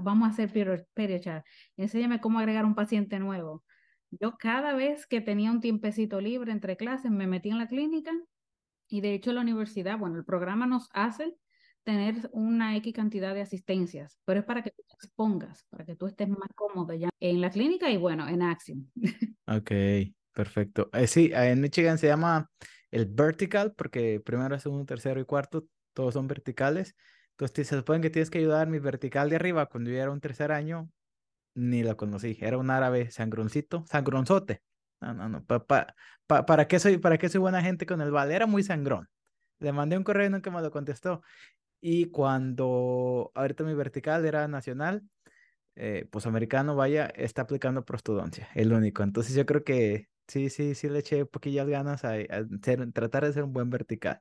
vamos 0.00 0.28
a 0.28 0.30
hacer 0.32 0.52
period 0.52 1.42
enséñame 1.76 2.20
cómo 2.20 2.38
agregar 2.38 2.64
un 2.64 2.74
paciente 2.74 3.18
nuevo. 3.18 3.64
Yo 4.10 4.36
cada 4.38 4.74
vez 4.74 5.06
que 5.06 5.20
tenía 5.20 5.50
un 5.50 5.60
tiempecito 5.60 6.20
libre 6.20 6.52
entre 6.52 6.76
clases 6.76 7.10
me 7.10 7.26
metí 7.26 7.50
en 7.50 7.58
la 7.58 7.68
clínica 7.68 8.12
y 8.88 9.00
de 9.00 9.14
hecho 9.14 9.32
la 9.32 9.42
universidad, 9.42 9.98
bueno, 9.98 10.16
el 10.16 10.24
programa 10.24 10.66
nos 10.66 10.88
hace 10.92 11.34
tener 11.84 12.28
una 12.32 12.76
X 12.76 12.92
cantidad 12.92 13.34
de 13.34 13.40
asistencias, 13.40 14.18
pero 14.24 14.40
es 14.40 14.46
para 14.46 14.62
que 14.62 14.70
tú 14.70 14.82
te 14.86 14.94
expongas, 14.94 15.64
para 15.70 15.84
que 15.84 15.96
tú 15.96 16.06
estés 16.06 16.28
más 16.28 16.50
cómodo 16.54 16.92
ya 16.94 17.08
en 17.20 17.40
la 17.40 17.50
clínica 17.50 17.90
y 17.90 17.96
bueno, 17.96 18.28
en 18.28 18.42
Axiom. 18.42 18.86
Ok, 19.46 19.70
perfecto. 20.34 20.90
Eh, 20.92 21.06
sí, 21.06 21.30
en 21.32 21.62
Michigan 21.62 21.96
se 21.96 22.06
llama 22.06 22.50
el 22.90 23.06
vertical 23.06 23.72
porque 23.74 24.20
primero, 24.20 24.58
segundo, 24.58 24.84
tercero 24.84 25.20
y 25.20 25.24
cuarto 25.24 25.66
todos 25.94 26.14
son 26.14 26.28
verticales. 26.28 26.94
Entonces 27.30 27.66
se 27.66 27.76
supone 27.76 28.00
que 28.00 28.10
tienes 28.10 28.30
que 28.30 28.38
ayudar 28.38 28.68
mi 28.68 28.78
vertical 28.78 29.30
de 29.30 29.36
arriba 29.36 29.66
cuando 29.66 29.90
yo 29.90 29.96
era 29.96 30.10
un 30.10 30.20
tercer 30.20 30.52
año, 30.52 30.90
ni 31.54 31.82
lo 31.82 31.96
conocí. 31.96 32.36
Era 32.40 32.58
un 32.58 32.70
árabe 32.70 33.10
sangroncito, 33.10 33.84
sangronzote. 33.86 34.62
No, 35.00 35.14
no, 35.14 35.28
no. 35.28 35.44
¿Para 35.44 36.68
qué 36.68 36.78
soy, 36.78 36.98
para 36.98 37.18
qué 37.18 37.28
soy 37.28 37.40
buena 37.40 37.62
gente 37.62 37.86
con 37.86 38.00
el 38.00 38.10
vale? 38.10 38.34
Era 38.34 38.46
muy 38.46 38.62
sangrón. 38.62 39.08
Le 39.60 39.72
mandé 39.72 39.96
un 39.96 40.04
correo 40.04 40.26
y 40.26 40.30
nunca 40.30 40.50
me 40.50 40.60
lo 40.60 40.70
contestó. 40.70 41.22
Y 41.80 42.06
cuando 42.06 43.30
ahorita 43.34 43.64
mi 43.64 43.74
vertical 43.74 44.24
era 44.24 44.48
nacional, 44.48 45.02
eh, 45.76 46.06
pues 46.10 46.26
americano, 46.26 46.74
vaya, 46.74 47.06
está 47.06 47.42
aplicando 47.42 47.84
prostodoncia, 47.84 48.48
el 48.54 48.72
único. 48.72 49.04
Entonces 49.04 49.34
yo 49.34 49.46
creo 49.46 49.62
que 49.62 50.08
sí, 50.26 50.50
sí, 50.50 50.74
sí 50.74 50.88
le 50.88 50.98
eché 51.00 51.24
poquillas 51.24 51.68
ganas 51.68 52.04
a, 52.04 52.16
tratar 52.92 53.24
de 53.24 53.32
ser 53.32 53.44
un 53.44 53.52
buen 53.52 53.70
vertical. 53.70 54.20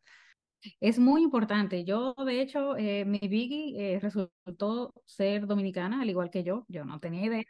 Es 0.79 0.99
muy 0.99 1.23
importante. 1.23 1.83
Yo, 1.83 2.13
de 2.25 2.41
hecho, 2.41 2.77
eh, 2.77 3.05
mi 3.05 3.19
Biggie 3.19 3.95
eh, 3.95 3.99
resultó 3.99 4.93
ser 5.05 5.47
dominicana, 5.47 6.01
al 6.01 6.09
igual 6.09 6.29
que 6.29 6.43
yo. 6.43 6.65
Yo 6.67 6.85
no 6.85 6.99
tenía 6.99 7.25
idea. 7.25 7.45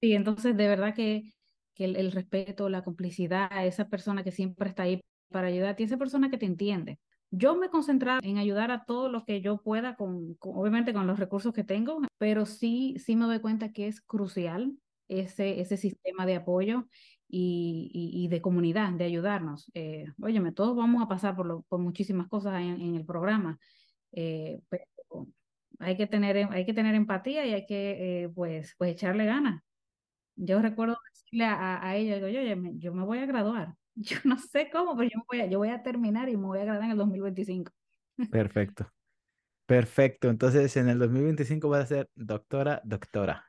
Y 0.00 0.14
entonces, 0.14 0.56
de 0.56 0.68
verdad 0.68 0.94
que, 0.94 1.32
que 1.74 1.86
el, 1.86 1.96
el, 1.96 2.12
respeto, 2.12 2.68
la 2.68 2.84
complicidad, 2.84 3.66
esa 3.66 3.88
persona 3.88 4.24
que 4.24 4.32
siempre 4.32 4.68
está 4.68 4.84
ahí 4.84 5.00
para 5.30 5.48
ayudarte, 5.48 5.84
esa 5.84 5.98
persona 5.98 6.30
que 6.30 6.38
te 6.38 6.46
entiende. 6.46 6.98
Yo 7.30 7.56
me 7.56 7.66
he 7.66 7.70
concentrado 7.70 8.20
en 8.22 8.38
ayudar 8.38 8.70
a 8.70 8.84
todo 8.84 9.10
lo 9.10 9.24
que 9.24 9.40
yo 9.42 9.58
pueda, 9.62 9.96
con, 9.96 10.36
obviamente 10.40 10.94
con 10.94 11.06
los 11.06 11.18
recursos 11.18 11.52
que 11.52 11.64
tengo, 11.64 12.00
pero 12.16 12.46
sí, 12.46 12.96
sí 12.98 13.16
me 13.16 13.26
doy 13.26 13.40
cuenta 13.40 13.72
que 13.72 13.86
es 13.86 14.00
crucial 14.00 14.78
ese, 15.08 15.60
ese 15.60 15.76
sistema 15.76 16.24
de 16.24 16.36
apoyo 16.36 16.86
y, 17.28 17.90
y, 17.92 18.28
de 18.28 18.40
comunidad, 18.40 18.92
de 18.92 19.04
ayudarnos. 19.04 19.70
Eh, 19.74 20.06
óyeme, 20.22 20.52
todos 20.52 20.74
vamos 20.76 21.02
a 21.02 21.08
pasar 21.08 21.36
por, 21.36 21.46
lo, 21.46 21.62
por 21.62 21.80
muchísimas 21.80 22.28
cosas 22.28 22.60
en, 22.62 22.80
en 22.80 22.94
el 22.94 23.04
programa, 23.04 23.58
eh, 24.12 24.60
pero 24.70 24.84
hay 25.80 25.96
que, 25.96 26.06
tener, 26.06 26.48
hay 26.50 26.64
que 26.64 26.74
tener 26.74 26.94
empatía 26.94 27.46
y 27.46 27.52
hay 27.52 27.66
que 27.66 28.24
eh, 28.24 28.28
pues, 28.30 28.74
pues 28.78 28.92
echarle 28.92 29.26
ganas. 29.26 29.62
Yo 30.36 30.62
recuerdo 30.62 30.96
decirle 31.12 31.44
a, 31.46 31.86
a 31.86 31.96
ella, 31.96 32.16
digo, 32.16 32.28
yo, 32.28 32.40
yo 32.78 32.94
me 32.94 33.04
voy 33.04 33.18
a 33.18 33.26
graduar 33.26 33.74
yo 33.98 34.16
no 34.24 34.38
sé 34.38 34.70
cómo, 34.70 34.96
pero 34.96 35.10
yo 35.12 35.24
voy 35.28 35.40
a, 35.40 35.46
yo 35.46 35.58
voy 35.58 35.68
a 35.70 35.82
terminar 35.82 36.28
y 36.28 36.36
me 36.36 36.46
voy 36.46 36.60
a 36.60 36.64
graduar 36.64 36.84
en 36.84 36.90
el 36.92 36.98
2025. 36.98 37.72
Perfecto. 38.30 38.90
Perfecto. 39.66 40.30
Entonces, 40.30 40.76
en 40.76 40.88
el 40.88 40.98
2025 40.98 41.68
vas 41.68 41.84
a 41.84 41.86
ser 41.86 42.10
doctora, 42.14 42.80
doctora. 42.84 43.44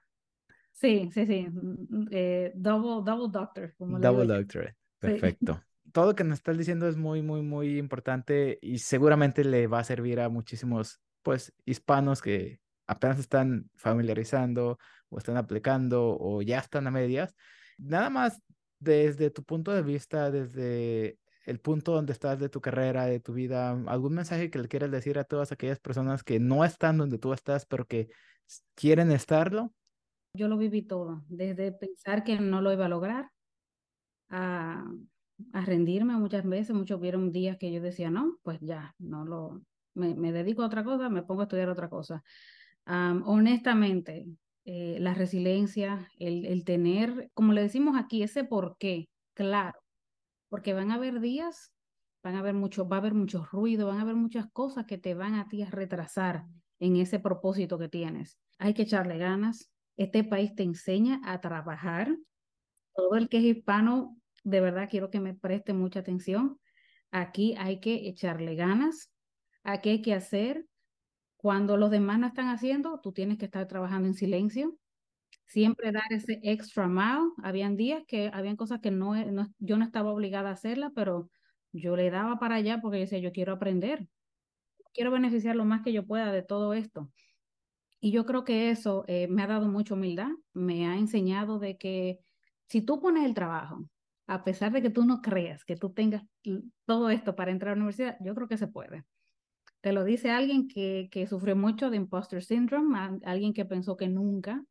Sí, 0.72 1.10
sí, 1.14 1.26
sí. 1.26 1.48
Mm, 1.50 2.08
eh, 2.12 2.52
double, 2.56 3.04
double 3.10 3.32
doctor. 3.32 3.74
Como 3.78 4.00
double 4.00 4.26
doctor. 4.26 4.76
Perfecto. 5.00 5.64
Todo 5.92 6.08
lo 6.08 6.16
que 6.16 6.24
nos 6.24 6.40
estás 6.40 6.58
diciendo 6.58 6.88
es 6.88 6.98
muy, 6.98 7.22
muy, 7.22 7.42
muy 7.42 7.78
importante 7.78 8.60
y 8.62 8.80
seguramente 8.80 9.44
le 9.44 9.68
va 9.68 9.80
a 9.80 9.84
servir 9.84 10.20
a 10.20 10.30
muchísimos, 10.30 11.00
pues, 11.24 11.54
hispanos 11.66 12.22
que 12.22 12.60
apenas 12.86 13.20
están 13.20 13.70
familiarizando 13.76 14.78
o 15.10 15.18
están 15.18 15.38
aplicando 15.38 16.18
o 16.20 16.42
ya 16.42 16.60
están 16.60 16.86
a 16.88 16.92
medias. 16.92 17.36
Nada 17.78 18.10
más 18.10 18.42
desde 18.80 19.30
tu 19.30 19.44
punto 19.44 19.72
de 19.72 19.82
vista, 19.82 20.32
desde 20.32 21.20
el 21.46 21.60
punto 21.60 21.94
donde 21.94 22.14
estás 22.14 22.40
de 22.40 22.50
tu 22.50 22.62
carrera, 22.62 23.06
de 23.06 23.20
tu 23.20 23.34
vida, 23.34 23.72
algún 23.88 24.14
mensaje 24.14 24.50
que 24.50 24.60
le 24.60 24.68
quieras 24.68 24.92
decir 24.92 25.18
a 25.18 25.24
todas 25.24 25.52
aquellas 25.52 25.80
personas 25.80 26.24
que 26.24 26.40
no 26.40 26.64
están 26.64 26.98
donde 26.98 27.18
tú 27.18 27.34
estás, 27.34 27.66
pero 27.66 27.86
que 27.86 28.10
quieren 28.76 29.12
estarlo? 29.12 29.74
Yo 30.34 30.48
lo 30.48 30.58
viví 30.58 30.84
todo, 30.84 31.24
desde 31.28 31.72
pensar 31.72 32.24
que 32.24 32.40
no 32.40 32.62
lo 32.62 32.72
iba 32.72 32.86
a 32.86 32.90
lograr, 32.90 33.32
a, 34.30 34.86
a 35.54 35.66
rendirme 35.66 36.16
muchas 36.18 36.46
veces, 36.46 36.76
muchos 36.76 37.00
vieron 37.02 37.32
días 37.32 37.58
que 37.58 37.72
yo 37.72 37.82
decía, 37.82 38.10
no, 38.12 38.38
pues 38.44 38.60
ya, 38.62 38.94
no 39.00 39.26
lo, 39.26 39.62
me, 39.96 40.16
me 40.16 40.32
dedico 40.32 40.62
a 40.62 40.68
otra 40.68 40.84
cosa, 40.84 41.10
me 41.10 41.24
pongo 41.24 41.42
a 41.42 41.44
estudiar 41.46 41.70
otra 41.70 41.90
cosa. 41.90 42.24
honestamente, 42.86 44.28
eh, 44.66 44.98
la 45.00 45.14
resiliencia, 45.14 46.10
el, 46.18 46.46
el, 46.46 46.64
tener, 46.64 47.32
como 47.34 47.54
le 47.54 47.62
decimos 47.62 47.98
aquí, 47.98 48.24
ese 48.24 48.44
por 48.44 48.78
qué, 48.78 49.10
claro, 49.34 49.80
porque 50.50 50.74
van 50.74 50.92
a 50.92 50.96
haber 50.96 51.22
días, 51.22 51.72
van 52.24 52.36
a 52.36 52.40
haber 52.40 52.54
mucho, 52.54 52.88
va 52.88 52.98
a 52.98 53.00
haber 53.00 53.14
mucho 53.14 53.46
ruido, 53.52 53.88
van 53.88 54.00
a 54.00 54.02
haber 54.02 54.16
muchas 54.16 54.48
cosas 54.52 54.86
que 54.86 54.98
te 54.98 55.14
van 55.14 55.36
a 55.36 55.48
ti 55.48 55.64
a 55.64 55.70
retrasar 55.70 56.46
en 56.80 56.96
ese 56.96 57.20
propósito 57.20 57.78
que 57.78 57.90
tienes. 57.90 58.38
Hay 58.58 58.74
que 58.74 58.84
echarle 58.84 59.18
ganas. 59.18 59.72
Este 59.98 60.24
país 60.24 60.56
te 60.56 60.64
enseña 60.64 61.22
a 61.24 61.42
trabajar. 61.42 62.16
Todo 62.94 63.16
el 63.16 63.30
que 63.30 63.38
es 63.38 63.44
hispano, 63.44 64.18
de 64.44 64.62
verdad 64.62 64.90
quiero 64.90 65.10
que 65.10 65.20
me 65.20 65.34
preste 65.34 65.74
mucha 65.74 66.00
atención. 66.00 66.60
Aquí 67.12 67.56
hay 67.58 67.80
que 67.80 68.08
echarle 68.08 68.56
ganas. 68.56 69.12
Aquí 69.64 69.90
hay 69.90 70.02
que 70.02 70.14
hacer 70.14 70.66
cuando 71.42 71.78
los 71.78 71.90
demás 71.90 72.20
no 72.20 72.28
están 72.28 72.50
haciendo, 72.50 73.00
tú 73.02 73.14
tienes 73.14 73.38
que 73.38 73.46
estar 73.46 73.66
trabajando 73.66 74.10
en 74.10 74.14
silencio. 74.14 74.78
Siempre 75.46 75.94
dar 75.94 76.04
ese 76.12 76.42
extra 76.44 76.90
mile. 76.90 77.32
Habían 77.44 77.78
días 77.78 78.04
que 78.08 78.30
habían 78.34 78.58
cosas 78.58 78.82
que 78.82 78.92
no, 78.92 79.16
yo 79.60 79.78
no 79.78 79.86
estaba 79.86 80.12
obligada 80.12 80.50
a 80.50 80.54
hacerlas, 80.54 80.92
pero 80.94 81.30
yo 81.72 81.96
le 81.96 82.12
daba 82.12 82.40
para 82.40 82.56
allá 82.56 82.80
porque 82.82 82.98
yo 82.98 83.04
decía, 83.04 83.20
yo 83.20 83.32
quiero 83.32 83.54
aprender. 83.54 84.10
Quiero 84.94 85.12
beneficiar 85.12 85.56
lo 85.56 85.64
más 85.64 85.82
que 85.82 85.94
yo 85.94 86.06
pueda 86.06 86.34
de 86.34 86.44
todo 86.44 86.74
esto. 86.74 87.10
Y 88.02 88.12
yo 88.12 88.26
creo 88.26 88.44
que 88.44 88.70
eso 88.70 89.06
eh, 89.08 89.28
me 89.30 89.42
ha 89.44 89.48
dado 89.48 89.70
mucha 89.70 89.94
humildad, 89.94 90.30
me 90.54 90.88
ha 90.88 90.98
enseñado 90.98 91.60
de 91.60 91.78
que 91.78 92.20
si 92.68 92.82
tú 92.82 93.00
pones 93.00 93.26
el 93.26 93.34
trabajo, 93.34 93.86
a 94.28 94.44
pesar 94.44 94.74
de 94.74 94.82
que 94.82 94.90
tú 94.90 95.06
no 95.06 95.22
creas 95.22 95.66
que 95.66 95.78
tú 95.78 95.94
tengas 95.94 96.24
todo 96.86 97.10
esto 97.10 97.36
para 97.36 97.52
entrar 97.52 97.74
a 97.74 97.76
la 97.76 97.80
universidad, 97.84 98.18
yo 98.22 98.36
creo 98.36 98.50
que 98.50 98.58
se 98.58 98.68
puede. 98.68 99.06
Te 99.82 99.94
lo 99.94 100.04
dice 100.04 100.32
alguien 100.32 100.68
que, 100.68 101.08
que 101.12 101.28
sufrió 101.28 101.56
mucho 101.56 101.90
de 101.90 101.98
imposter 101.98 102.44
syndrome, 102.44 103.20
alguien 103.24 103.54
que 103.54 103.66
pensó 103.66 103.96
que 103.96 104.08
nunca 104.08 104.64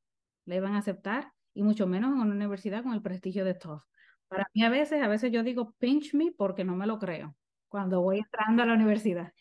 le 0.45 0.57
iban 0.57 0.75
a 0.75 0.79
aceptar 0.79 1.33
y 1.55 1.63
mucho 1.63 1.87
menos 1.87 2.13
en 2.13 2.21
una 2.21 2.35
universidad 2.35 2.83
con 2.83 2.93
el 2.93 3.03
prestigio 3.03 3.45
de 3.45 3.55
TOEFL. 3.55 3.83
Para 4.29 4.51
mí 4.55 4.63
a 4.63 4.69
veces, 4.69 5.03
a 5.03 5.09
veces 5.09 5.33
yo 5.33 5.43
digo 5.43 5.75
pinch 5.79 6.15
me 6.15 6.33
porque 6.33 6.65
no 6.65 6.77
me 6.77 6.87
lo 6.87 6.99
creo 6.99 7.35
cuando 7.69 8.01
voy 8.01 8.19
entrando 8.19 8.63
a 8.63 8.67
la 8.67 8.75
universidad. 8.75 9.33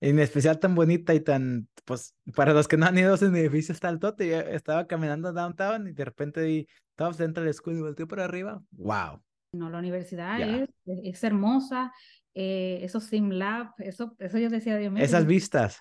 En 0.00 0.18
especial 0.18 0.58
tan 0.58 0.74
bonita 0.74 1.14
y 1.14 1.20
tan, 1.20 1.68
pues, 1.84 2.14
para 2.34 2.52
los 2.52 2.68
que 2.68 2.76
no 2.76 2.86
han 2.86 2.98
ido 2.98 3.12
a 3.12 3.14
ese 3.14 3.26
edificio 3.26 3.72
está 3.72 3.88
el 3.88 3.98
tote, 3.98 4.28
yo 4.28 4.38
estaba 4.40 4.86
caminando 4.86 5.32
downtown 5.32 5.88
y 5.88 5.92
de 5.92 6.04
repente 6.04 6.44
vi 6.44 6.68
TOEFL 6.96 7.16
Central 7.16 7.54
School 7.54 7.78
y 7.78 7.80
volteé 7.80 8.06
por 8.06 8.20
arriba, 8.20 8.62
wow. 8.72 9.22
No, 9.52 9.70
la 9.70 9.78
universidad 9.78 10.40
es, 10.40 10.68
es, 10.84 11.24
hermosa, 11.24 11.92
eh, 12.38 12.80
esos 12.84 13.04
SimLab, 13.04 13.72
eso, 13.78 14.14
eso 14.18 14.36
yo 14.36 14.50
decía, 14.50 14.76
Dios 14.76 14.92
mío. 14.92 15.02
Esas 15.02 15.26
vistas. 15.26 15.80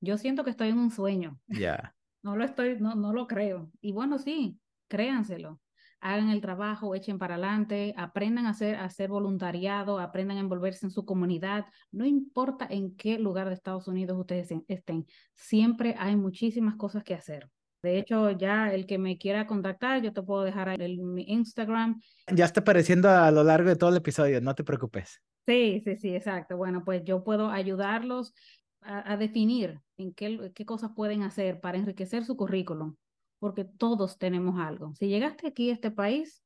Yo 0.00 0.18
siento 0.18 0.42
que 0.42 0.50
estoy 0.50 0.68
en 0.68 0.78
un 0.78 0.90
sueño. 0.90 1.38
Ya. 1.48 1.94
No 2.22 2.34
lo 2.34 2.44
estoy, 2.44 2.76
no, 2.80 2.96
no 2.96 3.12
lo 3.12 3.28
creo. 3.28 3.70
Y 3.80 3.92
bueno, 3.92 4.18
sí, 4.18 4.58
créanselo. 4.88 5.60
Hagan 6.00 6.30
el 6.30 6.40
trabajo, 6.40 6.96
echen 6.96 7.18
para 7.20 7.34
adelante, 7.36 7.94
aprendan 7.96 8.46
a 8.46 8.50
hacer, 8.50 8.74
a 8.74 8.84
hacer 8.84 9.10
voluntariado, 9.10 10.00
aprendan 10.00 10.38
a 10.38 10.40
envolverse 10.40 10.86
en 10.86 10.90
su 10.90 11.04
comunidad. 11.04 11.66
No 11.92 12.04
importa 12.04 12.66
en 12.68 12.96
qué 12.96 13.20
lugar 13.20 13.46
de 13.46 13.54
Estados 13.54 13.86
Unidos 13.86 14.18
ustedes 14.18 14.50
estén, 14.66 15.06
siempre 15.34 15.94
hay 15.98 16.16
muchísimas 16.16 16.74
cosas 16.74 17.04
que 17.04 17.14
hacer. 17.14 17.48
De 17.80 17.98
hecho, 17.98 18.32
ya 18.32 18.74
el 18.74 18.86
que 18.86 18.98
me 18.98 19.18
quiera 19.18 19.46
contactar, 19.46 20.02
yo 20.02 20.12
te 20.12 20.20
puedo 20.20 20.42
dejar 20.42 20.80
el, 20.80 20.98
mi 20.98 21.22
Instagram. 21.28 22.00
Ya 22.32 22.44
está 22.44 22.60
apareciendo 22.60 23.08
a 23.08 23.30
lo 23.30 23.44
largo 23.44 23.68
de 23.68 23.76
todo 23.76 23.90
el 23.90 23.98
episodio, 23.98 24.40
no 24.40 24.56
te 24.56 24.64
preocupes. 24.64 25.22
Sí, 25.46 25.80
sí, 25.84 25.96
sí, 25.96 26.14
exacto. 26.14 26.56
Bueno, 26.56 26.84
pues 26.84 27.04
yo 27.04 27.22
puedo 27.22 27.50
ayudarlos 27.50 28.34
a, 28.80 29.16
definir 29.16 29.80
en 29.96 30.12
qué, 30.12 30.52
qué 30.54 30.64
cosas 30.64 30.90
pueden 30.94 31.22
hacer 31.22 31.60
para 31.60 31.78
enriquecer 31.78 32.24
su 32.24 32.36
currículum, 32.36 32.96
porque 33.38 33.64
todos 33.64 34.18
tenemos 34.18 34.58
algo. 34.60 34.94
Si 34.94 35.08
llegaste 35.08 35.46
aquí 35.48 35.70
a 35.70 35.72
este 35.72 35.90
país 35.90 36.42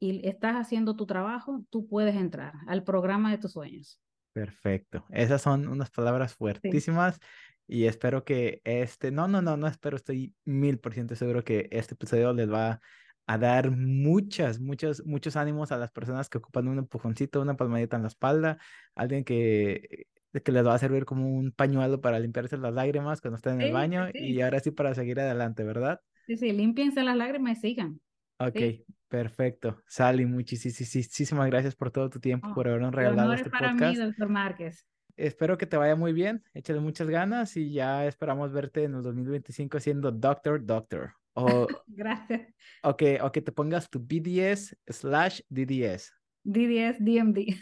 y 0.00 0.26
estás 0.26 0.56
haciendo 0.56 0.96
tu 0.96 1.06
trabajo, 1.06 1.64
tú 1.70 1.86
puedes 1.86 2.16
entrar 2.16 2.54
al 2.66 2.84
programa 2.84 3.30
de 3.30 3.38
tus 3.38 3.52
sueños. 3.52 4.00
Perfecto. 4.32 5.04
Esas 5.10 5.42
son 5.42 5.66
unas 5.68 5.90
palabras 5.90 6.34
fuertísimas 6.34 7.18
y 7.66 7.84
espero 7.84 8.24
que 8.24 8.60
este, 8.64 9.10
no, 9.10 9.26
no, 9.28 9.42
no, 9.42 9.56
no 9.56 9.66
espero, 9.66 9.96
estoy 9.96 10.34
mil 10.44 10.78
por 10.78 10.94
ciento 10.94 11.16
seguro 11.16 11.44
que 11.44 11.68
este 11.70 11.94
episodio 11.94 12.32
les 12.32 12.50
va 12.50 12.80
a 13.28 13.36
dar 13.36 13.70
muchas, 13.70 14.58
muchos, 14.58 15.04
muchos 15.04 15.36
ánimos 15.36 15.70
a 15.70 15.76
las 15.76 15.92
personas 15.92 16.30
que 16.30 16.38
ocupan 16.38 16.66
un 16.66 16.78
empujoncito, 16.78 17.42
una 17.42 17.58
palmadita 17.58 17.96
en 17.96 18.02
la 18.02 18.08
espalda, 18.08 18.58
alguien 18.94 19.22
que, 19.22 20.06
que 20.42 20.50
les 20.50 20.66
va 20.66 20.74
a 20.74 20.78
servir 20.78 21.04
como 21.04 21.28
un 21.28 21.52
pañuelo 21.52 22.00
para 22.00 22.18
limpiarse 22.18 22.56
las 22.56 22.72
lágrimas 22.72 23.20
cuando 23.20 23.36
estén 23.36 23.60
en 23.60 23.60
el 23.60 23.72
baño 23.74 24.08
y 24.14 24.40
ahora 24.40 24.60
sí 24.60 24.70
para 24.70 24.94
seguir 24.94 25.20
adelante, 25.20 25.62
¿verdad? 25.62 26.00
Sí, 26.26 26.38
sí, 26.38 26.52
límpiense 26.52 27.02
las 27.02 27.18
lágrimas 27.18 27.58
y 27.58 27.60
sigan. 27.60 28.00
Ok, 28.38 28.86
perfecto. 29.08 29.82
Sally, 29.86 30.24
muchísimas 30.24 31.46
gracias 31.48 31.76
por 31.76 31.90
todo 31.90 32.08
tu 32.08 32.20
tiempo, 32.20 32.54
por 32.54 32.66
habernos 32.66 32.94
regalado 32.94 33.34
este 33.34 33.50
para 33.50 33.72
podcast. 33.72 33.98
Mí, 33.98 34.04
doctor 34.06 34.28
Márquez. 34.30 34.86
Espero 35.18 35.58
que 35.58 35.66
te 35.66 35.76
vaya 35.76 35.96
muy 35.96 36.14
bien, 36.14 36.42
échale 36.54 36.80
muchas 36.80 37.10
ganas 37.10 37.58
y 37.58 37.72
ya 37.72 38.06
esperamos 38.06 38.52
verte 38.54 38.84
en 38.84 38.94
el 38.94 39.02
2025 39.02 39.80
siendo 39.80 40.12
Doctor 40.12 40.64
Doctor. 40.64 41.12
O, 41.38 41.66
Gracias. 41.86 42.52
O 42.82 42.96
que, 42.96 43.20
o 43.22 43.30
que 43.30 43.42
te 43.42 43.52
pongas 43.52 43.88
tu 43.88 44.00
BDS 44.00 44.76
slash 44.88 45.40
DDS. 45.48 46.12
DDS, 46.42 46.98
DMD. 46.98 47.54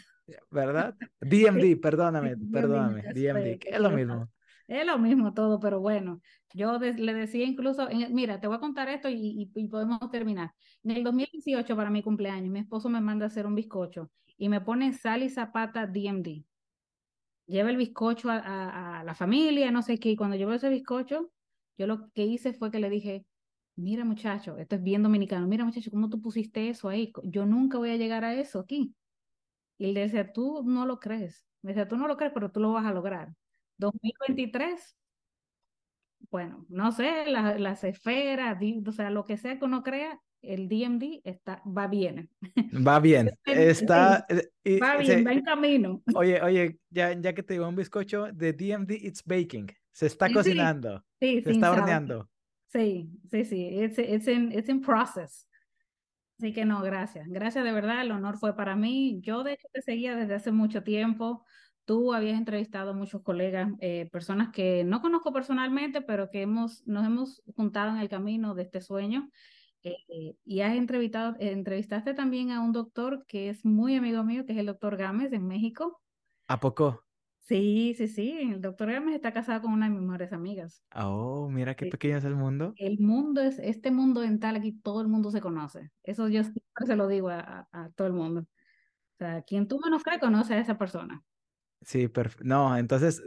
¿Verdad? 0.49 0.95
DMD, 1.21 1.79
perdóname, 1.79 2.35
perdóname. 2.51 3.03
DMD, 3.13 3.59
es 3.63 3.79
lo 3.79 3.91
mismo. 3.91 4.29
Es 4.67 4.85
lo 4.85 4.97
mismo 4.97 5.33
todo, 5.33 5.61
pero 5.61 5.79
bueno, 5.79 6.19
yo 6.53 6.77
le 6.77 7.13
decía 7.13 7.45
incluso, 7.45 7.87
mira, 8.09 8.41
te 8.41 8.47
voy 8.47 8.57
a 8.57 8.59
contar 8.59 8.89
esto 8.89 9.07
y, 9.07 9.49
y, 9.55 9.67
podemos 9.69 9.99
terminar. 10.11 10.51
En 10.83 10.91
el 10.91 11.03
2018, 11.05 11.73
para 11.73 11.89
mi 11.89 12.03
cumpleaños, 12.03 12.51
mi 12.51 12.59
esposo 12.59 12.89
me 12.89 12.99
manda 12.99 13.25
a 13.25 13.27
hacer 13.27 13.45
un 13.45 13.55
bizcocho 13.55 14.11
y 14.37 14.49
me 14.49 14.59
pone 14.59 14.91
sal 14.91 15.23
y 15.23 15.29
zapata 15.29 15.87
DMD. 15.87 16.43
Lleva 17.45 17.69
el 17.69 17.77
bizcocho 17.77 18.29
a, 18.29 18.39
a, 18.39 18.99
a 18.99 19.03
la 19.05 19.15
familia, 19.15 19.71
no 19.71 19.81
sé 19.81 19.99
qué, 19.99 20.09
y 20.09 20.15
cuando 20.17 20.35
veo 20.35 20.51
ese 20.51 20.67
bizcocho, 20.67 21.31
yo 21.77 21.87
lo 21.87 22.11
que 22.11 22.25
hice 22.25 22.51
fue 22.51 22.69
que 22.69 22.79
le 22.79 22.89
dije, 22.89 23.25
mira 23.77 24.03
muchacho, 24.03 24.57
esto 24.57 24.75
es 24.75 24.83
bien 24.83 25.03
dominicano, 25.03 25.47
mira 25.47 25.63
muchacho, 25.63 25.91
¿cómo 25.91 26.09
tú 26.09 26.21
pusiste 26.21 26.69
eso 26.69 26.89
ahí? 26.89 27.13
Yo 27.23 27.45
nunca 27.45 27.77
voy 27.77 27.91
a 27.91 27.95
llegar 27.95 28.25
a 28.25 28.33
eso 28.33 28.59
aquí. 28.59 28.93
Y 29.77 29.85
él 29.85 29.93
decía, 29.93 30.33
tú 30.33 30.63
no 30.65 30.85
lo 30.85 30.99
crees. 30.99 31.45
Me 31.61 31.71
decía, 31.71 31.87
tú 31.87 31.97
no 31.97 32.07
lo 32.07 32.17
crees, 32.17 32.33
pero 32.33 32.51
tú 32.51 32.59
lo 32.59 32.73
vas 32.73 32.85
a 32.85 32.93
lograr. 32.93 33.33
2023, 33.77 34.97
bueno, 36.31 36.65
no 36.69 36.91
sé, 36.91 37.25
las 37.27 37.83
esferas, 37.83 38.57
o 38.85 38.91
sea, 38.91 39.11
lo 39.11 39.25
que 39.25 39.37
sea 39.37 39.57
que 39.59 39.65
uno 39.65 39.83
crea, 39.83 40.19
el 40.41 40.67
DMD 40.67 41.21
está, 41.23 41.61
va 41.65 41.87
bien. 41.87 42.29
Va 42.87 42.99
bien, 42.99 43.31
está... 43.45 44.25
Eh, 44.63 44.79
va 44.79 44.97
bien, 44.97 45.25
va 45.25 45.33
en 45.33 45.41
camino. 45.41 46.03
Oye, 46.15 46.41
oye, 46.41 46.79
ya, 46.89 47.13
ya 47.13 47.33
que 47.33 47.43
te 47.43 47.53
digo 47.53 47.67
un 47.67 47.75
bizcocho, 47.75 48.27
de 48.33 48.53
DMD 48.53 48.91
it's 48.91 49.23
baking, 49.23 49.67
se 49.91 50.07
está 50.07 50.31
cocinando, 50.31 51.03
sí, 51.19 51.41
se 51.41 51.51
está 51.51 51.71
horneando. 51.71 52.29
Sí, 52.67 53.09
sí, 53.29 53.45
sí, 53.45 53.67
it's, 53.81 53.97
it's, 53.97 54.27
in, 54.27 54.51
it's 54.51 54.69
in 54.69 54.81
process. 54.81 55.47
Así 56.37 56.53
que 56.53 56.65
no, 56.65 56.81
gracias. 56.81 57.27
Gracias 57.27 57.63
de 57.63 57.71
verdad, 57.71 58.01
el 58.01 58.11
honor 58.11 58.37
fue 58.37 58.55
para 58.55 58.75
mí. 58.75 59.19
Yo 59.21 59.43
de 59.43 59.53
hecho 59.53 59.67
te 59.73 59.81
seguía 59.81 60.15
desde 60.15 60.35
hace 60.35 60.51
mucho 60.51 60.83
tiempo. 60.83 61.45
Tú 61.85 62.13
habías 62.13 62.37
entrevistado 62.37 62.91
a 62.91 62.93
muchos 62.93 63.23
colegas, 63.23 63.71
eh, 63.79 64.09
personas 64.11 64.49
que 64.49 64.83
no 64.83 65.01
conozco 65.01 65.31
personalmente, 65.31 66.01
pero 66.01 66.29
que 66.29 66.41
hemos, 66.41 66.85
nos 66.85 67.05
hemos 67.05 67.41
juntado 67.55 67.91
en 67.91 67.97
el 67.97 68.09
camino 68.09 68.53
de 68.53 68.63
este 68.63 68.81
sueño. 68.81 69.31
Eh, 69.83 70.35
y 70.43 70.61
has 70.61 70.75
entrevistado, 70.75 71.35
entrevistaste 71.39 72.13
también 72.13 72.51
a 72.51 72.61
un 72.61 72.73
doctor 72.73 73.25
que 73.25 73.49
es 73.49 73.63
muy 73.65 73.95
amigo 73.95 74.23
mío, 74.23 74.45
que 74.45 74.53
es 74.53 74.59
el 74.59 74.65
doctor 74.65 74.97
Gámez 74.97 75.31
en 75.31 75.47
México. 75.47 76.01
¿A 76.47 76.59
poco? 76.59 77.06
Sí, 77.47 77.93
sí, 77.97 78.09
sí. 78.09 78.37
El 78.41 78.59
doctor 78.59 78.91
Gámez 78.91 79.15
está 79.15 79.31
casado 79.31 79.61
con 79.61 79.71
una 79.71 79.87
de 79.87 79.93
mis 79.93 80.01
mejores 80.01 80.33
amigas. 80.33 80.83
Oh, 80.93 81.47
mira 81.49 81.75
qué 81.75 81.85
pequeño 81.85 82.17
es 82.17 82.25
el 82.25 82.35
mundo. 82.35 82.73
El 82.75 82.99
mundo 82.99 83.39
es, 83.39 83.57
este 83.59 83.89
mundo 83.89 84.19
dental 84.19 84.57
aquí 84.57 84.73
todo 84.73 85.01
el 85.01 85.07
mundo 85.07 85.31
se 85.31 85.39
conoce. 85.39 85.89
Eso 86.03 86.27
yo 86.27 86.43
siempre 86.43 86.85
se 86.85 86.97
lo 86.97 87.07
digo 87.07 87.29
a, 87.29 87.69
a, 87.71 87.89
todo 87.95 88.07
el 88.07 88.13
mundo. 88.13 88.41
O 88.41 89.17
sea, 89.17 89.43
quien 89.43 89.65
tú 89.69 89.79
menos 89.79 90.03
crees 90.03 90.19
conoce 90.19 90.55
a 90.55 90.59
esa 90.59 90.77
persona. 90.77 91.23
Sí, 91.81 92.09
perfecto. 92.09 92.43
No, 92.43 92.75
entonces, 92.75 93.23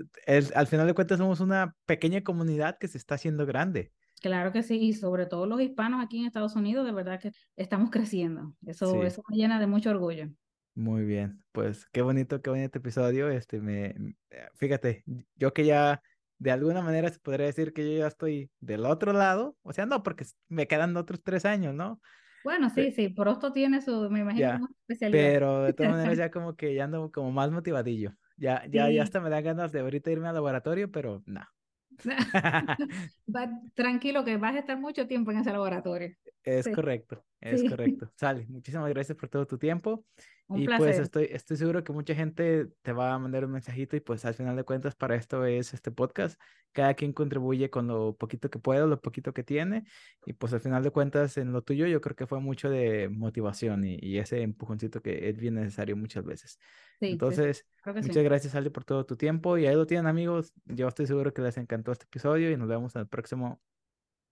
al 0.55 0.67
final 0.67 0.87
de 0.87 0.93
cuentas 0.93 1.17
somos 1.17 1.41
una 1.41 1.75
pequeña 1.87 2.23
comunidad 2.23 2.77
que 2.79 2.89
se 2.89 2.99
está 2.99 3.15
haciendo 3.15 3.47
grande. 3.47 3.91
Claro 4.21 4.53
que 4.53 4.63
sí, 4.63 4.77
y 4.77 4.93
sobre 4.93 5.25
todo 5.25 5.47
los 5.47 5.63
hispanos 5.63 6.05
aquí 6.05 6.21
en 6.21 6.27
Estados 6.27 6.57
Unidos, 6.57 6.85
de 6.85 6.93
verdad 6.93 7.19
que 7.19 7.33
estamos 7.57 7.89
creciendo. 7.91 8.55
Eso, 8.67 9.03
eso 9.03 9.23
me 9.31 9.37
llena 9.37 9.59
de 9.59 9.67
mucho 9.67 9.89
orgullo. 9.89 10.29
Muy 10.75 11.05
bien, 11.05 11.43
pues 11.53 11.87
qué 11.93 12.03
bonito, 12.03 12.41
qué 12.41 12.51
bonito 12.51 12.79
episodio. 12.79 13.29
Este, 13.29 13.61
me, 13.61 13.87
eh, 14.31 14.49
fíjate, 14.55 15.05
yo 15.37 15.53
que 15.53 15.65
ya 15.65 16.03
de 16.39 16.51
alguna 16.51 16.81
manera 16.81 17.11
se 17.11 17.19
podría 17.19 17.47
decir 17.47 17.73
que 17.73 17.85
yo 17.85 17.99
ya 17.99 18.07
estoy 18.07 18.51
del 18.61 18.87
otro 18.87 19.13
lado, 19.13 19.57
o 19.63 19.73
sea, 19.73 19.85
no, 19.87 20.03
porque 20.03 20.25
me 20.49 20.67
quedan 20.67 20.97
otros 20.97 21.21
tres 21.23 21.45
años, 21.45 21.75
¿no? 21.75 22.01
Bueno, 22.43 22.71
sí, 22.71 22.91
sí, 22.93 23.15
esto 23.15 23.53
tiene 23.53 23.83
su, 23.83 24.09
me 24.09 24.21
imagino, 24.21 24.67
especialidad. 24.89 25.33
Pero 25.33 25.63
de 25.65 25.73
todas 25.75 25.93
maneras 25.93 26.17
ya 26.19 26.31
como 26.31 26.57
que 26.57 26.75
ya 26.75 26.85
ando 26.85 27.11
como 27.13 27.31
más 27.31 27.51
motivadillo. 27.51 28.15
Ya, 28.39 28.65
ya, 28.71 28.91
ya 28.91 29.03
hasta 29.03 29.21
me 29.21 29.29
da 29.29 29.43
ganas 29.43 29.71
de 29.73 29.81
ahorita 29.81 30.11
irme 30.11 30.29
al 30.29 30.35
laboratorio, 30.35 30.91
pero 30.91 31.23
no. 31.27 31.43
tranquilo 33.75 34.25
que 34.25 34.39
vas 34.39 34.55
a 34.55 34.61
estar 34.61 34.79
mucho 34.79 35.07
tiempo 35.07 35.31
en 35.31 35.39
ese 35.39 35.53
laboratorio. 35.53 36.17
Es 36.45 36.69
correcto, 36.69 37.25
es 37.41 37.63
correcto. 37.69 38.11
Sale, 38.17 38.47
muchísimas 38.49 38.89
gracias 38.89 39.17
por 39.17 39.29
todo 39.29 39.47
tu 39.47 39.59
tiempo. 39.59 40.05
y 40.49 40.67
pues 40.67 40.99
estoy, 40.99 41.29
estoy 41.31 41.57
seguro 41.57 41.85
que 41.85 41.93
mucha 41.93 42.15
gente 42.15 42.69
te 42.83 42.93
va 42.93 43.13
a 43.13 43.19
mandar 43.19 43.45
un 43.45 43.53
mensajito 43.53 43.97
y 43.97 44.01
pues 44.01 44.25
al 44.25 44.35
final 44.35 44.57
de 44.57 44.65
cuentas 44.65 44.95
para 44.95 45.17
esto 45.17 45.45
es 45.45 45.75
este 45.75 45.91
podcast. 45.91 46.41
Cada 46.73 46.95
quien 46.95 47.13
contribuye 47.13 47.69
con 47.69 47.89
lo 47.89 48.17
poquito 48.17 48.49
que 48.49 48.59
puede, 48.59 48.87
lo 48.87 49.01
poquito 49.01 49.35
que 49.35 49.43
tiene 49.43 49.85
y 50.25 50.33
pues 50.33 50.53
al 50.53 50.61
final 50.61 50.83
de 50.83 50.91
cuentas 50.91 51.37
en 51.37 51.53
lo 51.53 51.63
tuyo 51.63 51.87
yo 51.87 52.01
creo 52.01 52.17
que 52.17 52.27
fue 52.27 52.41
mucho 52.41 52.71
de 52.71 53.09
motivación 53.09 53.85
y, 53.85 54.19
ese 54.19 54.43
empujoncito 54.43 55.03
que 55.03 55.29
es 55.29 55.37
bien 55.37 55.55
necesario 55.55 55.97
muchas 55.97 56.25
veces. 56.25 56.59
Entonces, 57.01 57.67
muchas 57.85 58.25
gracias 58.25 58.55
Ali 58.55 58.71
por 58.71 58.85
todo 58.85 59.05
tu 59.05 59.17
tiempo 59.17 59.59
y 59.59 59.67
ahí 59.67 59.75
lo 59.75 59.87
tienen 59.87 60.07
amigos. 60.07 60.53
Yo 60.65 60.89
estoy 60.89 61.07
seguro 61.07 61.33
que 61.33 61.43
les 61.43 61.57
encantó 61.59 61.93
este 61.93 62.05
episodio 62.05 62.51
y 62.51 62.57
nos 62.57 62.69
vemos 62.69 62.95
en 62.95 63.03
el 63.03 63.09
próximo 63.09 63.61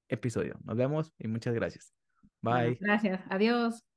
episodio. 0.08 0.58
Nos 0.64 0.76
vemos 0.76 1.12
y 1.18 1.28
muchas 1.28 1.54
gracias. 1.54 1.94
Bye. 2.42 2.78
Gracias. 2.80 3.20
Adiós. 3.30 3.87